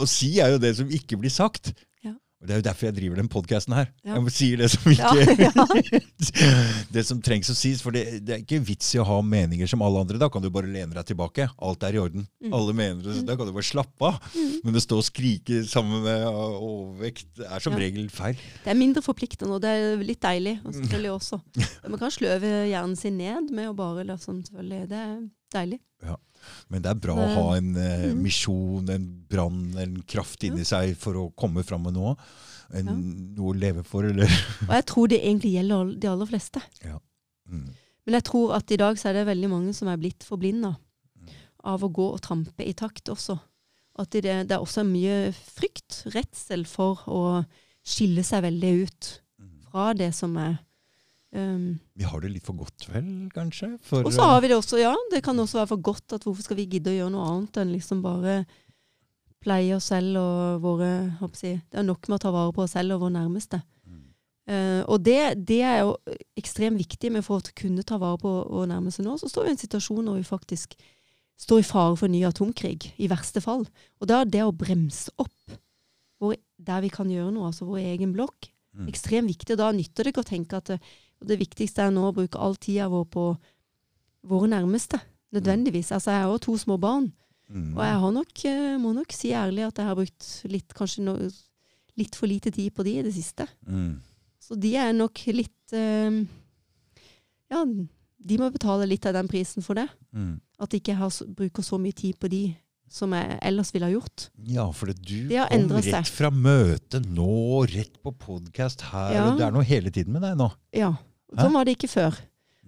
[0.00, 1.72] Å si er jo det som ikke blir sagt.
[2.40, 2.42] Ja.
[2.42, 3.88] Og Det er jo derfor jeg driver den podkasten her.
[4.02, 4.14] Ja.
[4.16, 5.50] Jeg sier det som ikke ja.
[6.94, 7.82] Det som trengs å sies.
[7.84, 10.16] For det, det er ikke vits i å ha meninger som alle andre.
[10.20, 11.50] Da kan du bare lene deg tilbake.
[11.60, 12.24] Alt er i orden.
[12.40, 12.54] Mm.
[12.56, 14.16] Alle mener det, så da kan du bare slappe av.
[14.32, 14.54] Mm.
[14.64, 17.82] Men å stå og skrike sammen med overvekt er som Ja.
[17.84, 18.40] regel feil.
[18.64, 20.56] Det er mindre forpliktende, og det er litt deilig.
[20.64, 21.40] Og selvfølgelig også.
[21.92, 24.88] Man kan sløve hjernen sin ned med å bare liksom, selvfølgelig.
[24.90, 25.14] Det er
[25.60, 25.80] deilig.
[26.70, 28.22] Men det er bra å ha en eh, Mhm.
[28.22, 32.16] misjon, en brann, en kraft inni seg for å komme fram med noe.
[32.72, 32.92] En, Ja.
[32.94, 34.24] Noe å leve for, eller
[34.68, 36.62] Og jeg tror det egentlig gjelder de aller fleste.
[37.48, 37.68] mm.
[38.06, 40.76] Men jeg tror at i dag så er det veldig mange som er blitt forblinda
[41.20, 41.28] Mm.
[41.64, 43.38] av å gå og trampe i takt også.
[43.98, 47.44] At det, det er også mye frykt, redsel for å
[47.84, 49.50] skille seg veldig ut Mm.
[49.70, 50.58] fra det som er
[51.32, 53.74] um, Vi har det litt for godt, vel, kanskje?
[53.86, 54.94] For, Og så har vi det også, ja.
[55.12, 57.60] Det kan også være for godt at hvorfor skal vi gidde å gjøre noe annet
[57.62, 58.44] enn liksom bare
[59.40, 60.90] pleie oss selv og våre
[61.40, 63.62] jeg, Det er nok med å ta vare på oss selv og våre nærmeste.
[63.88, 64.02] Mm.
[64.50, 65.96] Uh, og det, det er jo
[66.36, 69.16] ekstremt viktig med for å kunne ta vare på våre nærmeste nå.
[69.16, 70.76] Så står vi i en situasjon hvor vi faktisk
[71.40, 73.64] står i fare for ny atomkrig, i verste fall.
[74.00, 75.56] Og da er det å bremse opp
[76.20, 78.86] hvor, der vi kan gjøre noe, altså vår egen blokk, Mm.
[78.86, 79.56] ekstremt viktig.
[79.56, 80.76] Og da nytter det ikke å tenke at det,
[81.20, 83.24] og det viktigste er nå å bruke all tida vår på
[84.30, 85.00] våre nærmeste.
[85.36, 85.92] Nødvendigvis.
[85.94, 87.10] Altså, jeg har jo to små barn.
[87.50, 87.74] Mm.
[87.76, 91.04] Og jeg har nok, eh, må nok si ærlig at jeg har brukt litt, kanskje
[91.04, 91.16] no,
[91.98, 93.46] litt for lite tid på de i det siste.
[93.66, 93.98] Mm.
[94.40, 96.22] Så de er nok litt eh,
[97.50, 99.88] Ja, de må betale litt av den prisen for det.
[100.14, 100.38] Mm.
[100.60, 102.44] At ikke jeg har, bruker så mye tid på de
[102.90, 104.26] som jeg ellers ville ha gjort.
[104.50, 109.14] Ja, for det, du kom rett fra møtet nå, rett på podkast her.
[109.14, 109.28] Ja.
[109.28, 110.50] og Det er noe hele tiden med deg nå.
[110.74, 110.90] Ja.
[111.38, 112.16] Sånn var det ikke før.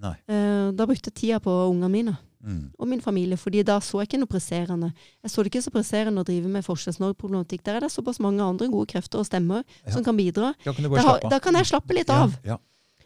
[0.03, 2.73] Eh, da brukte jeg tida på ungene mine Mm.
[2.77, 4.93] og min familie, fordi da så jeg ikke noe presserende.
[5.23, 7.63] Jeg så det ikke så presserende å drive med Forskjells-Norge-problematikk.
[7.63, 9.93] Der er det såpass mange andre gode krefter og stemmer Ja.
[9.93, 10.53] som kan bidra.
[10.65, 12.35] Da kan Da, da kan jeg slappe litt av.
[12.45, 12.59] Ja,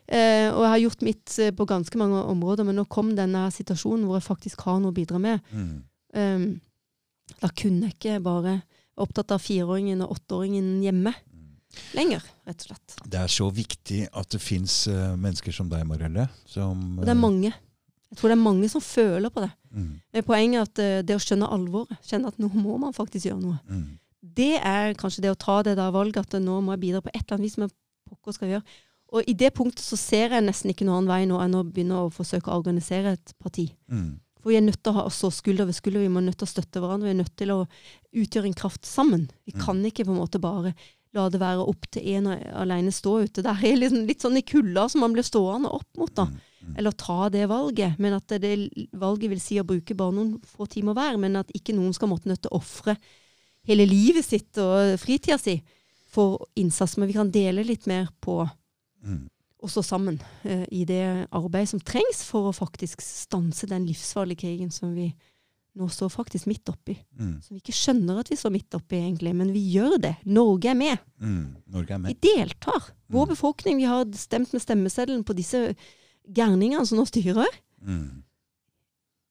[0.09, 3.51] Uh, og jeg har gjort mitt eh, på ganske mange områder, men nå kom denne
[3.51, 5.41] situasjonen hvor jeg faktisk har noe å bidra med.
[5.53, 5.83] Mm.
[6.15, 6.61] Um,
[7.43, 8.63] da kunne jeg ikke bare
[8.97, 11.13] opptatt av fireåringen og åtteåringen hjemme
[11.95, 12.97] lenger, rett og slett.
[13.07, 16.29] Det er så viktig at det fins mennesker som deg, Marielle.
[16.47, 17.53] Som, Og det er mange.
[18.11, 19.51] Jeg tror det er mange som føler på det.
[19.75, 20.01] Mm.
[20.15, 23.27] Men Poenget er at uh, det å skjønne alvoret, kjenne at nå må man faktisk
[23.29, 23.99] gjøre noe, Mm.
[24.37, 27.11] det er kanskje det å ta det der valget at nå må jeg bidra på
[27.13, 27.71] et eller annet vis, men
[28.09, 28.77] pokker skal jeg gjøre.
[29.17, 31.65] Og i det punktet så ser jeg nesten ikke noen annen vei nå enn å
[31.67, 33.69] begynne å forsøke å organisere et parti.
[33.91, 34.19] Mm.
[34.43, 36.47] For vi er nødt til å ha så skulder ved skulder, vi må nødt til
[36.47, 37.59] å støtte hverandre, vi er nødt til å
[38.15, 39.29] utgjøre en kraft sammen.
[39.47, 39.61] Vi Mm.
[39.65, 40.75] kan ikke på en måte bare
[41.17, 43.45] la det være opp til en alene stå ute.
[43.45, 46.29] Det er liksom litt sånn i kulda som man blir stående opp mot, da.
[46.31, 46.43] Mm.
[46.67, 46.75] Mm.
[46.81, 47.99] Eller ta det valget.
[48.03, 51.39] Men at det, det valget vil si å bruke bare noen få timer hver, men
[51.41, 52.97] at ikke noen skal måtte nødt til å ofre
[53.67, 55.61] hele livet sitt og fritida si
[56.11, 56.97] for innsats.
[56.99, 58.45] Men vi kan dele litt mer på
[59.07, 59.29] Mm.
[59.63, 64.41] og stå sammen eh, i det arbeidet som trengs for å faktisk stanse den livsfarlige
[64.43, 65.11] krigen som vi
[65.77, 66.95] nå står faktisk midt oppi.
[67.21, 67.35] Mm.
[67.45, 70.15] Som vi ikke skjønner at vi står midt oppi, egentlig, men vi gjør det.
[70.25, 71.03] Norge er med.
[71.21, 71.57] Mm.
[71.75, 72.15] Norge er med.
[72.17, 72.91] Vi deltar.
[73.13, 73.33] Vår Mm.
[73.35, 75.75] befolkning, vi har stemt med stemmeseddelen på disse
[76.27, 77.53] gærningene som nå styrer.
[77.85, 78.23] Mm.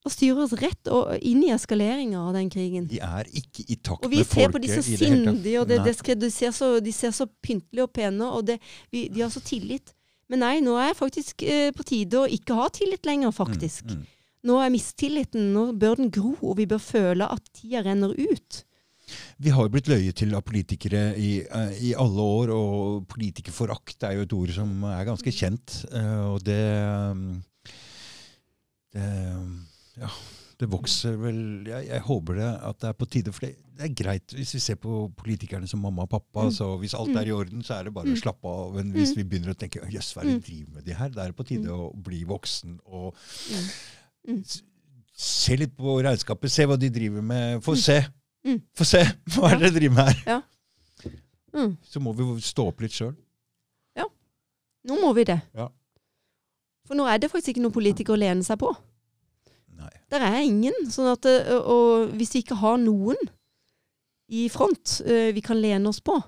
[0.06, 2.86] Og styrer oss rett og inn i eskaleringa av den krigen.
[2.92, 4.06] De er ikke i takt med folket.
[4.06, 6.94] Og vi ser på de så sindige, og det, det skal, de, ser så, de
[6.94, 8.60] ser så pyntelige og pene, og det,
[8.94, 9.96] vi, de har så tillit.
[10.30, 13.90] Men nei, nå er faktisk eh, på tide å ikke ha tillit lenger, faktisk.
[13.90, 13.98] Mm.
[13.98, 14.06] Mm.
[14.46, 18.64] Nå er mistilliten, nå bør den gro, og vi bør føle at tida renner ut.
[19.42, 24.16] Vi har blitt løyet til av politikere i, eh, i alle år, og politikerforakt er
[24.20, 25.86] jo et ord som er ganske kjent.
[25.94, 26.62] eh, og det,
[27.12, 27.44] um,
[28.94, 29.10] det
[29.98, 30.10] Ja,
[30.60, 33.86] det vokser vel jeg, jeg håper det at det er på tide, for det, det
[33.90, 36.46] er greit hvis vi ser på politikerne som mamma og pappa.
[36.50, 36.52] Mm.
[36.52, 38.22] så Hvis alt er i orden, så er det bare å Mm.
[38.22, 38.74] slappe av.
[38.76, 39.16] Men hvis Mm.
[39.16, 41.10] vi begynner å tenke jøss, hva er det vi driver med de her?
[41.10, 43.16] Da er det på tide å bli voksen og
[44.28, 44.42] Mm.
[45.16, 46.52] Se litt på regnskapet.
[46.52, 47.62] Se hva de driver med.
[47.64, 47.82] Få Mm.
[47.82, 48.00] se!
[48.46, 48.62] Mm.
[48.78, 49.04] Få se!
[49.34, 50.42] Hva er det dere driver med her?
[51.56, 51.78] Mm.
[51.88, 53.16] Så må vi stå opp litt sjøl.
[54.86, 55.40] Nå må vi det.
[55.58, 55.64] Ja.
[56.86, 58.70] For nå er det faktisk ikke noen politikere å lene seg på.
[59.80, 59.90] Nei.
[60.14, 60.76] Der er ingen.
[60.94, 63.18] Sånn at, og, hvis vi ikke har noen
[64.30, 65.00] i front
[65.34, 66.20] vi kan lene oss på,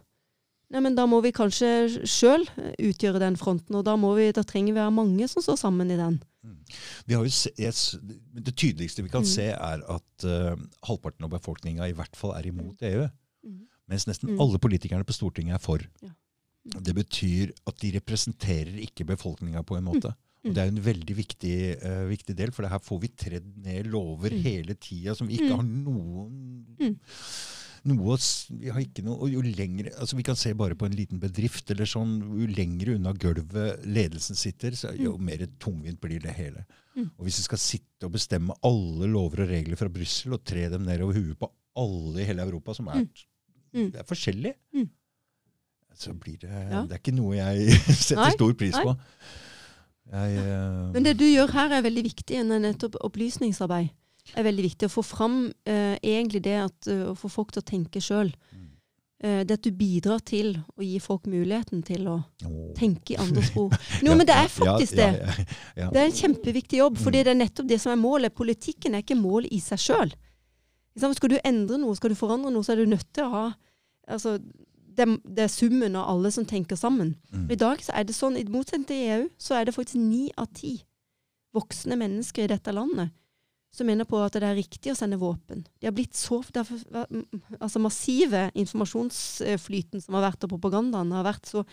[0.72, 1.70] nei, men da må vi kanskje
[2.08, 2.44] sjøl
[2.80, 3.76] utgjøre den fronten.
[3.80, 6.20] Og da, vi, da trenger vi være mange som står sammen i den.
[7.08, 9.32] Vi har jo se, det tydeligste vi kan Mm.
[9.32, 10.56] se, er at uh,
[10.88, 13.08] halvparten av befolkninga i hvert fall er imot EU.
[13.46, 13.66] Mm.
[13.88, 14.40] Mens nesten Mm.
[14.44, 15.80] alle politikerne på Stortinget er for.
[16.04, 16.10] Ja.
[16.84, 20.12] Det betyr at de representerer ikke befolkninga på en måte.
[20.44, 20.50] Mm.
[20.50, 23.48] Og Det er en veldig viktig, uh, viktig del, for det her får vi tredd
[23.58, 24.44] ned lover Mm.
[24.44, 25.56] hele tida som vi ikke Mm.
[25.56, 27.00] har noen Mm.
[27.86, 28.18] Noe,
[28.60, 31.20] vi har ikke noe, og jo lengre, altså Vi kan se bare på en liten
[31.20, 31.70] bedrift.
[31.72, 36.66] eller sånn, Jo lengre unna gulvet ledelsen sitter, så jo mer tungvint blir det hele.
[36.96, 37.12] Mm.
[37.20, 40.70] Og Hvis vi skal sitte og bestemme alle lover og regler fra Brussel og tre
[40.70, 43.10] dem nedover huet på alle i hele Europa, som er, Mm.
[43.74, 43.92] Mm.
[43.92, 44.90] det er forskjellig, Mm.
[45.96, 46.84] så blir det Ja.
[46.86, 47.70] Det er ikke noe jeg
[48.08, 48.84] setter Nei, stor pris nei.
[48.84, 48.98] på.
[50.12, 53.90] Jeg, eh, Men det du gjør her er veldig viktig, enn er nettopp opplysningsarbeid.
[54.36, 54.90] Er veldig viktig.
[54.90, 55.38] Å få fram
[55.68, 58.32] eh, egentlig det at eh, å få folk til å tenke sjøl.
[58.52, 58.66] Mm.
[59.24, 62.58] Eh, det at du bidrar til å gi folk muligheten til å oh.
[62.78, 63.74] tenke i andres spor.
[64.04, 65.10] Jo, Ja, men det er faktisk ja, det.
[65.18, 65.48] ja,
[65.84, 65.90] ja.
[65.94, 68.36] Det er en kjempeviktig jobb, for det er nettopp det som er målet.
[68.38, 70.14] Politikken er ikke målet i seg sjøl.
[70.98, 73.44] Skal du endre noe, skal du forandre noe, så er du nødt til å ha
[74.10, 74.38] altså,
[74.98, 77.16] det, det er summen av alle som tenker sammen.
[77.34, 77.52] Mm.
[77.54, 80.28] I dag så er det sånn, i motsetning til EU, så er det faktisk ni
[80.38, 80.80] av ti
[81.58, 83.14] voksne mennesker i dette landet
[83.78, 85.66] som mener på at det er riktig å sende våpen.
[85.80, 86.42] De har blitt så
[87.60, 91.64] altså massive informasjonsflyten som har vært, og propagandaen har vært så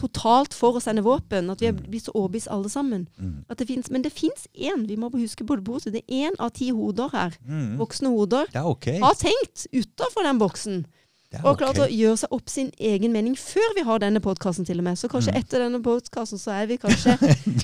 [0.00, 3.02] totalt for å sende våpen, at vi har blitt så overbevist alle sammen.
[3.20, 3.44] Mm.
[3.52, 6.30] At det finnes, men det fins én, vi må huske på det bordet, det er
[6.30, 7.76] én av ti hoder her, Mm.
[7.80, 8.64] voksne hoder, er
[9.04, 10.86] har tenkt utafor den boksen.
[11.30, 14.18] Det er Og klart å gjøre seg opp sin egen mening før vi har denne
[14.18, 14.98] podkasten, til og med.
[14.98, 15.38] Så kanskje Mm.
[15.38, 17.14] etter denne podkasten så er vi kanskje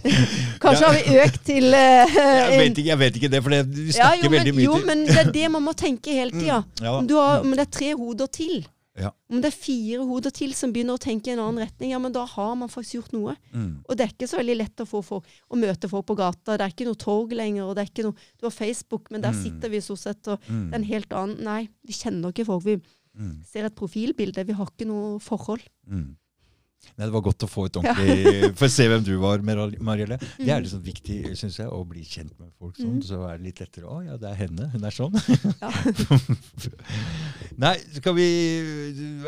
[0.63, 3.65] Kanskje har vi økt til uh, Jeg vet, ikke, jeg vet ikke det, for det,
[3.67, 6.31] snakker ja, jo, men, veldig mye jo, men det er det man må tenke hele
[6.31, 6.61] tida.
[6.63, 6.95] Mm, ja.
[7.01, 7.11] Om,
[7.43, 8.67] om det er tre hoder til,
[8.97, 9.11] Ja.
[9.29, 11.99] om det er fire hoder til som begynner å tenke i en annen retning, ja,
[12.01, 13.35] men da har man faktisk gjort noe.
[13.53, 13.83] Mm.
[13.89, 16.55] Og det er ikke så veldig lett å, få folk, å møte folk på gata.
[16.57, 17.67] Det er ikke noe torg lenger.
[17.67, 19.43] og det er ikke noe, Du har Facebook, men der Mm.
[19.43, 20.29] sitter vi stort sett.
[20.29, 20.71] og Mm.
[20.71, 22.65] det er en helt annen Nei, vi kjenner ikke folk.
[22.65, 22.79] Vi
[23.17, 23.43] Mm.
[23.49, 24.45] ser et profilbilde.
[24.47, 25.63] Vi har ikke noe forhold.
[25.89, 26.15] Mm.
[26.99, 29.73] Nei, Det var godt å få et ordentlig For å se hvem du var, Mar-
[29.81, 30.19] Marielle.
[30.39, 30.67] Det er Mm.
[30.67, 32.99] liksom viktig, syns jeg, å bli kjent med folk sånn.
[33.01, 33.03] Mm.
[33.09, 33.89] Så er det litt lettere.
[33.91, 34.69] Å ja, det er henne.
[34.71, 35.17] Hun er sånn.
[35.63, 35.73] Ja.
[37.65, 38.27] Nei, skal vi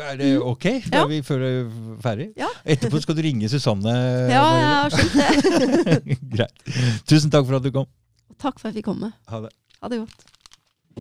[0.05, 0.63] Er det ok?
[0.63, 0.93] Da Mm.
[0.93, 1.03] Ja.
[1.03, 1.43] er vi før
[2.05, 2.29] ferdig?
[2.37, 2.47] Ja.
[2.65, 3.93] Etterpå skal du ringe Susanne.
[4.29, 4.61] Ja, Marielle.
[4.61, 5.13] jeg har skjønt
[6.05, 6.19] det.
[6.37, 6.65] Greit.
[7.09, 7.87] Tusen takk for at du kom.
[8.39, 9.11] Takk for at jeg fikk komme.
[9.27, 9.51] Ha det.
[9.81, 10.25] Ha det godt.